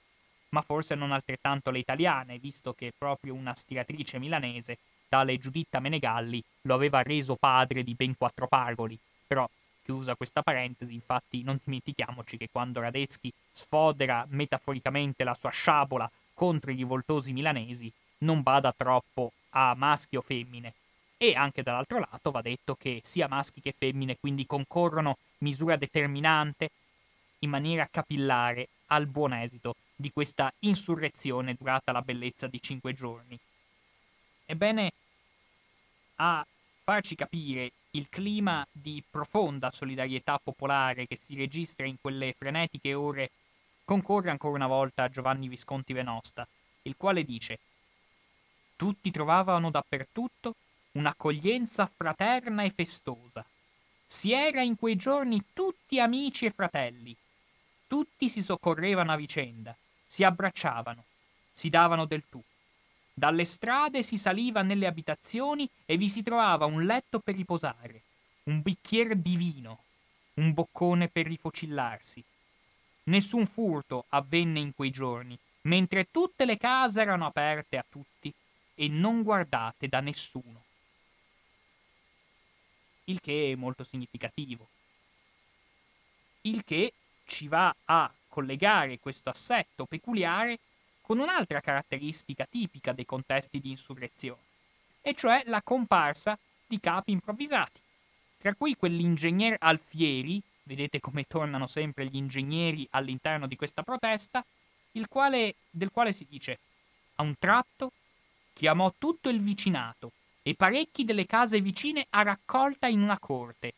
ma 0.50 0.62
forse 0.62 0.94
non 0.94 1.10
altrettanto 1.10 1.72
le 1.72 1.80
italiane, 1.80 2.38
visto 2.38 2.74
che 2.74 2.92
proprio 2.96 3.34
una 3.34 3.54
stiratrice 3.56 4.20
milanese, 4.20 4.78
tale 5.08 5.36
Giuditta 5.36 5.80
Menegalli, 5.80 6.40
lo 6.62 6.74
aveva 6.74 7.02
reso 7.02 7.34
padre 7.34 7.82
di 7.82 7.94
ben 7.94 8.16
quattro 8.16 8.46
pargoli. 8.46 8.96
Però, 9.26 9.48
chiusa 9.84 10.16
questa 10.16 10.42
parentesi, 10.42 10.94
infatti 10.94 11.42
non 11.42 11.60
dimentichiamoci 11.62 12.36
che 12.36 12.48
quando 12.50 12.80
Radetzky 12.80 13.30
sfodera 13.50 14.26
metaforicamente 14.30 15.24
la 15.24 15.34
sua 15.34 15.50
sciabola 15.50 16.10
contro 16.32 16.70
i 16.70 16.76
rivoltosi 16.76 17.32
milanesi, 17.32 17.92
non 18.18 18.42
bada 18.42 18.72
troppo 18.72 19.32
a 19.50 19.74
maschi 19.74 20.16
o 20.16 20.20
femmine, 20.20 20.72
e 21.16 21.34
anche 21.34 21.62
dall'altro 21.62 21.98
lato 21.98 22.30
va 22.30 22.42
detto 22.42 22.74
che 22.74 23.00
sia 23.04 23.28
maschi 23.28 23.60
che 23.60 23.74
femmine 23.76 24.16
quindi 24.18 24.46
concorrono 24.46 25.18
misura 25.38 25.76
determinante 25.76 26.70
in 27.40 27.50
maniera 27.50 27.86
capillare 27.90 28.68
al 28.86 29.06
buon 29.06 29.32
esito 29.34 29.76
di 29.94 30.10
questa 30.12 30.52
insurrezione 30.60 31.54
durata 31.54 31.92
la 31.92 32.02
bellezza 32.02 32.46
di 32.46 32.60
cinque 32.60 32.94
giorni. 32.94 33.38
Ebbene, 34.46 34.92
a 36.16 36.44
farci 36.82 37.14
capire 37.14 37.72
il 37.94 38.08
clima 38.08 38.66
di 38.70 39.02
profonda 39.08 39.70
solidarietà 39.70 40.40
popolare 40.42 41.06
che 41.06 41.16
si 41.16 41.34
registra 41.36 41.86
in 41.86 41.96
quelle 42.00 42.34
frenetiche 42.36 42.92
ore 42.92 43.30
concorre 43.84 44.30
ancora 44.30 44.56
una 44.56 44.66
volta 44.66 45.08
Giovanni 45.08 45.48
Visconti 45.48 45.92
Venosta, 45.92 46.46
il 46.82 46.96
quale 46.96 47.24
dice 47.24 47.58
Tutti 48.76 49.10
trovavano 49.10 49.70
dappertutto 49.70 50.56
un'accoglienza 50.92 51.86
fraterna 51.86 52.64
e 52.64 52.70
festosa. 52.70 53.44
Si 54.06 54.32
era 54.32 54.60
in 54.62 54.76
quei 54.76 54.96
giorni 54.96 55.42
tutti 55.52 56.00
amici 56.00 56.46
e 56.46 56.50
fratelli. 56.50 57.16
Tutti 57.86 58.28
si 58.28 58.42
soccorrevano 58.42 59.12
a 59.12 59.16
vicenda, 59.16 59.74
si 60.04 60.24
abbracciavano, 60.24 61.04
si 61.52 61.68
davano 61.68 62.04
del 62.06 62.24
tu. 62.28 62.42
Dalle 63.14 63.44
strade 63.44 64.02
si 64.02 64.18
saliva 64.18 64.62
nelle 64.62 64.86
abitazioni 64.86 65.68
e 65.86 65.96
vi 65.96 66.08
si 66.08 66.22
trovava 66.22 66.66
un 66.66 66.84
letto 66.84 67.20
per 67.20 67.36
riposare, 67.36 68.02
un 68.44 68.60
bicchiere 68.60 69.20
di 69.22 69.36
vino, 69.36 69.84
un 70.34 70.52
boccone 70.52 71.08
per 71.08 71.26
rifocillarsi. 71.26 72.22
Nessun 73.04 73.46
furto 73.46 74.06
avvenne 74.08 74.58
in 74.58 74.74
quei 74.74 74.90
giorni, 74.90 75.38
mentre 75.62 76.10
tutte 76.10 76.44
le 76.44 76.58
case 76.58 77.00
erano 77.00 77.26
aperte 77.26 77.78
a 77.78 77.84
tutti 77.88 78.32
e 78.74 78.88
non 78.88 79.22
guardate 79.22 79.86
da 79.88 80.00
nessuno 80.00 80.64
il 83.04 83.20
che 83.20 83.52
è 83.52 83.54
molto 83.54 83.84
significativo. 83.84 84.68
Il 86.42 86.64
che 86.64 86.92
ci 87.26 87.48
va 87.48 87.74
a 87.84 88.12
collegare 88.28 88.98
questo 88.98 89.30
assetto 89.30 89.86
peculiare 89.86 90.58
con 91.06 91.18
un'altra 91.18 91.60
caratteristica 91.60 92.46
tipica 92.48 92.92
dei 92.92 93.04
contesti 93.04 93.60
di 93.60 93.68
insurrezione, 93.68 94.40
e 95.02 95.12
cioè 95.12 95.42
la 95.44 95.60
comparsa 95.60 96.38
di 96.66 96.80
capi 96.80 97.12
improvvisati, 97.12 97.78
tra 98.38 98.54
cui 98.54 98.74
quell'ingegner 98.74 99.56
Alfieri, 99.60 100.40
vedete 100.62 101.00
come 101.00 101.26
tornano 101.26 101.66
sempre 101.66 102.06
gli 102.06 102.16
ingegneri 102.16 102.88
all'interno 102.92 103.46
di 103.46 103.54
questa 103.54 103.82
protesta, 103.82 104.42
quale, 105.06 105.56
del 105.68 105.90
quale 105.90 106.12
si 106.12 106.26
dice, 106.26 106.58
a 107.16 107.22
un 107.22 107.34
tratto 107.38 107.92
chiamò 108.54 108.90
tutto 108.96 109.28
il 109.28 109.42
vicinato 109.42 110.12
e 110.42 110.54
parecchi 110.54 111.04
delle 111.04 111.26
case 111.26 111.60
vicine 111.60 112.06
a 112.10 112.22
raccolta 112.22 112.86
in 112.86 113.02
una 113.02 113.18
corte. 113.18 113.74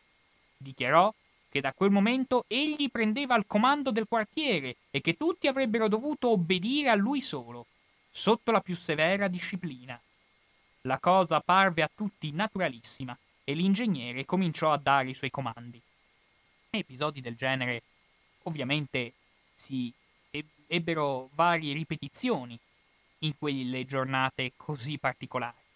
Dichiarò 0.55 1.13
che 1.49 1.61
da 1.61 1.73
quel 1.73 1.91
momento 1.91 2.45
egli 2.47 2.89
prendeva 2.89 3.35
il 3.35 3.45
comando 3.47 3.91
del 3.91 4.07
quartiere 4.07 4.77
e 4.91 5.01
che 5.01 5.15
tutti 5.15 5.47
avrebbero 5.47 5.87
dovuto 5.87 6.29
obbedire 6.29 6.89
a 6.89 6.95
lui 6.95 7.21
solo, 7.21 7.67
sotto 8.09 8.51
la 8.51 8.61
più 8.61 8.75
severa 8.75 9.27
disciplina. 9.27 9.99
La 10.81 10.99
cosa 10.99 11.39
parve 11.41 11.83
a 11.83 11.91
tutti 11.93 12.31
naturalissima 12.31 13.17
e 13.43 13.53
l'ingegnere 13.53 14.25
cominciò 14.25 14.71
a 14.71 14.77
dare 14.77 15.09
i 15.09 15.13
suoi 15.13 15.29
comandi. 15.29 15.81
Episodi 16.69 17.21
del 17.21 17.35
genere 17.35 17.81
ovviamente 18.43 19.13
si 19.53 19.91
ebbero 20.67 21.29
varie 21.33 21.73
ripetizioni 21.73 22.59
in 23.19 23.37
quelle 23.37 23.85
giornate 23.85 24.53
così 24.55 24.97
particolari. 24.97 25.66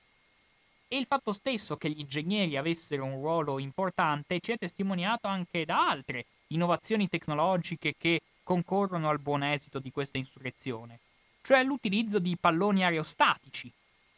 E 0.94 0.98
il 0.98 1.06
fatto 1.06 1.32
stesso 1.32 1.78
che 1.78 1.89
gli 1.89 2.02
ingegneri 2.02 2.58
avessero 2.58 3.06
un 3.06 3.14
ruolo 3.14 3.60
importante 3.60 4.42
ci 4.42 4.52
è 4.52 4.58
testimoniato 4.58 5.26
anche 5.26 5.64
da 5.64 5.88
altre 5.88 6.26
innovazioni 6.48 7.08
tecnologiche 7.08 7.96
che 7.98 8.20
concorrono 8.44 9.08
al 9.08 9.22
buon 9.22 9.42
esito 9.42 9.80
di 9.80 9.89
questa 9.89 10.18
insurrezione, 10.18 11.00
cioè 11.44 11.64
l'utilizzo 11.64 12.20
di 12.20 12.36
palloni 12.38 12.84
aerostatici, 12.84 13.72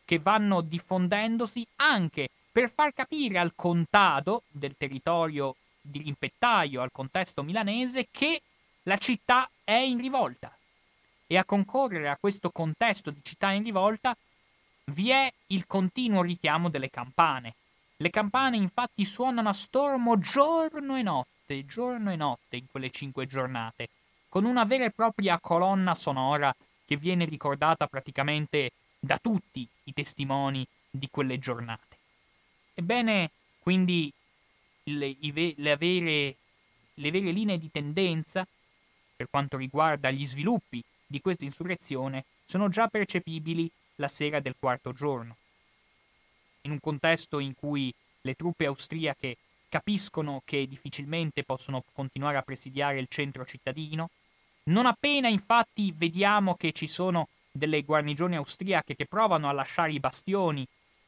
che 0.04 0.18
vanno 0.18 0.62
diffondendosi 0.62 1.64
anche 1.76 2.30
per 2.52 2.72
far 2.72 2.92
capire 2.92 3.38
al 3.38 3.54
contado 3.54 4.42
del 4.48 4.74
territorio 4.76 5.56
di 5.80 6.02
rimpettaio 6.02 6.82
al 6.82 6.92
contesto 6.92 7.44
milanese 7.44 8.08
che 8.10 8.42
la 8.84 8.98
città 8.98 9.48
è 9.64 9.74
in 9.74 10.00
rivolta. 10.00 10.52
E 11.28 11.38
a 11.38 11.46
concorrere 11.46 12.10
a 12.10 12.18
questo 12.20 12.50
contesto 12.50 13.12
di 13.12 13.20
città 13.22 13.52
in 13.52 13.64
rivolta 13.64 14.18
vi 14.86 15.10
è 15.10 15.32
il 15.48 15.66
continuo 15.66 16.22
richiamo 16.22 16.70
delle 16.70 16.90
campane. 16.90 17.56
Le 17.98 18.10
campane 18.10 18.58
infatti 18.58 19.06
suonano 19.06 19.50
a 19.50 19.54
stormo 19.54 20.18
giorno 20.20 20.98
e 20.98 21.04
notte, 21.04 21.66
giorno 21.66 22.12
e 22.12 22.16
notte 22.16 22.58
in 22.58 22.68
quelle 22.68 22.90
cinque 22.90 23.28
giornate, 23.28 23.90
con 24.28 24.46
una 24.46 24.66
vera 24.66 24.86
e 24.86 24.92
propria 24.92 25.40
colonna 25.40 25.96
sonora 25.96 26.54
che 26.86 26.98
viene 26.98 27.26
ricordata 27.26 27.88
praticamente 27.88 28.72
da 29.00 29.18
tutti 29.18 29.68
i 29.86 29.94
testimoni 29.94 30.66
di 30.90 31.08
quelle 31.10 31.40
giornate. 31.40 31.98
Ebbene, 32.74 33.32
quindi 33.60 34.12
le, 34.84 35.16
le, 35.20 35.78
vere, 35.78 36.36
le 36.96 37.12
vere 37.12 37.32
linee 37.32 37.58
di 37.58 37.72
tendenza 37.72 38.46
per 39.16 39.28
quanto 39.30 39.58
riguarda 39.58 40.12
gli 40.12 40.26
sviluppi 40.26 40.84
di 41.06 41.22
questa 41.22 41.46
insurrezione 41.46 42.26
sono 42.46 42.68
già 42.70 42.88
percepibili 42.88 43.70
la 43.96 44.08
sera 44.08 44.40
del 44.40 44.56
quarto 44.58 44.94
giorno. 44.94 45.38
In 46.62 46.72
un 46.72 46.80
contesto 46.80 47.40
in 47.40 47.56
cui 47.56 47.94
le 48.22 48.36
truppe 48.36 48.66
austriache 48.66 49.38
capiscono 49.70 50.42
che 50.46 50.68
difficilmente 50.68 51.44
possono 51.44 51.84
continuare 51.94 52.38
a 52.38 52.42
presidiare 52.42 53.00
il 53.00 53.08
centro 53.10 53.46
cittadino, 53.46 54.10
non 54.66 54.86
appena 54.86 55.28
infatti 55.28 55.92
vediamo 55.92 56.56
che 56.56 56.72
ci 56.72 56.88
sono 56.88 57.28
delle 57.52 57.84
guarnigioni 57.84 58.36
austriache 58.36 58.96
che 58.96 59.06
provano 59.06 59.50
a 59.50 59.52
lasciare 59.52 59.92
i 59.92 60.00
bastioni 60.00 60.66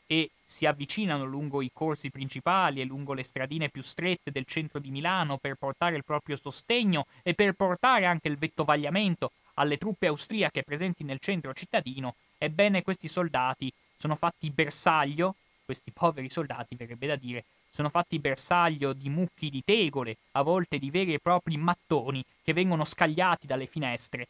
e 0.08 0.30
si 0.44 0.66
avvicinano 0.66 1.26
lungo 1.26 1.62
i 1.62 1.72
corsi 1.74 2.12
principali 2.12 2.82
e 2.82 2.86
lungo 2.86 3.14
le 3.14 3.24
stradine 3.24 3.70
più 3.70 3.82
strette 3.82 4.32
del 4.32 4.46
centro 4.46 4.80
di 4.80 4.92
Milano 4.92 5.38
per 5.38 5.56
portare 5.56 5.96
il 5.96 6.04
proprio 6.04 6.36
sostegno 6.36 7.08
e 7.24 7.34
per 7.34 7.54
portare 7.54 8.06
anche 8.06 8.28
il 8.28 8.38
vettovagliamento 8.38 9.32
alle 9.56 9.78
truppe 9.78 10.08
austriache 10.08 10.64
presenti 10.64 11.04
nel 11.04 11.20
centro 11.20 11.54
cittadino, 11.54 12.16
ebbene 12.38 12.84
questi 12.84 13.08
soldati 13.08 13.72
sono 13.98 14.16
fatti 14.16 14.50
bersaglio, 14.50 15.36
questi 15.64 15.92
poveri 15.92 16.30
soldati 16.30 16.76
verrebbe 16.76 17.08
da 17.08 17.16
dire, 17.16 17.44
sono 17.70 17.90
fatti 17.90 18.20
bersaglio 18.20 18.94
di 18.94 19.10
mucchi 19.10 19.50
di 19.50 19.64
tegole, 19.64 20.18
a 20.32 20.42
volte 20.44 20.80
di 20.80 20.90
veri 20.90 21.14
e 21.14 21.20
propri 21.20 21.58
mattoni 21.58 22.24
che 22.42 22.54
vengono 22.54 22.86
scagliati 22.86 23.48
dalle 23.48 23.66
finestre 23.66 24.28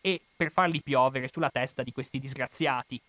e 0.00 0.20
per 0.36 0.50
farli 0.50 0.80
piovere 0.80 1.28
sulla 1.28 1.50
testa 1.50 1.82
di 1.82 1.92
questi 1.92 2.18
disgraziati. 2.18 3.00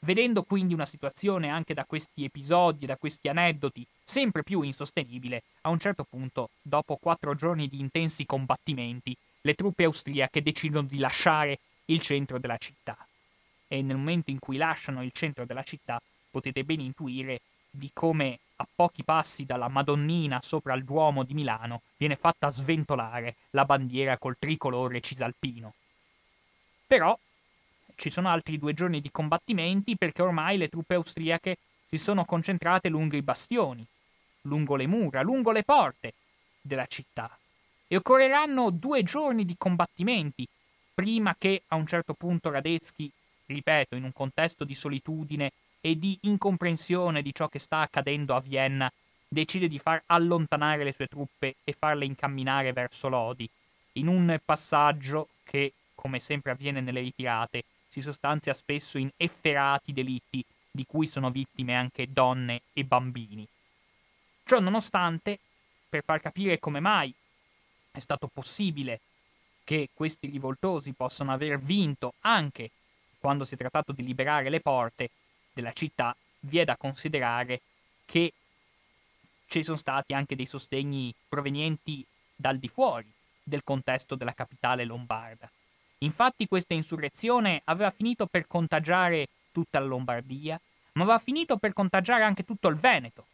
Vedendo 0.00 0.42
quindi 0.42 0.74
una 0.74 0.84
situazione 0.84 1.48
anche 1.48 1.74
da 1.74 1.84
questi 1.84 2.24
episodi 2.24 2.84
e 2.84 2.86
da 2.88 2.96
questi 2.96 3.28
aneddoti 3.28 3.86
sempre 4.04 4.42
più 4.42 4.62
insostenibile, 4.62 5.44
a 5.62 5.70
un 5.70 5.78
certo 5.78 6.04
punto, 6.04 6.50
dopo 6.60 6.96
quattro 6.96 7.34
giorni 7.34 7.68
di 7.68 7.78
intensi 7.78 8.26
combattimenti, 8.26 9.16
le 9.42 9.54
truppe 9.54 9.84
austriache 9.84 10.42
decidono 10.42 10.86
di 10.86 10.98
lasciare 10.98 11.60
il 11.86 12.00
centro 12.00 12.38
della 12.38 12.58
città. 12.58 12.96
E 13.72 13.80
nel 13.80 13.96
momento 13.96 14.30
in 14.30 14.38
cui 14.38 14.58
lasciano 14.58 15.02
il 15.02 15.12
centro 15.12 15.46
della 15.46 15.62
città, 15.62 15.98
potete 16.30 16.62
ben 16.62 16.80
intuire 16.80 17.40
di 17.70 17.88
come 17.94 18.40
a 18.56 18.66
pochi 18.70 19.02
passi 19.02 19.46
dalla 19.46 19.68
Madonnina 19.68 20.42
sopra 20.42 20.74
il 20.74 20.84
Duomo 20.84 21.24
di 21.24 21.32
Milano 21.32 21.80
viene 21.96 22.14
fatta 22.14 22.50
sventolare 22.50 23.36
la 23.52 23.64
bandiera 23.64 24.18
col 24.18 24.36
tricolore 24.38 25.00
cisalpino. 25.00 25.72
Però 26.86 27.18
ci 27.94 28.10
sono 28.10 28.28
altri 28.28 28.58
due 28.58 28.74
giorni 28.74 29.00
di 29.00 29.10
combattimenti 29.10 29.96
perché 29.96 30.20
ormai 30.20 30.58
le 30.58 30.68
truppe 30.68 30.96
austriache 30.96 31.56
si 31.88 31.96
sono 31.96 32.26
concentrate 32.26 32.90
lungo 32.90 33.16
i 33.16 33.22
bastioni, 33.22 33.86
lungo 34.42 34.76
le 34.76 34.86
mura, 34.86 35.22
lungo 35.22 35.50
le 35.50 35.64
porte 35.64 36.12
della 36.60 36.84
città. 36.84 37.34
E 37.88 37.96
occorreranno 37.96 38.68
due 38.68 39.02
giorni 39.02 39.46
di 39.46 39.54
combattimenti 39.56 40.46
prima 40.92 41.34
che 41.38 41.62
a 41.68 41.76
un 41.76 41.86
certo 41.86 42.12
punto 42.12 42.50
Radetzky, 42.50 43.10
ripeto, 43.52 43.96
in 43.96 44.04
un 44.04 44.12
contesto 44.12 44.64
di 44.64 44.74
solitudine 44.74 45.52
e 45.80 45.98
di 45.98 46.18
incomprensione 46.22 47.22
di 47.22 47.34
ciò 47.34 47.48
che 47.48 47.58
sta 47.58 47.80
accadendo 47.80 48.34
a 48.34 48.40
Vienna, 48.40 48.90
decide 49.28 49.68
di 49.68 49.78
far 49.78 50.02
allontanare 50.06 50.84
le 50.84 50.92
sue 50.92 51.06
truppe 51.06 51.56
e 51.64 51.72
farle 51.72 52.04
incamminare 52.04 52.72
verso 52.72 53.08
Lodi, 53.08 53.48
in 53.94 54.06
un 54.06 54.38
passaggio 54.44 55.28
che, 55.44 55.72
come 55.94 56.20
sempre 56.20 56.52
avviene 56.52 56.80
nelle 56.80 57.00
ritirate, 57.00 57.64
si 57.88 58.00
sostanzia 58.00 58.54
spesso 58.54 58.98
in 58.98 59.10
efferati 59.16 59.92
delitti 59.92 60.44
di 60.70 60.84
cui 60.86 61.06
sono 61.06 61.30
vittime 61.30 61.74
anche 61.74 62.10
donne 62.10 62.62
e 62.72 62.84
bambini. 62.84 63.46
Ciò 64.44 64.60
nonostante, 64.60 65.38
per 65.88 66.02
far 66.04 66.20
capire 66.20 66.58
come 66.58 66.80
mai 66.80 67.12
è 67.90 67.98
stato 67.98 68.28
possibile 68.32 69.00
che 69.64 69.90
questi 69.92 70.28
rivoltosi 70.28 70.92
possano 70.92 71.32
aver 71.32 71.60
vinto 71.60 72.14
anche 72.20 72.70
quando 73.22 73.44
si 73.44 73.54
è 73.54 73.56
trattato 73.56 73.92
di 73.92 74.02
liberare 74.02 74.50
le 74.50 74.58
porte 74.58 75.10
della 75.52 75.72
città, 75.72 76.14
vi 76.40 76.58
è 76.58 76.64
da 76.64 76.76
considerare 76.76 77.60
che 78.04 78.32
ci 79.46 79.62
sono 79.62 79.76
stati 79.76 80.12
anche 80.12 80.34
dei 80.34 80.44
sostegni 80.44 81.14
provenienti 81.28 82.04
dal 82.34 82.58
di 82.58 82.66
fuori 82.66 83.06
del 83.40 83.62
contesto 83.62 84.16
della 84.16 84.34
capitale 84.34 84.84
lombarda. 84.84 85.48
Infatti 85.98 86.48
questa 86.48 86.74
insurrezione 86.74 87.62
aveva 87.66 87.92
finito 87.92 88.26
per 88.26 88.48
contagiare 88.48 89.28
tutta 89.52 89.78
la 89.78 89.86
Lombardia, 89.86 90.60
ma 90.94 91.04
aveva 91.04 91.20
finito 91.20 91.58
per 91.58 91.72
contagiare 91.72 92.24
anche 92.24 92.44
tutto 92.44 92.66
il 92.66 92.76
Veneto. 92.76 93.26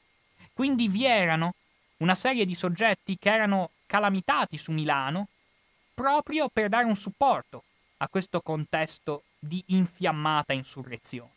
Quindi 0.52 0.86
vi 0.88 1.06
erano 1.06 1.54
una 1.98 2.14
serie 2.14 2.44
di 2.44 2.54
soggetti 2.54 3.16
che 3.16 3.32
erano 3.32 3.70
calamitati 3.86 4.58
su 4.58 4.72
Milano 4.72 5.28
proprio 5.94 6.50
per 6.50 6.68
dare 6.68 6.84
un 6.84 6.94
supporto 6.94 7.64
a 7.98 8.08
questo 8.08 8.42
contesto 8.42 9.22
di 9.38 9.62
infiammata 9.68 10.52
insurrezione. 10.52 11.30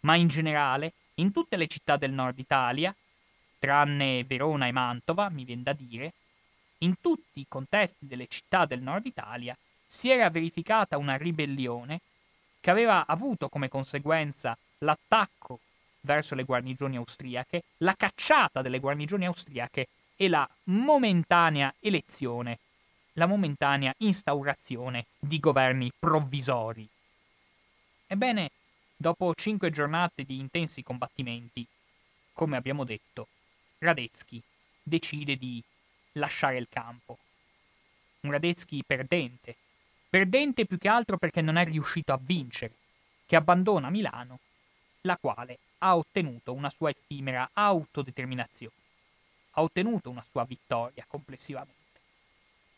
Ma 0.00 0.16
in 0.16 0.28
generale, 0.28 0.92
in 1.14 1.32
tutte 1.32 1.56
le 1.56 1.66
città 1.66 1.96
del 1.96 2.12
nord 2.12 2.38
Italia, 2.38 2.94
tranne 3.58 4.24
Verona 4.24 4.66
e 4.66 4.72
Mantova, 4.72 5.28
mi 5.30 5.44
viene 5.44 5.62
da 5.62 5.72
dire, 5.72 6.12
in 6.78 7.00
tutti 7.00 7.40
i 7.40 7.46
contesti 7.48 8.06
delle 8.06 8.26
città 8.26 8.66
del 8.66 8.82
nord 8.82 9.06
Italia 9.06 9.56
si 9.86 10.10
era 10.10 10.28
verificata 10.30 10.98
una 10.98 11.16
ribellione 11.16 12.00
che 12.60 12.70
aveva 12.70 13.06
avuto 13.06 13.48
come 13.48 13.68
conseguenza 13.68 14.56
l'attacco 14.78 15.60
verso 16.00 16.34
le 16.34 16.44
guarnigioni 16.44 16.96
austriache, 16.96 17.62
la 17.78 17.94
cacciata 17.96 18.62
delle 18.62 18.80
guarnigioni 18.80 19.26
austriache 19.26 19.88
e 20.16 20.28
la 20.28 20.48
momentanea 20.64 21.74
elezione, 21.80 22.58
la 23.14 23.26
momentanea 23.26 23.94
instaurazione 23.98 25.06
di 25.18 25.38
governi 25.40 25.90
provvisori. 25.98 26.88
Ebbene, 28.08 28.50
dopo 28.96 29.34
cinque 29.34 29.70
giornate 29.70 30.24
di 30.24 30.38
intensi 30.38 30.82
combattimenti, 30.82 31.66
come 32.32 32.56
abbiamo 32.56 32.84
detto, 32.84 33.26
Radetzky 33.78 34.40
decide 34.80 35.36
di 35.36 35.60
lasciare 36.12 36.56
il 36.56 36.68
campo. 36.70 37.18
Un 38.20 38.30
Radetzky 38.30 38.82
perdente, 38.84 39.56
perdente 40.08 40.66
più 40.66 40.78
che 40.78 40.88
altro 40.88 41.18
perché 41.18 41.40
non 41.40 41.56
è 41.56 41.64
riuscito 41.64 42.12
a 42.12 42.20
vincere, 42.20 42.74
che 43.26 43.34
abbandona 43.34 43.90
Milano, 43.90 44.38
la 45.00 45.16
quale 45.16 45.58
ha 45.78 45.96
ottenuto 45.96 46.52
una 46.52 46.70
sua 46.70 46.90
effimera 46.90 47.50
autodeterminazione, 47.52 48.74
ha 49.52 49.62
ottenuto 49.62 50.10
una 50.10 50.24
sua 50.30 50.44
vittoria 50.44 51.04
complessivamente. 51.08 51.74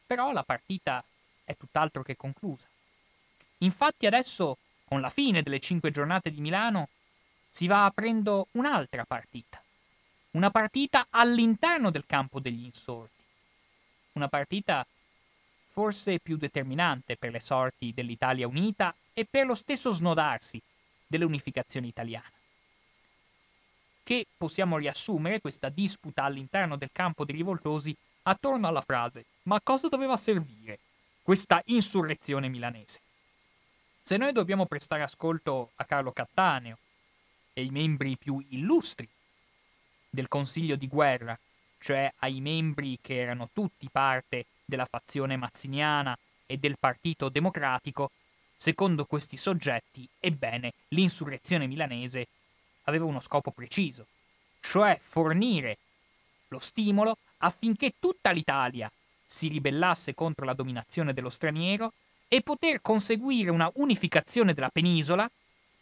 Però 0.07 0.33
la 0.33 0.43
partita 0.43 1.05
è 1.45 1.55
tutt'altro 1.55 2.03
che 2.03 2.17
conclusa. 2.17 2.67
Infatti 3.59 4.07
adesso, 4.07 4.57
con 4.89 5.03
la 5.03 5.11
fine 5.11 5.43
delle 5.43 5.61
cinque 5.61 5.91
giornate 5.91 6.31
di 6.31 6.41
Milano, 6.41 6.89
si 7.51 7.67
va 7.67 7.85
aprendo 7.85 8.49
un'altra 8.53 9.05
partita. 9.05 9.63
Una 10.31 10.51
partita 10.51 11.07
all'interno 11.11 11.91
del 11.91 12.07
campo 12.07 12.41
degli 12.41 12.65
insorti. 12.65 13.23
Una 14.13 14.29
partita 14.29 14.87
forse 15.69 16.19
più 16.19 16.37
determinante 16.37 17.17
per 17.17 17.31
le 17.31 17.41
sorti 17.41 17.93
dell'Italia 17.93 18.49
unita 18.49 18.95
e 19.13 19.27
per 19.27 19.47
lo 19.47 19.55
stesso 19.55 19.93
snodarsi 19.93 20.61
dell'unificazione 21.07 21.87
italiana. 21.87 22.33
Che 24.03 24.27
possiamo 24.37 24.79
riassumere 24.79 25.41
questa 25.41 25.69
disputa 25.69 26.25
all'interno 26.25 26.77
del 26.77 26.91
campo 26.93 27.25
dei 27.25 27.37
rivoltosi 27.37 27.95
attorno 28.23 28.67
alla 28.67 28.81
frase 28.81 29.25
ma 29.43 29.61
cosa 29.63 29.89
doveva 29.89 30.17
servire 30.17 30.79
questa 31.23 31.61
insurrezione 31.67 32.49
milanese? 32.49 33.01
Se 34.09 34.17
noi 34.17 34.33
dobbiamo 34.33 34.65
prestare 34.65 35.03
ascolto 35.03 35.73
a 35.75 35.85
Carlo 35.85 36.13
Cattaneo 36.13 36.79
e 37.53 37.61
ai 37.61 37.69
membri 37.69 38.17
più 38.17 38.43
illustri 38.49 39.07
del 40.09 40.29
Consiglio 40.29 40.77
di 40.77 40.89
guerra, 40.89 41.39
cioè 41.79 42.11
ai 42.21 42.41
membri 42.41 42.99
che 43.03 43.19
erano 43.19 43.51
tutti 43.53 43.87
parte 43.93 44.47
della 44.65 44.87
fazione 44.87 45.37
mazziniana 45.37 46.17
e 46.47 46.57
del 46.57 46.79
Partito 46.79 47.29
Democratico, 47.29 48.13
secondo 48.57 49.05
questi 49.05 49.37
soggetti, 49.37 50.09
ebbene, 50.19 50.73
l'insurrezione 50.89 51.67
milanese 51.67 52.29
aveva 52.85 53.05
uno 53.05 53.21
scopo 53.21 53.51
preciso, 53.51 54.07
cioè 54.61 54.97
fornire 54.99 55.77
lo 56.49 56.61
stimolo 56.61 57.19
affinché 57.41 57.93
tutta 58.01 58.31
l'Italia 58.31 58.91
si 59.27 59.49
ribellasse 59.49 60.15
contro 60.15 60.47
la 60.47 60.55
dominazione 60.55 61.13
dello 61.13 61.29
straniero 61.29 61.93
e 62.29 62.43
poter 62.43 62.83
conseguire 62.83 63.51
una 63.51 63.71
unificazione 63.77 64.53
della 64.53 64.69
penisola 64.69 65.29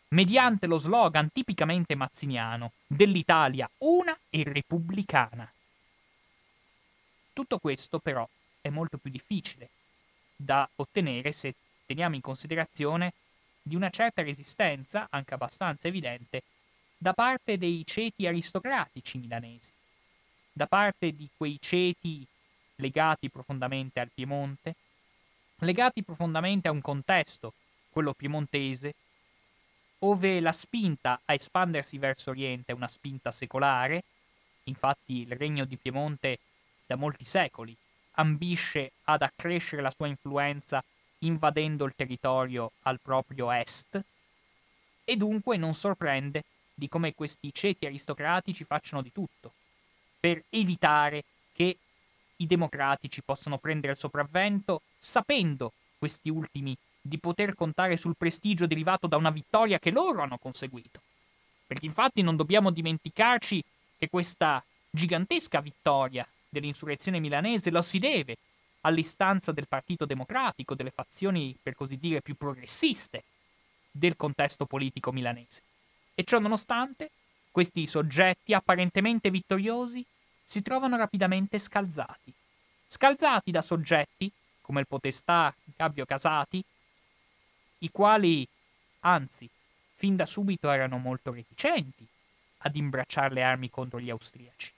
mediante 0.08 0.66
lo 0.66 0.78
slogan 0.78 1.32
tipicamente 1.32 1.96
mazziniano 1.96 2.72
dell'Italia 2.86 3.68
una 3.78 4.16
e 4.30 4.44
repubblicana. 4.44 5.50
Tutto 7.32 7.58
questo 7.58 7.98
però 7.98 8.26
è 8.60 8.70
molto 8.70 8.96
più 8.98 9.10
difficile 9.10 9.68
da 10.36 10.68
ottenere 10.76 11.32
se 11.32 11.54
teniamo 11.86 12.14
in 12.14 12.20
considerazione 12.20 13.12
di 13.62 13.74
una 13.74 13.90
certa 13.90 14.22
resistenza, 14.22 15.08
anche 15.10 15.34
abbastanza 15.34 15.88
evidente, 15.88 16.44
da 16.96 17.12
parte 17.12 17.58
dei 17.58 17.84
ceti 17.84 18.26
aristocratici 18.26 19.18
milanesi, 19.18 19.72
da 20.52 20.66
parte 20.66 21.14
di 21.14 21.28
quei 21.36 21.58
ceti 21.60 22.24
legati 22.76 23.28
profondamente 23.28 23.98
al 23.98 24.10
Piemonte, 24.14 24.74
legati 25.60 26.02
profondamente 26.02 26.68
a 26.68 26.72
un 26.72 26.80
contesto, 26.80 27.54
quello 27.90 28.12
piemontese, 28.12 28.94
ove 30.00 30.40
la 30.40 30.52
spinta 30.52 31.20
a 31.24 31.32
espandersi 31.32 31.96
verso 31.98 32.30
Oriente 32.30 32.72
è 32.72 32.74
una 32.74 32.88
spinta 32.88 33.30
secolare, 33.30 34.04
infatti 34.64 35.20
il 35.20 35.32
regno 35.32 35.64
di 35.64 35.76
Piemonte 35.76 36.38
da 36.86 36.96
molti 36.96 37.24
secoli 37.24 37.74
ambisce 38.18 38.92
ad 39.04 39.22
accrescere 39.22 39.82
la 39.82 39.92
sua 39.94 40.06
influenza 40.06 40.82
invadendo 41.20 41.84
il 41.84 41.94
territorio 41.96 42.72
al 42.82 43.00
proprio 43.00 43.50
est, 43.50 44.02
e 45.04 45.16
dunque 45.16 45.56
non 45.56 45.72
sorprende 45.72 46.44
di 46.74 46.88
come 46.88 47.14
questi 47.14 47.52
ceti 47.54 47.86
aristocratici 47.86 48.64
facciano 48.64 49.00
di 49.00 49.12
tutto 49.12 49.52
per 50.18 50.42
evitare 50.50 51.24
che 51.52 51.78
i 52.38 52.46
democratici 52.46 53.22
possano 53.22 53.58
prendere 53.58 53.92
il 53.92 53.98
sopravvento, 53.98 54.82
sapendo 55.06 55.72
questi 55.98 56.28
ultimi 56.28 56.76
di 57.00 57.18
poter 57.18 57.54
contare 57.54 57.96
sul 57.96 58.16
prestigio 58.16 58.66
derivato 58.66 59.06
da 59.06 59.16
una 59.16 59.30
vittoria 59.30 59.78
che 59.78 59.90
loro 59.90 60.22
hanno 60.22 60.38
conseguito. 60.38 61.00
Perché 61.66 61.86
infatti 61.86 62.22
non 62.22 62.36
dobbiamo 62.36 62.70
dimenticarci 62.70 63.62
che 63.98 64.08
questa 64.08 64.62
gigantesca 64.90 65.60
vittoria 65.60 66.26
dell'insurrezione 66.48 67.20
milanese 67.20 67.70
lo 67.70 67.82
si 67.82 67.98
deve 67.98 68.36
all'istanza 68.82 69.52
del 69.52 69.68
Partito 69.68 70.04
Democratico, 70.04 70.74
delle 70.74 70.90
fazioni 70.90 71.56
per 71.60 71.74
così 71.74 71.96
dire 71.96 72.20
più 72.20 72.36
progressiste 72.36 73.22
del 73.90 74.16
contesto 74.16 74.66
politico 74.66 75.12
milanese. 75.12 75.62
E 76.14 76.24
ciò 76.24 76.38
nonostante, 76.38 77.10
questi 77.50 77.86
soggetti 77.86 78.52
apparentemente 78.54 79.30
vittoriosi 79.30 80.04
si 80.42 80.62
trovano 80.62 80.96
rapidamente 80.96 81.58
scalzati. 81.58 82.32
Scalzati 82.86 83.50
da 83.50 83.62
soggetti, 83.62 84.30
come 84.66 84.80
il 84.80 84.88
potestà 84.88 85.54
Gabbio 85.76 86.04
Casati, 86.04 86.60
i 87.78 87.90
quali, 87.92 88.44
anzi, 89.00 89.48
fin 89.94 90.16
da 90.16 90.26
subito 90.26 90.68
erano 90.68 90.98
molto 90.98 91.30
reticenti 91.32 92.04
ad 92.58 92.74
imbracciare 92.74 93.32
le 93.32 93.44
armi 93.44 93.70
contro 93.70 94.00
gli 94.00 94.10
austriaci, 94.10 94.72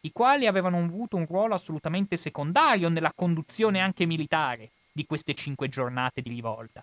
i 0.00 0.12
quali 0.12 0.46
avevano 0.46 0.78
avuto 0.78 1.18
un 1.18 1.26
ruolo 1.26 1.52
assolutamente 1.52 2.16
secondario 2.16 2.88
nella 2.88 3.12
conduzione 3.14 3.80
anche 3.80 4.06
militare 4.06 4.70
di 4.90 5.04
queste 5.04 5.34
cinque 5.34 5.68
giornate 5.68 6.22
di 6.22 6.30
rivolta. 6.30 6.82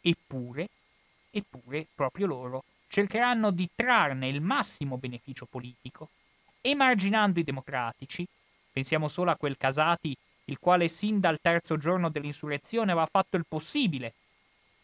Eppure, 0.00 0.68
eppure, 1.30 1.86
proprio 1.94 2.26
loro 2.26 2.64
cercheranno 2.88 3.50
di 3.50 3.68
trarne 3.74 4.28
il 4.28 4.40
massimo 4.40 4.96
beneficio 4.96 5.44
politico 5.44 6.08
emarginando 6.62 7.38
i 7.38 7.44
democratici. 7.44 8.26
Pensiamo 8.72 9.08
solo 9.08 9.30
a 9.30 9.36
quel 9.36 9.58
Casati, 9.58 10.16
il 10.48 10.58
quale 10.58 10.88
sin 10.88 11.20
dal 11.20 11.40
terzo 11.40 11.76
giorno 11.76 12.08
dell'insurrezione 12.08 12.92
aveva 12.92 13.08
fatto 13.10 13.36
il 13.36 13.44
possibile 13.46 14.14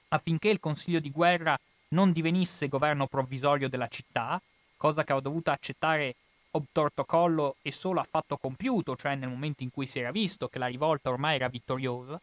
affinché 0.08 0.48
il 0.48 0.60
Consiglio 0.60 1.00
di 1.00 1.10
guerra 1.10 1.58
non 1.88 2.12
divenisse 2.12 2.68
governo 2.68 3.06
provvisorio 3.06 3.68
della 3.68 3.88
città, 3.88 4.40
cosa 4.76 5.04
che 5.04 5.12
aveva 5.12 5.28
dovuto 5.28 5.50
accettare 5.50 6.14
obtorto 6.52 7.04
collo 7.04 7.56
e 7.62 7.72
solo 7.72 8.00
a 8.00 8.06
fatto 8.08 8.36
compiuto, 8.36 8.96
cioè 8.96 9.16
nel 9.16 9.28
momento 9.28 9.62
in 9.62 9.70
cui 9.70 9.86
si 9.86 9.98
era 9.98 10.12
visto 10.12 10.48
che 10.48 10.58
la 10.58 10.66
rivolta 10.66 11.10
ormai 11.10 11.36
era 11.36 11.48
vittoriosa, 11.48 12.20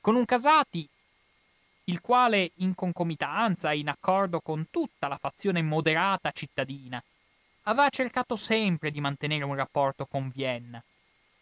con 0.00 0.14
un 0.14 0.24
Casati 0.24 0.88
il 1.84 2.00
quale 2.00 2.52
in 2.56 2.74
concomitanza 2.74 3.72
e 3.72 3.78
in 3.78 3.88
accordo 3.88 4.40
con 4.40 4.68
tutta 4.70 5.08
la 5.08 5.16
fazione 5.16 5.60
moderata 5.62 6.30
cittadina 6.30 7.02
aveva 7.62 7.88
cercato 7.88 8.36
sempre 8.36 8.90
di 8.90 9.00
mantenere 9.00 9.44
un 9.44 9.56
rapporto 9.56 10.06
con 10.06 10.30
Vienna. 10.32 10.82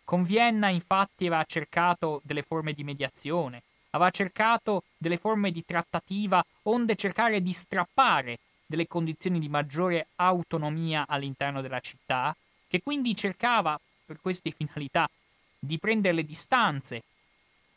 Con 0.08 0.22
Vienna 0.22 0.70
infatti 0.70 1.26
aveva 1.26 1.44
cercato 1.44 2.22
delle 2.24 2.40
forme 2.40 2.72
di 2.72 2.82
mediazione, 2.82 3.62
aveva 3.90 4.08
cercato 4.08 4.84
delle 4.96 5.18
forme 5.18 5.50
di 5.50 5.66
trattativa 5.66 6.42
onde 6.62 6.96
cercare 6.96 7.42
di 7.42 7.52
strappare 7.52 8.38
delle 8.64 8.86
condizioni 8.86 9.38
di 9.38 9.50
maggiore 9.50 10.06
autonomia 10.14 11.04
all'interno 11.06 11.60
della 11.60 11.80
città, 11.80 12.34
che 12.68 12.80
quindi 12.82 13.14
cercava, 13.14 13.78
per 14.06 14.18
queste 14.22 14.50
finalità, 14.50 15.10
di 15.58 15.78
prendere 15.78 16.14
le 16.14 16.24
distanze 16.24 17.02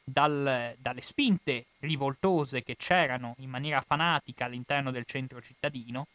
dal, 0.02 0.74
dalle 0.78 1.02
spinte 1.02 1.66
rivoltose 1.80 2.64
che 2.64 2.78
c'erano 2.78 3.36
in 3.40 3.50
maniera 3.50 3.82
fanatica 3.82 4.46
all'interno 4.46 4.92
del 4.92 5.04
centro 5.04 5.42
cittadino, 5.42 6.08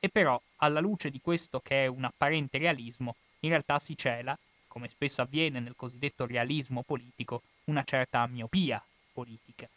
e 0.00 0.08
però, 0.08 0.40
alla 0.56 0.80
luce 0.80 1.10
di 1.10 1.20
questo 1.20 1.60
che 1.60 1.84
è 1.84 1.86
un 1.86 2.04
apparente 2.04 2.56
realismo, 2.56 3.14
in 3.40 3.50
realtà 3.50 3.78
si 3.78 3.94
cela, 3.94 4.34
come 4.80 4.88
spesso 4.88 5.20
avviene 5.20 5.60
nel 5.60 5.74
cosiddetto 5.76 6.24
realismo 6.24 6.82
politico, 6.82 7.42
una 7.64 7.84
certa 7.84 8.26
miopia 8.26 8.82
politica. 9.12 9.68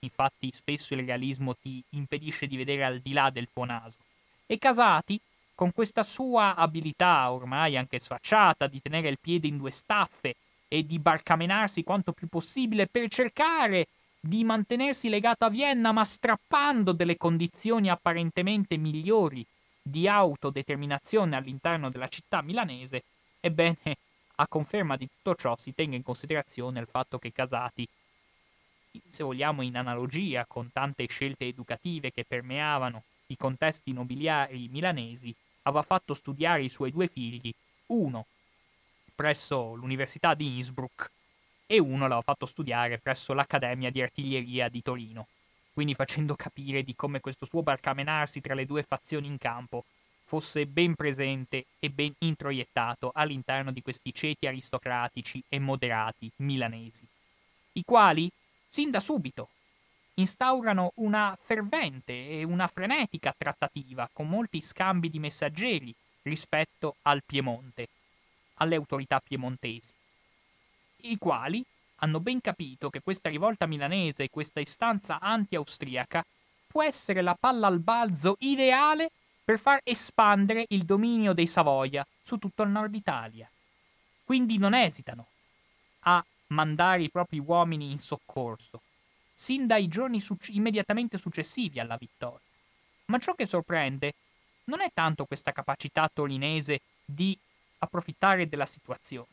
Infatti 0.00 0.50
spesso 0.52 0.92
il 0.92 1.06
realismo 1.06 1.56
ti 1.56 1.82
impedisce 1.90 2.46
di 2.46 2.58
vedere 2.58 2.84
al 2.84 3.00
di 3.00 3.14
là 3.14 3.30
del 3.30 3.48
tuo 3.50 3.64
naso. 3.64 3.96
E 4.44 4.58
Casati, 4.58 5.18
con 5.54 5.72
questa 5.72 6.02
sua 6.02 6.56
abilità 6.56 7.32
ormai 7.32 7.78
anche 7.78 7.98
sfacciata 7.98 8.66
di 8.66 8.82
tenere 8.82 9.08
il 9.08 9.18
piede 9.18 9.46
in 9.46 9.56
due 9.56 9.70
staffe 9.70 10.34
e 10.68 10.84
di 10.84 10.98
barcamenarsi 10.98 11.82
quanto 11.82 12.12
più 12.12 12.28
possibile 12.28 12.86
per 12.86 13.08
cercare 13.08 13.86
di 14.20 14.44
mantenersi 14.44 15.08
legato 15.08 15.46
a 15.46 15.50
Vienna 15.50 15.92
ma 15.92 16.04
strappando 16.04 16.92
delle 16.92 17.16
condizioni 17.16 17.88
apparentemente 17.88 18.76
migliori 18.76 19.46
di 19.80 20.06
autodeterminazione 20.06 21.34
all'interno 21.34 21.88
della 21.88 22.08
città 22.08 22.42
milanese, 22.42 23.04
ebbene, 23.40 23.96
a 24.36 24.48
conferma 24.48 24.96
di 24.96 25.08
tutto 25.08 25.34
ciò 25.34 25.56
si 25.56 25.74
tenga 25.74 25.96
in 25.96 26.02
considerazione 26.02 26.80
il 26.80 26.88
fatto 26.88 27.18
che 27.18 27.32
Casati, 27.32 27.88
se 29.08 29.22
vogliamo 29.22 29.62
in 29.62 29.76
analogia 29.76 30.44
con 30.46 30.70
tante 30.72 31.06
scelte 31.06 31.46
educative 31.46 32.12
che 32.12 32.24
permeavano 32.24 33.02
i 33.26 33.36
contesti 33.36 33.92
nobiliari 33.92 34.68
milanesi, 34.68 35.34
aveva 35.62 35.82
fatto 35.82 36.14
studiare 36.14 36.62
i 36.62 36.68
suoi 36.68 36.90
due 36.90 37.06
figli, 37.06 37.52
uno 37.86 38.26
presso 39.14 39.74
l'Università 39.74 40.34
di 40.34 40.56
Innsbruck 40.56 41.10
e 41.66 41.78
uno 41.78 42.02
l'aveva 42.02 42.20
fatto 42.20 42.46
studiare 42.46 42.98
presso 42.98 43.32
l'Accademia 43.32 43.90
di 43.90 44.02
Artiglieria 44.02 44.68
di 44.68 44.82
Torino. 44.82 45.28
Quindi 45.72 45.94
facendo 45.94 46.34
capire 46.34 46.82
di 46.82 46.94
come 46.94 47.20
questo 47.20 47.46
suo 47.46 47.62
barcamenarsi 47.62 48.40
tra 48.40 48.54
le 48.54 48.66
due 48.66 48.82
fazioni 48.82 49.26
in 49.26 49.38
campo 49.38 49.84
fosse 50.24 50.66
ben 50.66 50.94
presente 50.94 51.66
e 51.78 51.90
ben 51.90 52.12
introiettato 52.18 53.12
all'interno 53.14 53.70
di 53.70 53.82
questi 53.82 54.12
ceti 54.12 54.46
aristocratici 54.46 55.42
e 55.48 55.58
moderati 55.58 56.30
milanesi, 56.36 57.06
i 57.72 57.84
quali, 57.84 58.30
sin 58.66 58.90
da 58.90 59.00
subito, 59.00 59.48
instaurano 60.14 60.92
una 60.96 61.36
fervente 61.40 62.12
e 62.12 62.44
una 62.44 62.66
frenetica 62.68 63.34
trattativa 63.36 64.08
con 64.12 64.28
molti 64.28 64.60
scambi 64.60 65.10
di 65.10 65.18
messaggeri 65.18 65.94
rispetto 66.22 66.96
al 67.02 67.22
Piemonte, 67.24 67.88
alle 68.54 68.76
autorità 68.76 69.20
piemontesi, 69.20 69.92
i 71.02 71.18
quali 71.18 71.64
hanno 71.96 72.20
ben 72.20 72.40
capito 72.40 72.90
che 72.90 73.00
questa 73.02 73.28
rivolta 73.28 73.66
milanese 73.66 74.24
e 74.24 74.30
questa 74.30 74.60
istanza 74.60 75.20
anti-austriaca 75.20 76.24
può 76.66 76.82
essere 76.82 77.20
la 77.20 77.36
palla 77.38 77.66
al 77.66 77.80
balzo 77.80 78.36
ideale 78.40 79.10
per 79.44 79.58
far 79.58 79.80
espandere 79.84 80.64
il 80.68 80.84
dominio 80.84 81.34
dei 81.34 81.46
Savoia 81.46 82.06
su 82.22 82.38
tutto 82.38 82.62
il 82.62 82.70
nord 82.70 82.94
Italia. 82.94 83.48
Quindi 84.24 84.56
non 84.56 84.72
esitano 84.72 85.26
a 86.00 86.24
mandare 86.48 87.02
i 87.02 87.10
propri 87.10 87.38
uomini 87.38 87.90
in 87.90 87.98
soccorso, 87.98 88.80
sin 89.34 89.66
dai 89.66 89.86
giorni 89.88 90.20
suc- 90.20 90.48
immediatamente 90.48 91.18
successivi 91.18 91.78
alla 91.78 91.96
vittoria. 91.96 92.46
Ma 93.06 93.18
ciò 93.18 93.34
che 93.34 93.44
sorprende 93.44 94.14
non 94.64 94.80
è 94.80 94.90
tanto 94.94 95.26
questa 95.26 95.52
capacità 95.52 96.10
torinese 96.12 96.80
di 97.04 97.36
approfittare 97.78 98.48
della 98.48 98.64
situazione, 98.64 99.28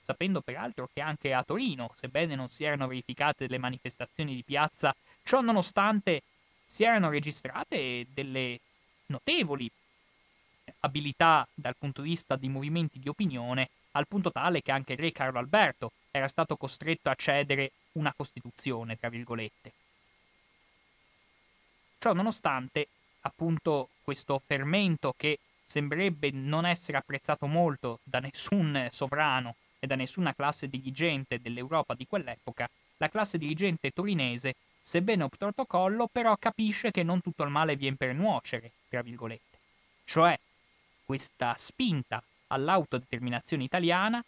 sapendo 0.00 0.40
peraltro 0.40 0.88
che 0.92 1.00
anche 1.00 1.32
a 1.32 1.44
Torino, 1.44 1.92
sebbene 1.96 2.34
non 2.34 2.48
si 2.48 2.64
erano 2.64 2.88
verificate 2.88 3.46
delle 3.46 3.58
manifestazioni 3.58 4.34
di 4.34 4.42
piazza, 4.42 4.92
ciò 5.22 5.40
nonostante 5.40 6.22
si 6.64 6.82
erano 6.82 7.08
registrate 7.08 8.06
delle 8.12 8.58
notevoli 9.08 9.70
abilità 10.80 11.46
dal 11.54 11.76
punto 11.76 12.02
di 12.02 12.10
vista 12.10 12.36
dei 12.36 12.48
movimenti 12.48 12.98
di 12.98 13.08
opinione 13.08 13.70
al 13.92 14.06
punto 14.06 14.30
tale 14.30 14.62
che 14.62 14.70
anche 14.70 14.92
il 14.92 14.98
re 14.98 15.12
Carlo 15.12 15.38
Alberto 15.38 15.92
era 16.10 16.28
stato 16.28 16.56
costretto 16.56 17.10
a 17.10 17.14
cedere 17.14 17.72
una 17.92 18.12
Costituzione, 18.14 18.98
tra 18.98 19.08
virgolette. 19.08 19.72
Ciò 21.98 22.12
nonostante, 22.12 22.88
appunto, 23.22 23.88
questo 24.02 24.40
fermento 24.44 25.14
che 25.16 25.38
sembrerebbe 25.62 26.30
non 26.30 26.64
essere 26.64 26.96
apprezzato 26.96 27.46
molto 27.46 27.98
da 28.04 28.20
nessun 28.20 28.88
sovrano 28.90 29.56
e 29.80 29.86
da 29.86 29.96
nessuna 29.96 30.34
classe 30.34 30.68
dirigente 30.68 31.40
dell'Europa 31.40 31.94
di 31.94 32.06
quell'epoca, 32.06 32.68
la 32.98 33.08
classe 33.08 33.36
dirigente 33.36 33.90
torinese, 33.90 34.54
sebbene 34.80 35.24
ob 35.24 35.36
protocollo, 35.36 36.08
però 36.10 36.36
capisce 36.36 36.90
che 36.90 37.02
non 37.02 37.20
tutto 37.20 37.42
il 37.42 37.50
male 37.50 37.76
viene 37.76 37.96
per 37.96 38.14
nuocere, 38.14 38.72
tra 38.88 39.02
virgolette. 39.02 39.58
Cioè, 40.04 40.38
questa 41.04 41.54
spinta 41.58 42.22
all'autodeterminazione 42.48 43.64
italiana 43.64 44.24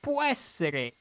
può 0.00 0.22
essere 0.22 0.94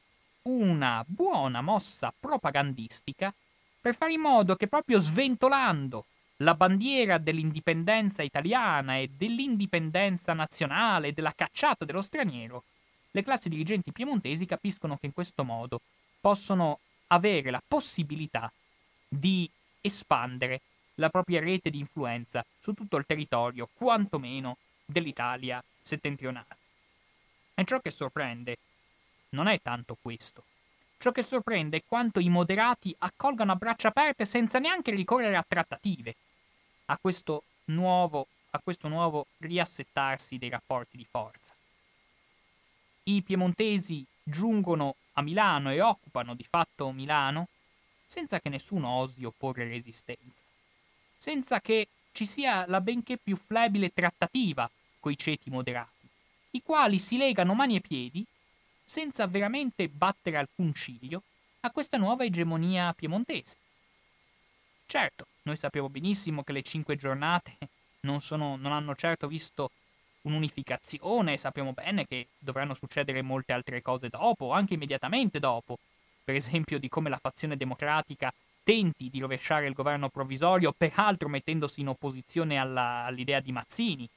una 0.43 1.03
buona 1.07 1.61
mossa 1.61 2.13
propagandistica 2.17 3.33
per 3.79 3.95
fare 3.95 4.13
in 4.13 4.21
modo 4.21 4.55
che 4.55 4.67
proprio 4.67 4.99
sventolando 4.99 6.05
la 6.37 6.55
bandiera 6.55 7.17
dell'indipendenza 7.17 8.23
italiana 8.23 8.97
e 8.97 9.09
dell'indipendenza 9.15 10.33
nazionale, 10.33 11.13
della 11.13 11.33
cacciata 11.33 11.85
dello 11.85 12.01
straniero, 12.01 12.63
le 13.11 13.23
classi 13.23 13.49
dirigenti 13.49 13.91
piemontesi 13.91 14.45
capiscono 14.45 14.97
che 14.97 15.05
in 15.05 15.13
questo 15.13 15.43
modo 15.43 15.81
possono 16.19 16.79
avere 17.07 17.51
la 17.51 17.61
possibilità 17.65 18.51
di 19.07 19.49
espandere 19.81 20.61
la 21.01 21.09
propria 21.09 21.41
rete 21.41 21.71
di 21.71 21.79
influenza 21.79 22.45
su 22.59 22.73
tutto 22.73 22.95
il 22.97 23.05
territorio, 23.05 23.67
quantomeno 23.73 24.57
dell'Italia 24.85 25.61
settentrionale. 25.81 26.57
E 27.55 27.63
ciò 27.65 27.79
che 27.79 27.89
sorprende 27.89 28.57
non 29.29 29.47
è 29.47 29.59
tanto 29.61 29.97
questo. 29.99 30.43
Ciò 30.97 31.11
che 31.11 31.23
sorprende 31.23 31.77
è 31.77 31.83
quanto 31.85 32.19
i 32.19 32.29
moderati 32.29 32.95
accolgano 32.99 33.51
a 33.51 33.55
braccia 33.55 33.87
aperte 33.87 34.25
senza 34.25 34.59
neanche 34.59 34.91
ricorrere 34.91 35.35
a 35.35 35.45
trattative 35.45 36.15
a 36.85 36.97
questo 37.01 37.43
nuovo, 37.65 38.27
a 38.51 38.59
questo 38.59 38.87
nuovo 38.87 39.25
riassettarsi 39.39 40.37
dei 40.37 40.49
rapporti 40.49 40.97
di 40.97 41.07
forza. 41.09 41.55
I 43.03 43.23
piemontesi 43.23 44.05
giungono 44.21 44.95
a 45.13 45.23
Milano 45.23 45.71
e 45.71 45.81
occupano 45.81 46.35
di 46.35 46.45
fatto 46.47 46.91
Milano 46.91 47.47
senza 48.05 48.39
che 48.39 48.49
nessuno 48.49 48.89
osi 48.89 49.23
opporre 49.23 49.67
resistenza, 49.67 50.43
senza 51.21 51.61
che 51.61 51.87
ci 52.13 52.25
sia 52.25 52.65
la 52.67 52.81
benché 52.81 53.15
più 53.15 53.35
flebile 53.37 53.93
trattativa 53.93 54.67
coi 54.99 55.15
ceti 55.15 55.51
moderati, 55.51 56.07
i 56.51 56.63
quali 56.63 56.97
si 56.97 57.15
legano 57.15 57.53
mani 57.53 57.75
e 57.75 57.79
piedi, 57.79 58.25
senza 58.83 59.27
veramente 59.27 59.87
battere 59.87 60.37
alcun 60.37 60.73
ciglio, 60.73 61.21
a 61.59 61.69
questa 61.69 61.97
nuova 61.97 62.23
egemonia 62.23 62.91
piemontese. 62.93 63.55
Certo, 64.87 65.27
noi 65.43 65.57
sappiamo 65.57 65.89
benissimo 65.89 66.43
che 66.43 66.53
le 66.53 66.63
cinque 66.63 66.95
giornate 66.95 67.55
non, 67.99 68.19
sono, 68.19 68.55
non 68.55 68.71
hanno 68.71 68.95
certo 68.95 69.27
visto 69.27 69.69
un'unificazione, 70.21 71.37
sappiamo 71.37 71.71
bene 71.71 72.07
che 72.07 72.29
dovranno 72.39 72.73
succedere 72.73 73.21
molte 73.21 73.53
altre 73.53 73.83
cose 73.83 74.09
dopo, 74.09 74.53
anche 74.53 74.73
immediatamente 74.73 75.37
dopo, 75.37 75.77
per 76.23 76.33
esempio 76.33 76.79
di 76.79 76.89
come 76.89 77.09
la 77.09 77.19
fazione 77.21 77.57
democratica 77.57 78.33
tenti 78.71 79.09
di 79.09 79.19
rovesciare 79.19 79.67
il 79.67 79.73
governo 79.73 80.07
provvisorio, 80.07 80.71
peraltro 80.71 81.27
mettendosi 81.27 81.81
in 81.81 81.89
opposizione 81.89 82.57
alla, 82.57 83.03
all'idea 83.03 83.41
di 83.41 83.51
Mazzini, 83.51 84.07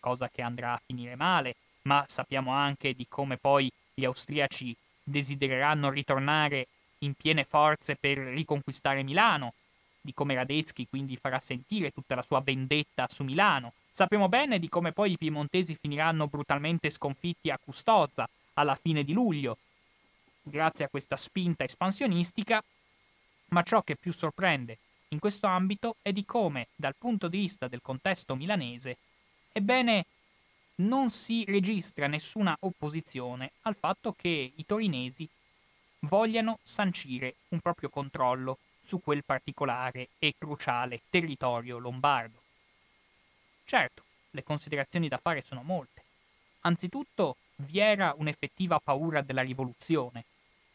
cosa 0.00 0.30
che 0.30 0.40
andrà 0.40 0.72
a 0.72 0.80
finire 0.82 1.16
male, 1.16 1.56
ma 1.82 2.02
sappiamo 2.08 2.50
anche 2.50 2.94
di 2.94 3.04
come 3.06 3.36
poi 3.36 3.70
gli 3.92 4.06
austriaci 4.06 4.74
desidereranno 5.02 5.90
ritornare 5.90 6.66
in 7.00 7.12
piene 7.12 7.44
forze 7.44 7.94
per 7.94 8.16
riconquistare 8.16 9.02
Milano, 9.02 9.52
di 10.00 10.14
come 10.14 10.34
Radetzky 10.34 10.86
quindi 10.88 11.18
farà 11.18 11.38
sentire 11.38 11.90
tutta 11.90 12.14
la 12.14 12.22
sua 12.22 12.40
vendetta 12.40 13.06
su 13.10 13.22
Milano. 13.22 13.74
Sappiamo 13.90 14.30
bene 14.30 14.58
di 14.58 14.70
come 14.70 14.92
poi 14.92 15.12
i 15.12 15.18
piemontesi 15.18 15.76
finiranno 15.78 16.26
brutalmente 16.26 16.88
sconfitti 16.88 17.50
a 17.50 17.58
Custozza 17.62 18.26
alla 18.54 18.76
fine 18.76 19.04
di 19.04 19.12
luglio, 19.12 19.58
grazie 20.42 20.86
a 20.86 20.88
questa 20.88 21.16
spinta 21.16 21.64
espansionistica, 21.64 22.64
ma 23.54 23.62
ciò 23.62 23.82
che 23.82 23.96
più 23.96 24.12
sorprende 24.12 24.78
in 25.08 25.20
questo 25.20 25.46
ambito 25.46 25.96
è 26.02 26.12
di 26.12 26.24
come, 26.24 26.66
dal 26.74 26.96
punto 26.98 27.28
di 27.28 27.38
vista 27.38 27.68
del 27.68 27.80
contesto 27.80 28.34
milanese, 28.34 28.96
Ebbene, 29.56 30.06
non 30.76 31.10
si 31.10 31.44
registra 31.44 32.08
nessuna 32.08 32.56
opposizione 32.62 33.52
al 33.62 33.76
fatto 33.76 34.12
che 34.12 34.52
i 34.52 34.66
torinesi 34.66 35.28
vogliano 36.00 36.58
sancire 36.64 37.36
un 37.50 37.60
proprio 37.60 37.88
controllo 37.88 38.58
su 38.82 39.00
quel 39.00 39.22
particolare 39.22 40.08
e 40.18 40.34
cruciale 40.36 41.02
territorio 41.08 41.78
lombardo. 41.78 42.42
Certo, 43.64 44.02
le 44.30 44.42
considerazioni 44.42 45.06
da 45.06 45.18
fare 45.18 45.42
sono 45.42 45.62
molte. 45.62 46.02
Anzitutto 46.62 47.36
vi 47.58 47.78
era 47.78 48.12
un'effettiva 48.18 48.80
paura 48.80 49.20
della 49.20 49.42
rivoluzione, 49.42 50.24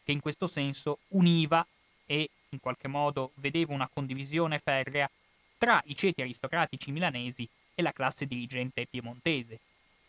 che 0.02 0.12
in 0.12 0.20
questo 0.20 0.46
senso 0.46 1.00
univa 1.08 1.64
e 2.06 2.30
in 2.52 2.60
qualche 2.60 2.88
modo 2.88 3.32
vedeva 3.36 3.72
una 3.72 3.88
condivisione 3.88 4.58
ferrea 4.58 5.08
tra 5.56 5.80
i 5.86 5.94
ceti 5.94 6.22
aristocratici 6.22 6.90
milanesi 6.90 7.48
e 7.74 7.82
la 7.82 7.92
classe 7.92 8.26
dirigente 8.26 8.86
piemontese. 8.86 9.60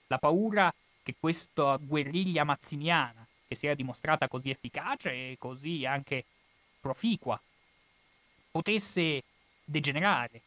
La 0.07 0.17
paura 0.17 0.73
che 1.03 1.15
questa 1.19 1.77
guerriglia 1.77 2.43
mazziniana, 2.43 3.25
che 3.47 3.55
si 3.55 3.65
era 3.65 3.75
dimostrata 3.75 4.27
così 4.27 4.49
efficace 4.49 5.11
e 5.11 5.35
così 5.37 5.85
anche 5.85 6.25
proficua, 6.79 7.39
potesse 8.49 9.23
degenerare, 9.63 10.41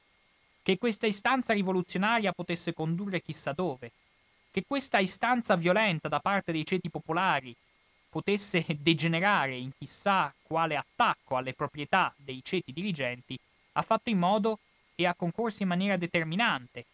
che 0.62 0.78
questa 0.78 1.07
istanza 1.07 1.53
rivoluzionaria 1.53 2.32
potesse 2.32 2.72
condurre 2.72 3.22
chissà 3.22 3.53
dove, 3.53 3.92
che 4.51 4.64
questa 4.66 4.99
istanza 4.99 5.57
violenta 5.57 6.09
da 6.09 6.20
parte 6.20 6.53
dei 6.53 6.64
ceti 6.64 6.90
popolari 6.90 7.55
potesse 8.14 8.64
degenerare 8.78 9.56
in 9.56 9.72
chissà 9.76 10.32
quale 10.40 10.76
attacco 10.76 11.36
alle 11.36 11.52
proprietà 11.52 12.14
dei 12.14 12.42
ceti 12.44 12.72
dirigenti, 12.72 13.36
ha 13.72 13.82
fatto 13.82 14.08
in 14.08 14.18
modo 14.18 14.60
e 14.94 15.04
ha 15.04 15.14
concorso 15.14 15.62
in 15.64 15.68
maniera 15.68 15.96
determinante 15.96 16.84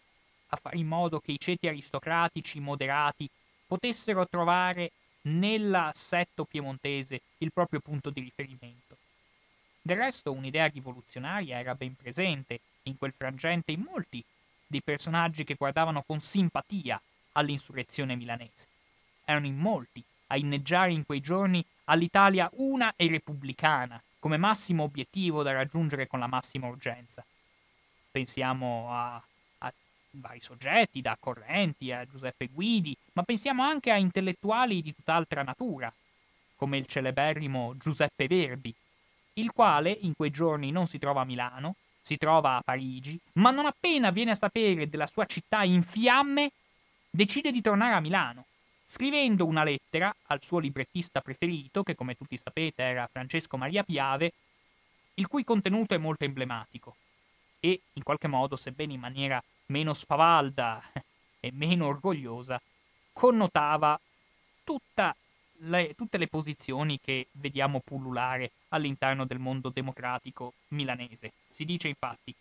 a 0.46 0.56
fare 0.56 0.78
in 0.78 0.86
modo 0.86 1.20
che 1.20 1.32
i 1.32 1.38
ceti 1.38 1.68
aristocratici 1.68 2.58
moderati 2.58 3.28
potessero 3.66 4.26
trovare 4.26 4.92
nell'assetto 5.22 6.44
piemontese 6.44 7.20
il 7.38 7.52
proprio 7.52 7.80
punto 7.80 8.08
di 8.08 8.22
riferimento. 8.22 8.96
Del 9.82 9.98
resto 9.98 10.32
un'idea 10.32 10.68
rivoluzionaria 10.68 11.58
era 11.58 11.74
ben 11.74 11.94
presente 11.96 12.60
in 12.84 12.96
quel 12.96 13.12
frangente 13.14 13.72
in 13.72 13.86
molti 13.86 14.24
dei 14.66 14.80
personaggi 14.82 15.44
che 15.44 15.54
guardavano 15.54 16.02
con 16.02 16.18
simpatia 16.18 16.98
all'insurrezione 17.32 18.16
milanese. 18.16 18.66
Erano 19.26 19.46
in 19.46 19.58
molti 19.58 20.02
a 20.30 20.36
inneggiare 20.36 20.92
in 20.92 21.04
quei 21.04 21.20
giorni 21.20 21.64
all'Italia 21.84 22.48
una 22.54 22.94
e 22.96 23.08
repubblicana 23.08 24.00
come 24.18 24.36
massimo 24.36 24.84
obiettivo 24.84 25.42
da 25.42 25.52
raggiungere 25.52 26.06
con 26.06 26.18
la 26.18 26.26
massima 26.26 26.66
urgenza. 26.66 27.24
Pensiamo 28.10 28.88
a 28.90 29.22
vari 30.12 30.40
soggetti, 30.40 31.00
da 31.00 31.16
Correnti 31.18 31.92
a 31.92 32.04
Giuseppe 32.04 32.48
Guidi, 32.48 32.96
ma 33.12 33.22
pensiamo 33.22 33.62
anche 33.62 33.90
a 33.90 33.96
intellettuali 33.96 34.82
di 34.82 34.94
tutt'altra 34.94 35.42
natura, 35.42 35.92
come 36.56 36.78
il 36.78 36.86
celeberrimo 36.86 37.76
Giuseppe 37.76 38.26
Verdi, 38.26 38.74
il 39.34 39.52
quale 39.52 39.90
in 39.90 40.14
quei 40.14 40.30
giorni 40.30 40.70
non 40.70 40.86
si 40.86 40.98
trova 40.98 41.20
a 41.20 41.24
Milano, 41.24 41.76
si 42.00 42.16
trova 42.16 42.56
a 42.56 42.62
Parigi, 42.62 43.18
ma 43.34 43.50
non 43.50 43.66
appena 43.66 44.10
viene 44.10 44.32
a 44.32 44.34
sapere 44.34 44.88
della 44.88 45.06
sua 45.06 45.26
città 45.26 45.62
in 45.62 45.82
fiamme, 45.82 46.50
decide 47.08 47.52
di 47.52 47.60
tornare 47.60 47.94
a 47.94 48.00
Milano, 48.00 48.46
scrivendo 48.90 49.46
una 49.46 49.62
lettera 49.62 50.12
al 50.26 50.42
suo 50.42 50.58
librettista 50.58 51.20
preferito, 51.20 51.84
che 51.84 51.94
come 51.94 52.16
tutti 52.16 52.36
sapete 52.36 52.82
era 52.82 53.06
Francesco 53.06 53.56
Maria 53.56 53.84
Piave, 53.84 54.32
il 55.14 55.28
cui 55.28 55.44
contenuto 55.44 55.94
è 55.94 55.98
molto 55.98 56.24
emblematico 56.24 56.96
e, 57.60 57.82
in 57.92 58.02
qualche 58.02 58.26
modo, 58.26 58.56
sebbene 58.56 58.94
in 58.94 58.98
maniera 58.98 59.40
meno 59.66 59.94
spavalda 59.94 60.82
e 61.38 61.52
meno 61.52 61.86
orgogliosa, 61.86 62.60
connotava 63.12 63.98
le, 65.58 65.94
tutte 65.94 66.18
le 66.18 66.26
posizioni 66.26 66.98
che 67.00 67.28
vediamo 67.32 67.80
pullulare 67.84 68.50
all'interno 68.70 69.24
del 69.24 69.38
mondo 69.38 69.68
democratico 69.68 70.54
milanese. 70.68 71.30
Si 71.46 71.64
dice 71.64 71.86
infatti, 71.86 72.34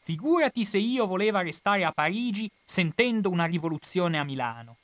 figurati 0.00 0.66
se 0.66 0.76
io 0.76 1.06
voleva 1.06 1.40
restare 1.40 1.84
a 1.84 1.92
Parigi 1.92 2.50
sentendo 2.62 3.30
una 3.30 3.46
rivoluzione 3.46 4.18
a 4.18 4.24
Milano. 4.24 4.76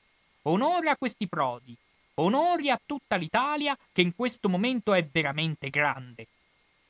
Onore 0.47 0.90
a 0.90 0.97
questi 0.97 1.26
prodi, 1.28 1.76
onori 2.16 2.70
a 2.70 2.80
tutta 2.84 3.16
l'Italia 3.16 3.76
che 3.92 4.03
in 4.03 4.14
questo 4.14 4.49
momento 4.49 4.92
è 4.95 5.05
veramente 5.07 5.70
grande. 5.70 6.26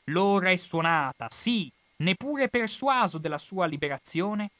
L'ora 0.04 0.50
è 0.50 0.56
suonata, 0.56 1.28
sì, 1.30 1.70
neppure 1.98 2.48
persuaso 2.48 3.18
della 3.18 3.38
sua 3.38 3.66
liberazione, 3.66 4.50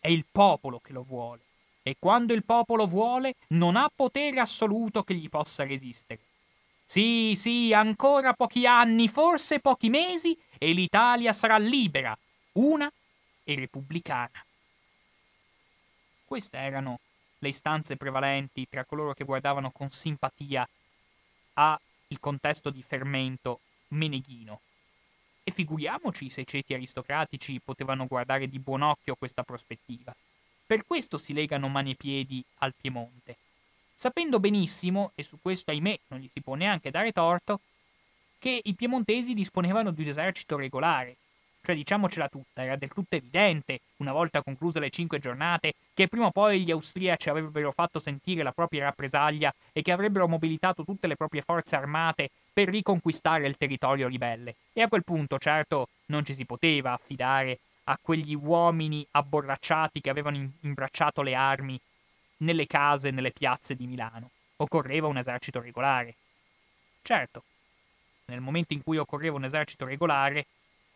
è 0.00 0.08
il 0.08 0.24
popolo 0.30 0.80
che 0.80 0.92
lo 0.92 1.02
vuole. 1.02 1.40
e 1.82 1.96
quando 1.98 2.34
il 2.34 2.44
popolo 2.44 2.86
vuole 2.86 3.34
non 3.48 3.74
ha 3.74 3.90
potere 3.94 4.38
assoluto 4.40 5.02
che 5.02 5.14
gli 5.14 5.28
possa 5.28 5.64
resistere. 5.64 6.20
Sì, 6.84 7.34
sì, 7.36 7.72
ancora 7.72 8.34
pochi 8.34 8.66
anni, 8.66 9.08
forse 9.08 9.60
pochi 9.60 9.88
mesi, 9.88 10.38
e 10.58 10.72
l'Italia 10.72 11.32
sarà 11.32 11.56
libera, 11.56 12.16
una 12.52 12.90
e 13.44 13.54
repubblicana. 13.54 14.44
Queste 16.24 16.56
erano 16.56 17.00
le 17.40 17.48
istanze 17.48 17.96
prevalenti 17.96 18.68
tra 18.68 18.84
coloro 18.84 19.12
che 19.12 19.24
guardavano 19.24 19.70
con 19.70 19.90
simpatia 19.90 20.68
al 21.54 21.78
contesto 22.20 22.70
di 22.70 22.82
fermento 22.82 23.60
meneghino. 23.88 24.60
E 25.42 25.50
figuriamoci 25.50 26.30
se 26.30 26.42
i 26.42 26.46
ceti 26.46 26.74
aristocratici 26.74 27.60
potevano 27.60 28.06
guardare 28.06 28.48
di 28.48 28.58
buon 28.58 28.82
occhio 28.82 29.16
questa 29.16 29.42
prospettiva. 29.42 30.14
Per 30.66 30.86
questo 30.86 31.18
si 31.18 31.32
legano 31.32 31.68
mani 31.68 31.92
e 31.92 31.96
piedi 31.96 32.44
al 32.58 32.74
Piemonte, 32.78 33.36
sapendo 33.94 34.38
benissimo, 34.38 35.12
e 35.14 35.22
su 35.22 35.38
questo 35.42 35.70
ahimè 35.70 35.98
non 36.08 36.20
gli 36.20 36.30
si 36.32 36.40
può 36.40 36.54
neanche 36.54 36.90
dare 36.90 37.10
torto, 37.10 37.60
che 38.38 38.60
i 38.62 38.74
piemontesi 38.74 39.34
disponevano 39.34 39.90
di 39.90 40.02
un 40.02 40.08
esercito 40.08 40.56
regolare, 40.56 41.16
cioè 41.62 41.74
diciamocela 41.74 42.28
tutta, 42.28 42.62
era 42.62 42.76
del 42.76 42.92
tutto 42.92 43.16
evidente, 43.16 43.80
una 43.96 44.12
volta 44.12 44.42
concluse 44.42 44.80
le 44.80 44.90
cinque 44.90 45.18
giornate, 45.18 45.74
che 45.92 46.08
prima 46.08 46.26
o 46.26 46.30
poi 46.30 46.62
gli 46.62 46.70
austriaci 46.70 47.28
avrebbero 47.28 47.70
fatto 47.72 47.98
sentire 47.98 48.42
la 48.42 48.52
propria 48.52 48.84
rappresaglia 48.84 49.54
e 49.72 49.82
che 49.82 49.92
avrebbero 49.92 50.26
mobilitato 50.26 50.84
tutte 50.84 51.06
le 51.06 51.16
proprie 51.16 51.42
forze 51.42 51.76
armate 51.76 52.30
per 52.52 52.68
riconquistare 52.68 53.46
il 53.46 53.56
territorio 53.56 54.08
ribelle. 54.08 54.54
E 54.72 54.82
a 54.82 54.88
quel 54.88 55.04
punto, 55.04 55.38
certo, 55.38 55.88
non 56.06 56.24
ci 56.24 56.34
si 56.34 56.44
poteva 56.44 56.92
affidare 56.92 57.58
a 57.84 57.98
quegli 58.00 58.34
uomini 58.34 59.06
abborracciati 59.10 60.00
che 60.00 60.10
avevano 60.10 60.48
imbracciato 60.60 61.22
le 61.22 61.34
armi 61.34 61.78
nelle 62.38 62.66
case 62.66 63.08
e 63.08 63.10
nelle 63.10 63.32
piazze 63.32 63.74
di 63.74 63.86
Milano. 63.86 64.30
Occorreva 64.56 65.06
un 65.06 65.18
esercito 65.18 65.60
regolare. 65.60 66.14
Certo, 67.02 67.42
nel 68.26 68.40
momento 68.40 68.72
in 68.72 68.82
cui 68.82 68.96
occorreva 68.96 69.36
un 69.36 69.44
esercito 69.44 69.84
regolare, 69.84 70.46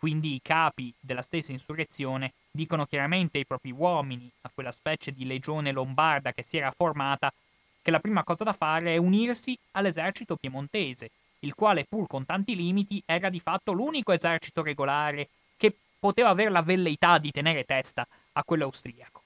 quindi 0.05 0.35
i 0.35 0.43
capi 0.43 0.93
della 1.01 1.23
stessa 1.23 1.53
insurrezione 1.53 2.35
dicono 2.51 2.85
chiaramente 2.85 3.39
ai 3.39 3.47
propri 3.47 3.71
uomini, 3.71 4.31
a 4.43 4.51
quella 4.53 4.71
specie 4.71 5.13
di 5.13 5.25
legione 5.25 5.73
lombarda 5.73 6.35
che 6.35 6.43
si 6.43 6.59
era 6.59 6.71
formata, 6.77 7.33
che 7.81 7.91
la 7.91 8.01
prima 8.01 8.23
cosa 8.23 8.45
da 8.45 8.53
fare 8.53 8.93
è 8.93 8.97
unirsi 8.99 9.59
all'esercito 9.71 10.37
piemontese, 10.37 11.11
il 11.39 11.55
quale 11.55 11.87
pur 11.87 12.07
con 12.07 12.27
tanti 12.27 12.55
limiti 12.55 13.03
era 13.07 13.31
di 13.31 13.41
fatto 13.41 13.73
l'unico 13.73 14.13
esercito 14.13 14.63
regolare 14.63 15.31
che 15.57 15.75
poteva 15.99 16.29
avere 16.29 16.51
la 16.51 16.61
velleità 16.61 17.17
di 17.17 17.31
tenere 17.31 17.65
testa 17.65 18.07
a 18.33 18.45
quello 18.45 18.65
austriaco. 18.65 19.23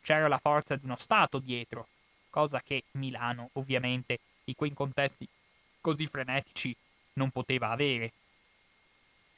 C'era 0.00 0.28
la 0.28 0.38
forza 0.38 0.76
di 0.76 0.86
uno 0.86 0.96
Stato 0.96 1.40
dietro, 1.40 1.88
cosa 2.30 2.62
che 2.64 2.84
Milano, 2.92 3.50
ovviamente, 3.52 4.18
in 4.44 4.54
quei 4.54 4.72
contesti 4.72 5.28
così 5.78 6.06
frenetici, 6.06 6.74
non 7.16 7.28
poteva 7.28 7.68
avere. 7.68 8.12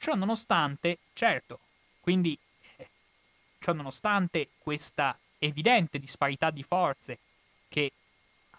Ciò 0.05 0.13
nonostante, 0.13 0.99
certo, 1.13 1.59
quindi, 1.99 2.37
eh, 2.75 2.89
ciò 3.57 3.73
nonostante 3.73 4.49
questa 4.59 5.17
evidente 5.39 5.97
disparità 5.97 6.51
di 6.51 6.61
forze 6.61 7.17
che 7.67 7.91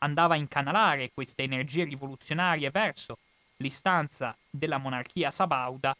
andava 0.01 0.35
a 0.35 0.39
incanalare 0.39 1.13
queste 1.15 1.45
energie 1.45 1.85
rivoluzionarie 1.85 2.73
verso 2.73 3.19
l'istanza 3.59 4.37
della 4.51 4.79
monarchia 4.79 5.31
sabauda, 5.31 5.97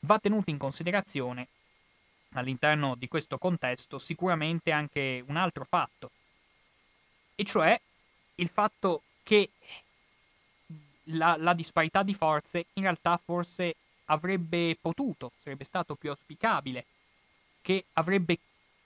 va 0.00 0.18
tenuto 0.18 0.50
in 0.50 0.58
considerazione 0.58 1.46
all'interno 2.30 2.96
di 2.96 3.06
questo 3.06 3.38
contesto 3.38 3.98
sicuramente 3.98 4.72
anche 4.72 5.22
un 5.28 5.36
altro 5.36 5.64
fatto, 5.64 6.10
e 7.36 7.44
cioè 7.44 7.80
il 8.34 8.48
fatto 8.48 9.02
che 9.22 9.48
la, 11.10 11.36
la 11.38 11.54
disparità 11.54 12.02
di 12.02 12.14
forze 12.14 12.66
in 12.74 12.82
realtà 12.82 13.20
forse 13.22 13.76
avrebbe 14.06 14.76
potuto, 14.80 15.32
sarebbe 15.36 15.64
stato 15.64 15.94
più 15.94 16.10
auspicabile, 16.10 16.84
che 17.62 17.84
avrebbe 17.94 18.38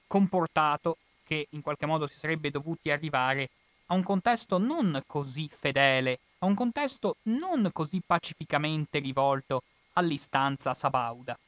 comportato 0.07 0.97
che 1.25 1.47
in 1.51 1.61
qualche 1.61 1.87
modo 1.87 2.07
si 2.07 2.19
sarebbe 2.19 2.51
dovuti 2.51 2.91
arrivare 2.91 3.51
a 3.87 3.95
un 3.95 4.03
contesto 4.03 4.59
non 4.59 5.03
così 5.07 5.49
fedele, 5.49 6.19
a 6.39 6.47
un 6.47 6.55
contesto 6.55 7.17
non 7.25 7.69
così 7.73 8.01
pacificamente 8.05 8.99
rivolto 8.99 9.63
all'istanza 9.95 10.75
sabauda. 10.75 11.39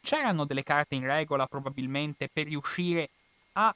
C'erano 0.00 0.44
delle 0.44 0.64
carte 0.64 0.96
in 0.96 1.04
regola 1.04 1.46
probabilmente 1.46 2.28
per 2.28 2.46
riuscire 2.46 3.08
a 3.52 3.74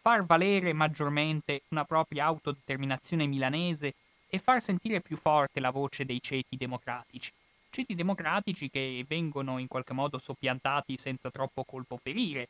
far 0.00 0.24
valere 0.24 0.72
maggiormente 0.72 1.62
una 1.68 1.84
propria 1.84 2.26
autodeterminazione 2.26 3.26
milanese 3.26 3.94
e 4.34 4.38
far 4.40 4.60
sentire 4.60 5.00
più 5.00 5.16
forte 5.16 5.60
la 5.60 5.70
voce 5.70 6.04
dei 6.04 6.20
ceti 6.20 6.56
democratici. 6.56 7.30
Ceti 7.70 7.94
democratici 7.94 8.68
che 8.68 9.04
vengono 9.06 9.58
in 9.58 9.68
qualche 9.68 9.92
modo 9.92 10.18
soppiantati 10.18 10.96
senza 10.96 11.30
troppo 11.30 11.62
colpo 11.62 11.96
ferire. 11.96 12.48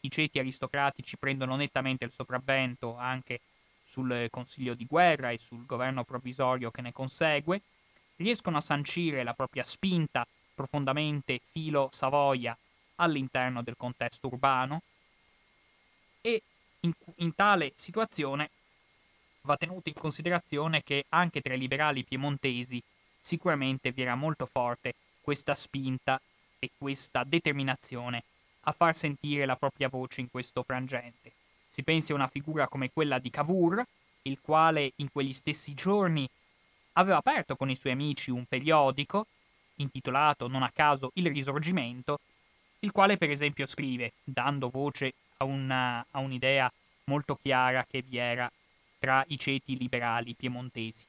I 0.00 0.10
ceti 0.10 0.38
aristocratici 0.38 1.16
prendono 1.16 1.56
nettamente 1.56 2.04
il 2.04 2.12
sopravvento 2.12 2.98
anche 2.98 3.40
sul 3.82 4.28
Consiglio 4.28 4.74
di 4.74 4.84
guerra 4.84 5.30
e 5.30 5.38
sul 5.38 5.64
governo 5.64 6.04
provvisorio 6.04 6.70
che 6.70 6.82
ne 6.82 6.92
consegue, 6.92 7.62
riescono 8.16 8.58
a 8.58 8.60
sancire 8.60 9.22
la 9.22 9.32
propria 9.32 9.64
spinta 9.64 10.26
profondamente 10.52 11.40
filo 11.50 11.88
Savoia 11.92 12.54
all'interno 12.96 13.62
del 13.62 13.78
contesto 13.78 14.26
urbano 14.26 14.82
e 16.20 16.42
in, 16.80 16.92
in 17.16 17.34
tale 17.34 17.72
situazione 17.74 18.50
va 19.44 19.56
tenuto 19.56 19.88
in 19.88 19.94
considerazione 19.94 20.82
che 20.82 21.04
anche 21.10 21.40
tra 21.40 21.54
i 21.54 21.58
liberali 21.58 22.04
piemontesi 22.04 22.82
sicuramente 23.20 23.92
vi 23.92 24.02
era 24.02 24.14
molto 24.14 24.46
forte 24.46 24.94
questa 25.20 25.54
spinta 25.54 26.20
e 26.58 26.70
questa 26.76 27.24
determinazione 27.24 28.22
a 28.62 28.72
far 28.72 28.96
sentire 28.96 29.44
la 29.44 29.56
propria 29.56 29.88
voce 29.88 30.20
in 30.20 30.30
questo 30.30 30.62
frangente. 30.62 31.32
Si 31.68 31.82
pensi 31.82 32.12
a 32.12 32.14
una 32.14 32.26
figura 32.26 32.68
come 32.68 32.90
quella 32.90 33.18
di 33.18 33.30
Cavour, 33.30 33.84
il 34.22 34.38
quale 34.40 34.92
in 34.96 35.10
quegli 35.10 35.32
stessi 35.32 35.74
giorni 35.74 36.28
aveva 36.92 37.18
aperto 37.18 37.56
con 37.56 37.68
i 37.68 37.76
suoi 37.76 37.92
amici 37.92 38.30
un 38.30 38.44
periodico, 38.46 39.26
intitolato 39.76 40.46
non 40.46 40.62
a 40.62 40.70
caso 40.72 41.10
Il 41.14 41.26
Risorgimento, 41.28 42.20
il 42.80 42.92
quale 42.92 43.18
per 43.18 43.30
esempio 43.30 43.66
scrive, 43.66 44.12
dando 44.22 44.70
voce 44.70 45.12
a, 45.38 45.44
una, 45.44 46.04
a 46.10 46.18
un'idea 46.20 46.70
molto 47.04 47.38
chiara 47.42 47.84
che 47.90 48.02
vi 48.02 48.16
era 48.16 48.50
tra 48.98 49.24
i 49.28 49.38
ceti 49.38 49.76
liberali 49.76 50.34
piemontesi. 50.34 51.06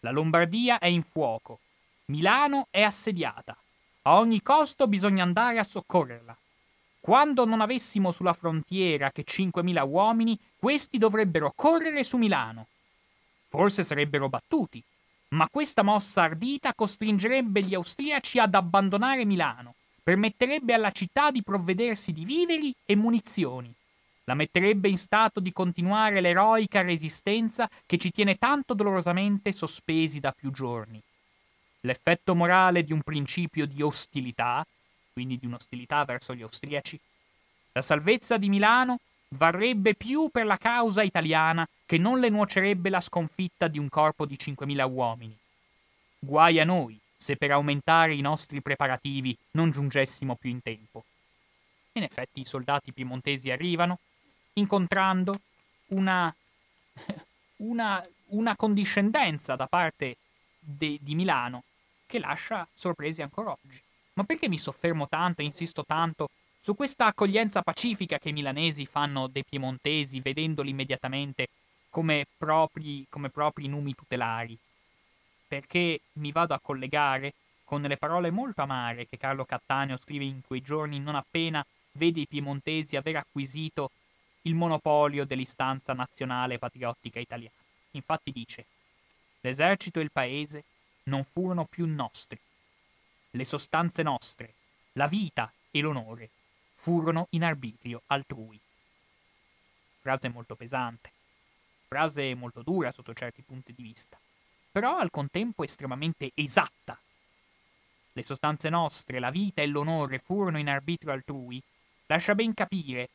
La 0.00 0.10
Lombardia 0.10 0.78
è 0.78 0.86
in 0.86 1.02
fuoco, 1.02 1.60
Milano 2.06 2.68
è 2.70 2.82
assediata, 2.82 3.56
a 4.02 4.18
ogni 4.18 4.40
costo 4.42 4.86
bisogna 4.86 5.22
andare 5.22 5.58
a 5.58 5.64
soccorrerla. 5.64 6.36
Quando 7.00 7.44
non 7.44 7.60
avessimo 7.60 8.10
sulla 8.10 8.32
frontiera 8.32 9.10
che 9.10 9.24
5.000 9.24 9.88
uomini, 9.88 10.38
questi 10.56 10.98
dovrebbero 10.98 11.52
correre 11.54 12.02
su 12.04 12.16
Milano. 12.16 12.66
Forse 13.48 13.84
sarebbero 13.84 14.28
battuti, 14.28 14.82
ma 15.28 15.48
questa 15.48 15.82
mossa 15.82 16.22
ardita 16.22 16.74
costringerebbe 16.74 17.62
gli 17.62 17.74
austriaci 17.74 18.38
ad 18.38 18.54
abbandonare 18.54 19.24
Milano, 19.24 19.74
permetterebbe 20.02 20.74
alla 20.74 20.90
città 20.90 21.30
di 21.30 21.42
provvedersi 21.42 22.12
di 22.12 22.24
viveri 22.24 22.74
e 22.84 22.96
munizioni 22.96 23.75
la 24.26 24.34
metterebbe 24.34 24.88
in 24.88 24.98
stato 24.98 25.40
di 25.40 25.52
continuare 25.52 26.20
l'eroica 26.20 26.82
resistenza 26.82 27.68
che 27.86 27.96
ci 27.96 28.10
tiene 28.10 28.36
tanto 28.38 28.74
dolorosamente 28.74 29.52
sospesi 29.52 30.20
da 30.20 30.32
più 30.32 30.50
giorni. 30.50 31.00
L'effetto 31.80 32.34
morale 32.34 32.82
di 32.82 32.92
un 32.92 33.02
principio 33.02 33.66
di 33.66 33.82
ostilità, 33.82 34.66
quindi 35.12 35.38
di 35.38 35.46
un'ostilità 35.46 36.04
verso 36.04 36.34
gli 36.34 36.42
austriaci, 36.42 36.98
la 37.72 37.82
salvezza 37.82 38.36
di 38.36 38.48
Milano 38.48 38.98
varrebbe 39.28 39.94
più 39.94 40.28
per 40.30 40.44
la 40.44 40.56
causa 40.56 41.02
italiana 41.02 41.66
che 41.84 41.98
non 41.98 42.18
le 42.18 42.28
nuocerebbe 42.28 42.90
la 42.90 43.00
sconfitta 43.00 43.68
di 43.68 43.78
un 43.78 43.88
corpo 43.88 44.26
di 44.26 44.36
5.000 44.36 44.90
uomini. 44.90 45.36
Guai 46.18 46.58
a 46.58 46.64
noi 46.64 46.98
se 47.16 47.36
per 47.36 47.52
aumentare 47.52 48.14
i 48.14 48.20
nostri 48.20 48.60
preparativi 48.60 49.36
non 49.52 49.70
giungessimo 49.70 50.34
più 50.34 50.50
in 50.50 50.62
tempo. 50.62 51.04
In 51.92 52.02
effetti 52.02 52.40
i 52.40 52.44
soldati 52.44 52.92
piemontesi 52.92 53.50
arrivano, 53.50 53.98
incontrando 54.56 55.40
una, 55.88 56.34
una, 57.56 58.02
una 58.28 58.56
condiscendenza 58.56 59.56
da 59.56 59.66
parte 59.66 60.16
de, 60.58 60.98
di 61.00 61.14
Milano 61.14 61.64
che 62.06 62.18
lascia 62.18 62.66
sorpresi 62.72 63.22
ancora 63.22 63.50
oggi. 63.50 63.80
Ma 64.14 64.24
perché 64.24 64.48
mi 64.48 64.58
soffermo 64.58 65.08
tanto 65.08 65.42
e 65.42 65.44
insisto 65.44 65.84
tanto 65.84 66.30
su 66.58 66.74
questa 66.74 67.06
accoglienza 67.06 67.62
pacifica 67.62 68.18
che 68.18 68.30
i 68.30 68.32
milanesi 68.32 68.86
fanno 68.86 69.28
dei 69.28 69.44
piemontesi, 69.44 70.20
vedendoli 70.20 70.70
immediatamente 70.70 71.48
come 71.90 72.26
propri, 72.36 73.06
come 73.08 73.30
propri 73.30 73.68
numi 73.68 73.94
tutelari? 73.94 74.56
Perché 75.46 76.00
mi 76.14 76.32
vado 76.32 76.54
a 76.54 76.60
collegare 76.60 77.34
con 77.62 77.82
le 77.82 77.96
parole 77.96 78.30
molto 78.30 78.62
amare 78.62 79.06
che 79.06 79.16
Carlo 79.16 79.44
Cattaneo 79.44 79.96
scrive 79.96 80.24
in 80.24 80.40
quei 80.40 80.60
giorni 80.60 80.98
non 80.98 81.14
appena 81.14 81.64
vede 81.92 82.20
i 82.20 82.26
piemontesi 82.26 82.96
aver 82.96 83.16
acquisito 83.16 83.90
il 84.46 84.54
monopolio 84.54 85.24
dell'istanza 85.24 85.92
nazionale 85.92 86.58
patriottica 86.58 87.18
italiana. 87.18 87.54
Infatti 87.92 88.30
dice, 88.30 88.66
l'esercito 89.40 89.98
e 89.98 90.02
il 90.02 90.12
paese 90.12 90.64
non 91.04 91.24
furono 91.24 91.64
più 91.64 91.86
nostri. 91.86 92.38
Le 93.30 93.44
sostanze 93.44 94.02
nostre, 94.02 94.54
la 94.92 95.08
vita 95.08 95.52
e 95.70 95.80
l'onore 95.80 96.30
furono 96.74 97.26
in 97.30 97.42
arbitrio 97.44 98.02
altrui. 98.06 98.58
Frase 100.00 100.28
molto 100.28 100.54
pesante, 100.54 101.10
frase 101.88 102.34
molto 102.34 102.62
dura 102.62 102.92
sotto 102.92 103.12
certi 103.14 103.42
punti 103.42 103.72
di 103.74 103.82
vista, 103.82 104.18
però 104.70 104.96
al 104.96 105.10
contempo 105.10 105.64
estremamente 105.64 106.30
esatta. 106.34 106.98
Le 108.12 108.22
sostanze 108.22 108.68
nostre, 108.68 109.18
la 109.18 109.30
vita 109.30 109.60
e 109.60 109.66
l'onore 109.66 110.18
furono 110.18 110.58
in 110.58 110.68
arbitrio 110.68 111.12
altrui, 111.12 111.60
lascia 112.06 112.34
ben 112.34 112.54
capire 112.54 113.08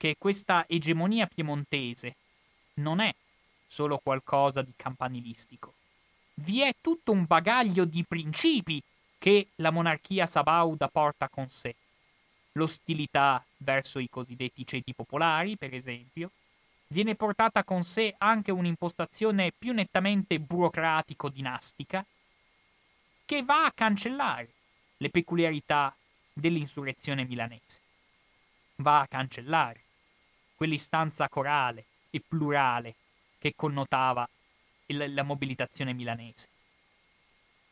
che 0.00 0.16
questa 0.18 0.64
egemonia 0.66 1.26
piemontese 1.26 2.14
non 2.76 3.00
è 3.00 3.14
solo 3.66 3.98
qualcosa 3.98 4.62
di 4.62 4.72
campanilistico. 4.74 5.74
Vi 6.36 6.62
è 6.62 6.74
tutto 6.80 7.12
un 7.12 7.26
bagaglio 7.26 7.84
di 7.84 8.02
principi 8.08 8.82
che 9.18 9.48
la 9.56 9.70
monarchia 9.70 10.24
sabauda 10.24 10.88
porta 10.88 11.28
con 11.28 11.50
sé. 11.50 11.74
L'ostilità 12.52 13.44
verso 13.58 13.98
i 13.98 14.08
cosiddetti 14.08 14.66
ceti 14.66 14.94
popolari, 14.94 15.58
per 15.58 15.74
esempio, 15.74 16.30
viene 16.86 17.14
portata 17.14 17.62
con 17.62 17.84
sé 17.84 18.14
anche 18.16 18.50
un'impostazione 18.50 19.52
più 19.52 19.74
nettamente 19.74 20.40
burocratico-dinastica 20.40 22.06
che 23.26 23.42
va 23.42 23.66
a 23.66 23.72
cancellare 23.72 24.48
le 24.96 25.10
peculiarità 25.10 25.94
dell'insurrezione 26.32 27.26
milanese. 27.26 27.80
Va 28.76 29.00
a 29.00 29.06
cancellare 29.06 29.88
quell'istanza 30.60 31.26
corale 31.30 31.86
e 32.10 32.20
plurale 32.20 32.94
che 33.38 33.54
connotava 33.56 34.28
il, 34.88 35.14
la 35.14 35.22
mobilitazione 35.22 35.94
milanese. 35.94 36.48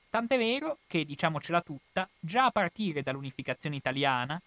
Tant'è 0.08 0.38
vero 0.38 0.78
che, 0.86 1.04
diciamocela 1.04 1.60
tutta, 1.60 2.08
già 2.18 2.46
a 2.46 2.50
partire 2.50 3.02
dall'unificazione 3.02 3.76
italiana, 3.76 4.40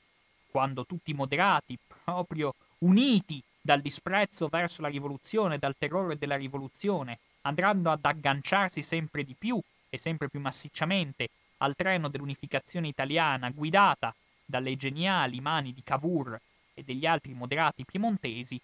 quando 0.49 0.87
tutti 0.87 1.11
i 1.11 1.13
moderati, 1.13 1.77
proprio 2.03 2.55
uniti 2.79 3.43
dal 3.61 3.79
disprezzo 3.79 4.47
verso 4.47 4.81
la 4.81 4.87
rivoluzione, 4.87 5.59
dal 5.59 5.75
terrore 5.77 6.17
della 6.17 6.35
rivoluzione, 6.35 7.19
andranno 7.41 7.91
ad 7.91 8.03
agganciarsi 8.03 8.81
sempre 8.81 9.23
di 9.23 9.35
più 9.37 9.61
e 9.87 9.99
sempre 9.99 10.29
più 10.29 10.39
massicciamente 10.39 11.29
al 11.57 11.75
treno 11.75 12.09
dell'unificazione 12.09 12.87
italiana 12.87 13.51
guidata 13.51 14.15
dalle 14.43 14.75
geniali 14.77 15.39
mani 15.41 15.73
di 15.73 15.83
Cavour 15.83 16.41
e 16.73 16.83
degli 16.83 17.05
altri 17.05 17.33
moderati 17.33 17.85
piemontesi, 17.85 18.59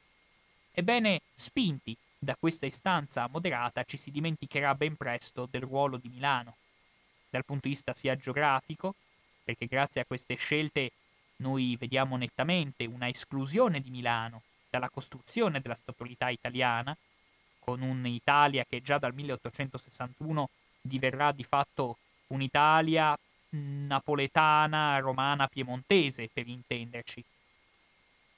ebbene, 0.71 1.21
spinti 1.33 1.95
da 2.17 2.35
questa 2.39 2.65
istanza 2.65 3.27
moderata 3.27 3.83
ci 3.83 3.97
si 3.97 4.11
dimenticherà 4.11 4.73
ben 4.75 4.95
presto 4.95 5.47
del 5.49 5.61
ruolo 5.61 5.97
di 5.97 6.09
Milano, 6.09 6.55
dal 7.29 7.45
punto 7.45 7.67
di 7.67 7.73
vista 7.73 7.93
sia 7.93 8.15
geografico, 8.15 8.95
perché 9.43 9.67
grazie 9.67 10.01
a 10.01 10.05
queste 10.05 10.35
scelte 10.35 10.91
noi 11.37 11.75
vediamo 11.77 12.17
nettamente 12.17 12.85
una 12.85 13.07
esclusione 13.07 13.79
di 13.79 13.89
Milano 13.89 14.41
dalla 14.69 14.89
costruzione 14.89 15.61
della 15.61 15.75
statualità 15.75 16.29
italiana, 16.29 16.95
con 17.59 17.81
un'Italia 17.81 18.65
che 18.67 18.81
già 18.81 18.97
dal 18.97 19.13
1861 19.13 20.49
diverrà 20.81 21.31
di 21.31 21.43
fatto 21.43 21.97
un'Italia 22.27 23.17
napoletana, 23.49 24.99
romana, 24.99 25.47
piemontese, 25.47 26.29
per 26.31 26.47
intenderci, 26.47 27.23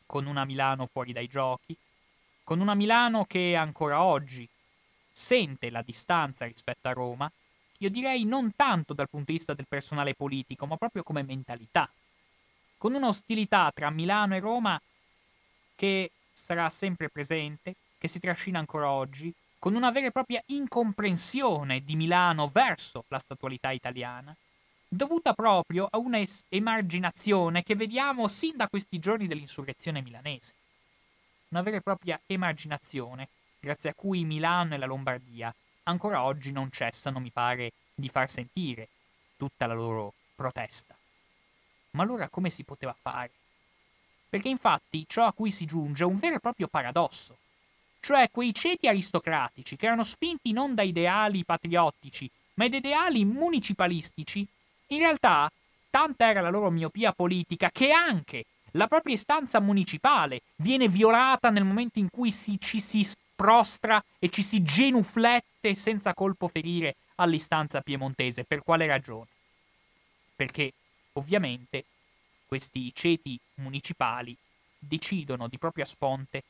con 0.10 0.26
una 0.26 0.44
Milano 0.44 0.88
fuori 0.88 1.14
dai 1.14 1.27
giochi, 1.27 1.77
con 2.44 2.61
una 2.61 2.73
Milano 2.73 3.26
che 3.26 3.56
ancora 3.56 4.02
oggi 4.02 4.49
sente 5.11 5.69
la 5.69 5.84
distanza 5.84 6.45
rispetto 6.45 6.88
a 6.88 6.94
Roma, 6.94 7.31
io 7.77 7.90
direi 7.91 8.23
non 8.26 8.56
tanto 8.56 8.95
dal 8.95 9.07
punto 9.07 9.31
di 9.31 9.38
vista 9.38 9.53
del 9.53 9.68
personale 9.68 10.15
politico, 10.15 10.65
ma 10.65 10.77
proprio 10.77 11.03
come 11.03 11.22
mentalità, 11.22 11.88
con 12.80 12.95
un'ostilità 12.95 13.72
tra 13.72 13.91
Milano 13.91 14.34
e 14.34 14.40
Roma 14.40 14.81
che 15.76 16.10
sarà 16.31 16.68
sempre 16.69 17.10
presente, 17.10 17.76
che 17.99 18.07
si 18.07 18.19
trascina 18.19 18.57
ancora 18.57 18.90
oggi, 18.90 19.31
con 19.60 19.76
una 19.76 19.91
vera 19.91 20.07
e 20.07 20.11
propria 20.11 20.41
incomprensione 20.48 21.84
di 21.84 21.95
Milano 21.95 22.48
verso 22.48 23.03
la 23.10 23.19
statualità 23.19 23.69
italiana, 23.69 24.36
dovuta 24.90 25.34
proprio 25.34 25.88
a 25.90 25.99
una 25.99 26.20
emarginazione 26.49 27.61
che 27.61 27.76
vediamo 27.76 28.28
sin 28.28 28.57
da 28.57 28.68
questi 28.68 28.98
giorni 28.98 29.28
dell'insurrezione 29.28 30.02
milanese. 30.02 30.53
Una 31.49 31.61
vera 31.61 31.78
e 31.78 31.82
propria 31.82 32.20
emarginazione, 32.26 33.30
grazie 33.60 33.91
a 33.91 33.94
cui 33.94 34.26
Milano 34.26 34.74
e 34.74 34.78
la 34.78 34.88
Lombardia 34.88 35.53
ancora 35.84 36.24
oggi 36.24 36.52
non 36.52 36.72
cessano, 36.72 37.20
mi 37.20 37.30
pare, 37.30 37.72
di 37.94 38.10
far 38.10 38.30
sentire 38.30 38.90
tutta 39.38 39.68
la 39.68 39.74
loro 39.74 40.14
protesta. 40.36 40.95
Ma 41.91 42.03
allora 42.03 42.30
come 42.30 42.49
si 42.49 42.64
poteva 42.64 42.95
fare? 42.99 43.32
Perché 44.30 44.49
infatti 44.49 45.06
ciò 45.07 45.26
a 45.26 45.34
cui 45.34 45.52
si 45.52 45.66
giunge 45.66 46.03
è 46.03 46.06
un 46.06 46.18
vero 46.18 46.36
e 46.36 46.40
proprio 46.40 46.68
paradosso. 46.68 47.38
Cioè 47.99 48.30
quei 48.32 48.53
ceti 48.53 48.88
aristocratici 48.88 49.76
che 49.76 49.88
erano 49.88 50.03
spinti 50.03 50.52
non 50.52 50.76
da 50.76 50.84
ideali 50.84 51.44
patriottici, 51.44 52.30
ma 52.56 52.68
da 52.68 52.78
ideali 52.78 53.26
municipalistici, 53.26 54.48
in 54.90 54.99
realtà 54.99 55.52
tanta 55.90 56.30
era 56.30 56.41
la 56.41 56.49
loro 56.49 56.70
miopia 56.70 57.11
politica 57.14 57.70
che 57.72 57.91
anche 57.91 58.45
la 58.74 58.88
propria 58.88 59.16
istanza 59.16 59.60
municipale 59.60 60.41
viene 60.57 60.88
violata 60.88 61.49
nel 61.49 61.64
momento 61.64 61.99
in 61.99 62.10
cui 62.10 62.32
si, 62.32 62.60
ci 62.60 62.80
si 62.80 63.07
prostra 63.36 64.03
e 64.20 64.30
ci 64.30 64.44
si 64.44 64.61
genuflette 64.61 65.74
senza 65.74 66.14
colpo 66.14 66.48
ferire 66.48 66.95
all'istanza 67.16 67.82
piemontese. 67.82 68.44
Per 68.44 68.61
quale 68.64 68.86
ragione? 68.86 69.28
Perché 70.36 70.74
ovviamente 71.14 71.86
questi 72.45 72.91
ceti 72.94 73.40
municipali 73.56 74.36
decidono 74.78 75.48
di 75.48 75.57
propria 75.57 75.86
sponte 75.86 76.44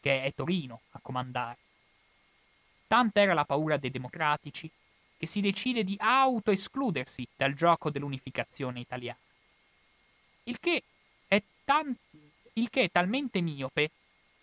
che 0.00 0.24
è 0.24 0.32
Torino 0.34 0.80
a 0.92 0.98
comandare. 1.00 1.58
Tanta 2.86 3.20
era 3.20 3.34
la 3.34 3.44
paura 3.44 3.76
dei 3.76 3.90
democratici 3.90 4.70
che 5.22 5.28
si 5.28 5.40
decide 5.40 5.84
di 5.84 5.94
autoescludersi 6.00 7.24
dal 7.36 7.54
gioco 7.54 7.90
dell'unificazione 7.90 8.80
italiana. 8.80 9.20
Il 10.44 10.58
che 10.58 10.82
tan- 11.64 11.94
il 12.54 12.68
che 12.68 12.82
è 12.82 12.90
talmente 12.90 13.40
miope 13.40 13.92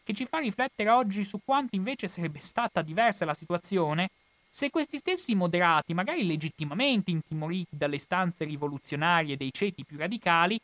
che 0.04 0.14
ci 0.14 0.26
fa 0.26 0.38
riflettere 0.38 0.90
oggi 0.90 1.26
su 1.26 1.42
quanto 1.44 1.76
invece 1.76 2.08
sarebbe 2.08 2.40
stata 2.40 2.82
diversa 2.82 3.26
la 3.26 3.34
situazione 3.34 4.10
se 4.48 4.70
questi 4.70 5.00
stessi 5.00 5.36
moderati, 5.36 5.94
magari 5.94 6.26
legittimamente 6.26 7.12
intimoriti 7.12 7.76
dalle 7.76 7.98
istanze 7.98 8.46
rivoluzionarie 8.46 9.36
dei 9.36 9.52
ceti 9.52 9.84
più 9.84 9.98
radicali, 9.98 10.58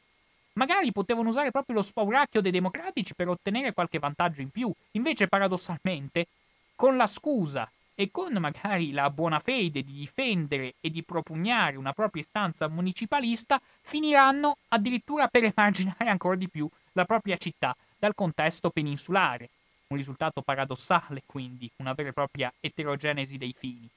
magari 0.53 0.93
potevano 0.93 1.27
usare 1.27 1.51
proprio 1.51 1.75
lo 1.75 1.81
spauracchio 1.81 2.39
dei 2.39 2.51
democratici 2.51 3.13
per 3.13 3.27
ottenere 3.27 3.73
qualche 3.73 3.99
vantaggio 3.99 4.39
in 4.39 4.49
più. 4.49 4.71
Invece, 4.91 5.27
paradossalmente, 5.27 6.27
con 6.73 6.95
la 6.95 7.05
scusa 7.05 7.69
e 7.95 8.11
con 8.11 8.33
magari 8.33 8.91
la 8.91 9.09
buona 9.09 9.39
fede 9.39 9.81
di 9.81 9.93
difendere 9.93 10.75
e 10.81 10.91
di 10.91 11.01
propugnare 11.01 11.77
una 11.77 11.93
propria 11.93 12.21
istanza 12.21 12.67
municipalista, 12.67 13.59
finiranno 13.81 14.57
addirittura 14.67 15.27
per 15.29 15.45
emarginare 15.45 16.09
ancora 16.09 16.35
di 16.35 16.49
più 16.49 16.69
la 16.91 17.05
propria 17.05 17.37
città 17.37 17.75
dal 17.97 18.13
contesto 18.13 18.69
peninsulare. 18.69 19.49
Un 19.87 19.97
risultato 19.97 20.41
paradossale, 20.41 21.23
quindi, 21.25 21.71
una 21.77 21.93
vera 21.93 22.09
e 22.09 22.13
propria 22.13 22.53
eterogenesi 22.59 23.37
dei 23.37 23.55
fini. 23.57 23.87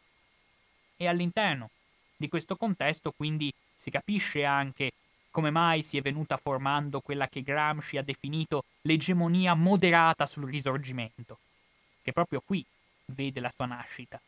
E 0.97 1.09
all'interno 1.09 1.71
di 2.17 2.29
questo 2.29 2.57
contesto, 2.57 3.13
quindi, 3.17 3.53
si 3.75 3.91
capisce 3.91 4.45
anche 4.45 4.93
come 5.31 5.51
mai 5.51 5.83
si 5.83 5.97
è 5.97 6.03
venuta 6.03 6.37
formando 6.37 7.01
quella 7.01 7.29
che 7.29 7.43
Gramsci 7.43 7.97
ha 7.97 8.03
definito 8.03 8.65
l'egemonia 8.83 9.55
moderata 9.55 10.27
sul 10.27 10.49
risorgimento, 10.49 11.39
che 12.03 12.13
proprio 12.13 12.43
qui 12.45 12.65
vede 13.09 13.41
la 13.41 13.53
sua 13.55 13.67
nascita, 13.67 14.21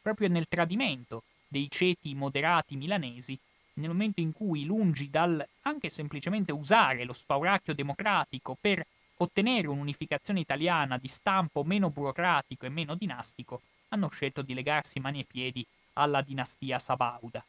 proprio 0.00 0.28
nel 0.28 0.48
tradimento 0.48 1.24
dei 1.48 1.70
ceti 1.70 2.14
moderati 2.14 2.76
milanesi, 2.76 3.38
nel 3.74 3.88
momento 3.88 4.20
in 4.20 4.32
cui, 4.32 4.64
lungi 4.64 5.10
dal 5.10 5.46
anche 5.62 5.90
semplicemente 5.90 6.52
usare 6.52 7.04
lo 7.04 7.12
spauracchio 7.12 7.74
democratico 7.74 8.56
per 8.58 8.84
ottenere 9.18 9.68
un'unificazione 9.68 10.40
italiana 10.40 10.98
di 10.98 11.08
stampo 11.08 11.62
meno 11.64 11.90
burocratico 11.90 12.66
e 12.66 12.70
meno 12.70 12.94
dinastico, 12.94 13.62
hanno 13.88 14.08
scelto 14.08 14.42
di 14.42 14.54
legarsi 14.54 15.00
mani 15.00 15.20
e 15.20 15.24
piedi 15.24 15.64
alla 15.94 16.22
dinastia 16.22 16.78
sabauda. 16.78 17.44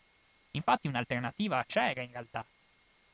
Infatti 0.51 0.87
un'alternativa 0.87 1.63
c'era 1.65 2.01
in 2.01 2.11
realtà, 2.11 2.45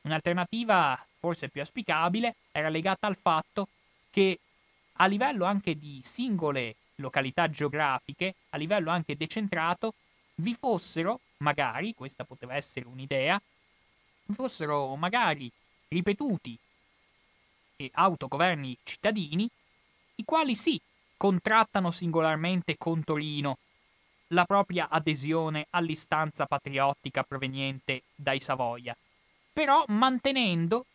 Un'alternativa 0.04 1.02
forse 1.18 1.48
più 1.48 1.60
auspicabile 1.60 2.36
era 2.52 2.68
legata 2.68 3.06
al 3.06 3.16
fatto 3.16 3.68
che 4.10 4.38
a 4.98 5.06
livello 5.06 5.44
anche 5.44 5.78
di 5.78 6.00
singole 6.02 6.76
località 6.96 7.48
geografiche, 7.48 8.34
a 8.50 8.56
livello 8.56 8.90
anche 8.90 9.16
decentrato, 9.16 9.94
vi 10.36 10.54
fossero, 10.54 11.20
magari, 11.38 11.94
questa 11.94 12.24
poteva 12.24 12.54
essere 12.54 12.86
un'idea, 12.86 13.40
fossero 14.32 14.94
magari 14.96 15.50
ripetuti 15.88 16.58
autogoverni 17.92 18.78
cittadini 18.82 19.48
i 20.16 20.24
quali 20.24 20.54
sì, 20.54 20.80
contrattano 21.16 21.90
singolarmente 21.90 22.76
con 22.78 23.02
Torino 23.04 23.58
la 24.28 24.44
propria 24.44 24.88
adesione 24.88 25.66
all'istanza 25.70 26.46
patriottica 26.46 27.22
proveniente 27.22 28.04
dai 28.14 28.40
Savoia, 28.40 28.96
però 29.52 29.84
mantenendo 29.88 30.86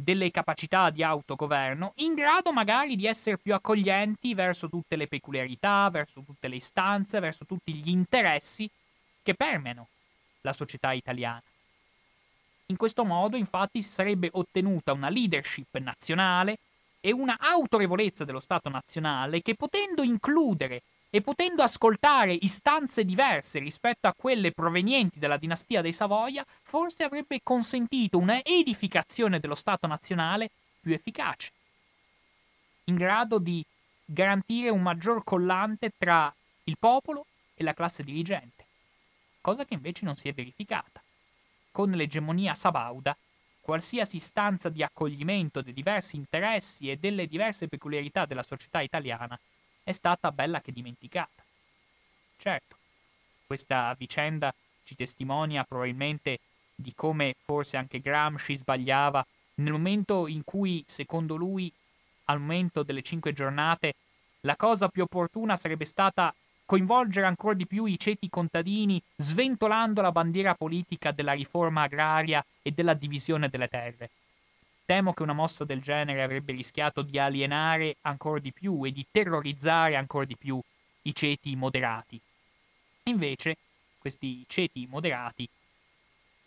delle 0.00 0.30
capacità 0.30 0.90
di 0.90 1.02
autogoverno 1.02 1.92
in 1.96 2.14
grado 2.14 2.52
magari 2.52 2.94
di 2.94 3.06
essere 3.06 3.36
più 3.36 3.52
accoglienti 3.52 4.32
verso 4.32 4.68
tutte 4.68 4.94
le 4.94 5.08
peculiarità, 5.08 5.90
verso 5.90 6.22
tutte 6.24 6.46
le 6.46 6.54
istanze, 6.56 7.18
verso 7.18 7.44
tutti 7.44 7.74
gli 7.74 7.88
interessi 7.88 8.70
che 9.20 9.34
permeano 9.34 9.88
la 10.42 10.52
società 10.52 10.92
italiana. 10.92 11.42
In 12.66 12.76
questo 12.76 13.04
modo, 13.04 13.36
infatti, 13.36 13.82
si 13.82 13.88
sarebbe 13.88 14.28
ottenuta 14.32 14.92
una 14.92 15.08
leadership 15.08 15.76
nazionale 15.78 16.58
e 17.00 17.12
una 17.12 17.36
autorevolezza 17.40 18.24
dello 18.24 18.40
Stato 18.40 18.68
nazionale 18.68 19.42
che 19.42 19.56
potendo 19.56 20.02
includere 20.02 20.82
e 21.10 21.22
potendo 21.22 21.62
ascoltare 21.62 22.32
istanze 22.32 23.04
diverse 23.04 23.58
rispetto 23.58 24.08
a 24.08 24.14
quelle 24.14 24.52
provenienti 24.52 25.18
dalla 25.18 25.38
dinastia 25.38 25.80
dei 25.80 25.92
Savoia, 25.92 26.44
forse 26.62 27.02
avrebbe 27.02 27.40
consentito 27.42 28.18
una 28.18 28.44
edificazione 28.44 29.40
dello 29.40 29.54
Stato 29.54 29.86
nazionale 29.86 30.50
più 30.80 30.92
efficace, 30.92 31.50
in 32.84 32.96
grado 32.96 33.38
di 33.38 33.64
garantire 34.04 34.68
un 34.68 34.82
maggior 34.82 35.24
collante 35.24 35.92
tra 35.96 36.34
il 36.64 36.76
popolo 36.78 37.26
e 37.54 37.64
la 37.64 37.74
classe 37.74 38.02
dirigente, 38.02 38.66
cosa 39.40 39.64
che 39.64 39.74
invece 39.74 40.04
non 40.04 40.16
si 40.16 40.28
è 40.28 40.32
verificata. 40.32 41.02
Con 41.70 41.90
l'egemonia 41.90 42.54
sabauda, 42.54 43.16
qualsiasi 43.60 44.16
istanza 44.16 44.68
di 44.68 44.82
accoglimento 44.82 45.60
dei 45.62 45.72
diversi 45.72 46.16
interessi 46.16 46.90
e 46.90 46.96
delle 46.96 47.26
diverse 47.26 47.68
peculiarità 47.68 48.24
della 48.24 48.42
società 48.42 48.80
italiana 48.80 49.38
è 49.88 49.92
stata 49.92 50.30
bella 50.32 50.60
che 50.60 50.70
dimenticata. 50.70 51.42
Certo, 52.36 52.76
questa 53.46 53.94
vicenda 53.98 54.54
ci 54.84 54.94
testimonia 54.94 55.64
probabilmente 55.64 56.40
di 56.74 56.92
come 56.94 57.36
forse 57.42 57.78
anche 57.78 58.02
Gramsci 58.02 58.54
sbagliava 58.54 59.26
nel 59.54 59.72
momento 59.72 60.26
in 60.26 60.44
cui, 60.44 60.84
secondo 60.86 61.36
lui, 61.36 61.72
al 62.26 62.38
momento 62.38 62.82
delle 62.82 63.00
cinque 63.00 63.32
giornate, 63.32 63.94
la 64.42 64.56
cosa 64.56 64.88
più 64.88 65.04
opportuna 65.04 65.56
sarebbe 65.56 65.86
stata 65.86 66.34
coinvolgere 66.66 67.26
ancora 67.26 67.54
di 67.54 67.66
più 67.66 67.86
i 67.86 67.98
ceti 67.98 68.28
contadini, 68.28 69.02
sventolando 69.16 70.02
la 70.02 70.12
bandiera 70.12 70.54
politica 70.54 71.12
della 71.12 71.32
riforma 71.32 71.84
agraria 71.84 72.44
e 72.60 72.72
della 72.72 72.92
divisione 72.92 73.48
delle 73.48 73.68
terre. 73.68 74.10
Temo 74.88 75.12
che 75.12 75.22
una 75.22 75.34
mossa 75.34 75.66
del 75.66 75.82
genere 75.82 76.22
avrebbe 76.22 76.52
rischiato 76.52 77.02
di 77.02 77.18
alienare 77.18 77.96
ancora 78.00 78.40
di 78.40 78.54
più 78.54 78.86
e 78.86 78.90
di 78.90 79.04
terrorizzare 79.10 79.96
ancora 79.96 80.24
di 80.24 80.34
più 80.34 80.58
i 81.02 81.14
ceti 81.14 81.54
moderati. 81.56 82.18
Invece, 83.02 83.58
questi 83.98 84.46
ceti 84.48 84.86
moderati 84.88 85.46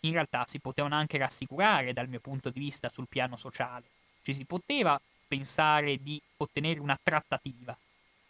in 0.00 0.10
realtà 0.10 0.44
si 0.48 0.58
potevano 0.58 0.96
anche 0.96 1.18
rassicurare 1.18 1.92
dal 1.92 2.08
mio 2.08 2.18
punto 2.18 2.50
di 2.50 2.58
vista 2.58 2.88
sul 2.88 3.06
piano 3.08 3.36
sociale. 3.36 3.84
Ci 4.22 4.34
si 4.34 4.44
poteva 4.44 5.00
pensare 5.28 6.02
di 6.02 6.20
ottenere 6.38 6.80
una 6.80 6.98
trattativa, 7.00 7.78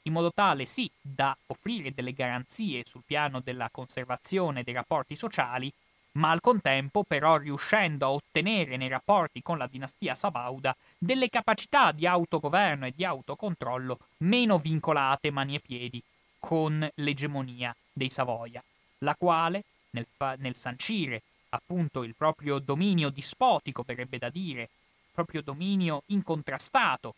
in 0.02 0.12
modo 0.12 0.30
tale 0.30 0.66
sì 0.66 0.90
da 1.00 1.34
offrire 1.46 1.94
delle 1.94 2.12
garanzie 2.12 2.84
sul 2.84 3.02
piano 3.06 3.40
della 3.40 3.70
conservazione 3.72 4.62
dei 4.62 4.74
rapporti 4.74 5.16
sociali, 5.16 5.72
ma 6.12 6.30
al 6.30 6.40
contempo 6.40 7.04
però 7.04 7.36
riuscendo 7.36 8.06
a 8.06 8.10
ottenere 8.10 8.76
nei 8.76 8.88
rapporti 8.88 9.42
con 9.42 9.58
la 9.58 9.66
dinastia 9.66 10.14
Sabauda 10.14 10.76
delle 10.98 11.28
capacità 11.28 11.92
di 11.92 12.06
autogoverno 12.06 12.86
e 12.86 12.92
di 12.94 13.04
autocontrollo 13.04 13.98
meno 14.18 14.58
vincolate 14.58 15.30
mani 15.30 15.54
e 15.54 15.60
piedi 15.60 16.02
con 16.38 16.86
l'egemonia 16.96 17.74
dei 17.92 18.10
Savoia, 18.10 18.62
la 18.98 19.14
quale, 19.14 19.64
nel, 19.90 20.06
nel 20.38 20.56
sancire 20.56 21.22
appunto 21.50 22.02
il 22.02 22.14
proprio 22.16 22.58
dominio 22.58 23.10
dispotico, 23.10 23.82
verrebbe 23.82 24.18
da 24.18 24.28
dire, 24.28 24.70
proprio 25.12 25.42
dominio 25.42 26.02
incontrastato, 26.06 27.14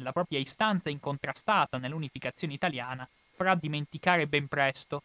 la 0.00 0.12
propria 0.12 0.38
istanza 0.38 0.90
incontrastata 0.90 1.78
nell'unificazione 1.78 2.54
italiana, 2.54 3.08
farà 3.32 3.54
dimenticare 3.54 4.26
ben 4.26 4.48
presto 4.48 5.02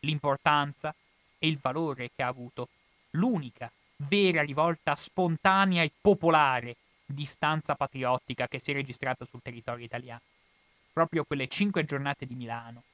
l'importanza 0.00 0.94
e 1.42 1.48
il 1.48 1.58
valore 1.60 2.12
che 2.14 2.22
ha 2.22 2.28
avuto 2.28 2.68
l'unica 3.10 3.68
vera 3.96 4.42
rivolta 4.42 4.94
spontanea 4.94 5.82
e 5.82 5.90
popolare 6.00 6.76
di 7.04 7.24
stanza 7.24 7.74
patriottica 7.74 8.46
che 8.46 8.60
si 8.60 8.70
è 8.70 8.74
registrata 8.74 9.24
sul 9.24 9.42
territorio 9.42 9.84
italiano. 9.84 10.20
Proprio 10.92 11.24
quelle 11.24 11.48
cinque 11.48 11.84
giornate 11.84 12.26
di 12.26 12.36
Milano, 12.36 12.84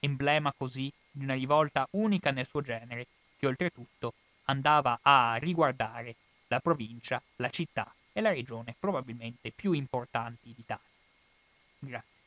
emblema 0.00 0.52
così 0.54 0.92
di 1.10 1.24
una 1.24 1.32
rivolta 1.32 1.88
unica 1.92 2.30
nel 2.30 2.46
suo 2.46 2.60
genere, 2.60 3.06
che 3.38 3.46
oltretutto 3.46 4.12
andava 4.44 4.98
a 5.00 5.36
riguardare 5.36 6.16
la 6.48 6.60
provincia, 6.60 7.22
la 7.36 7.48
città 7.48 7.90
e 8.12 8.20
la 8.20 8.30
regione 8.30 8.74
probabilmente 8.78 9.50
più 9.50 9.72
importanti 9.72 10.52
d'Italia. 10.54 10.84
Grazie. 11.78 12.17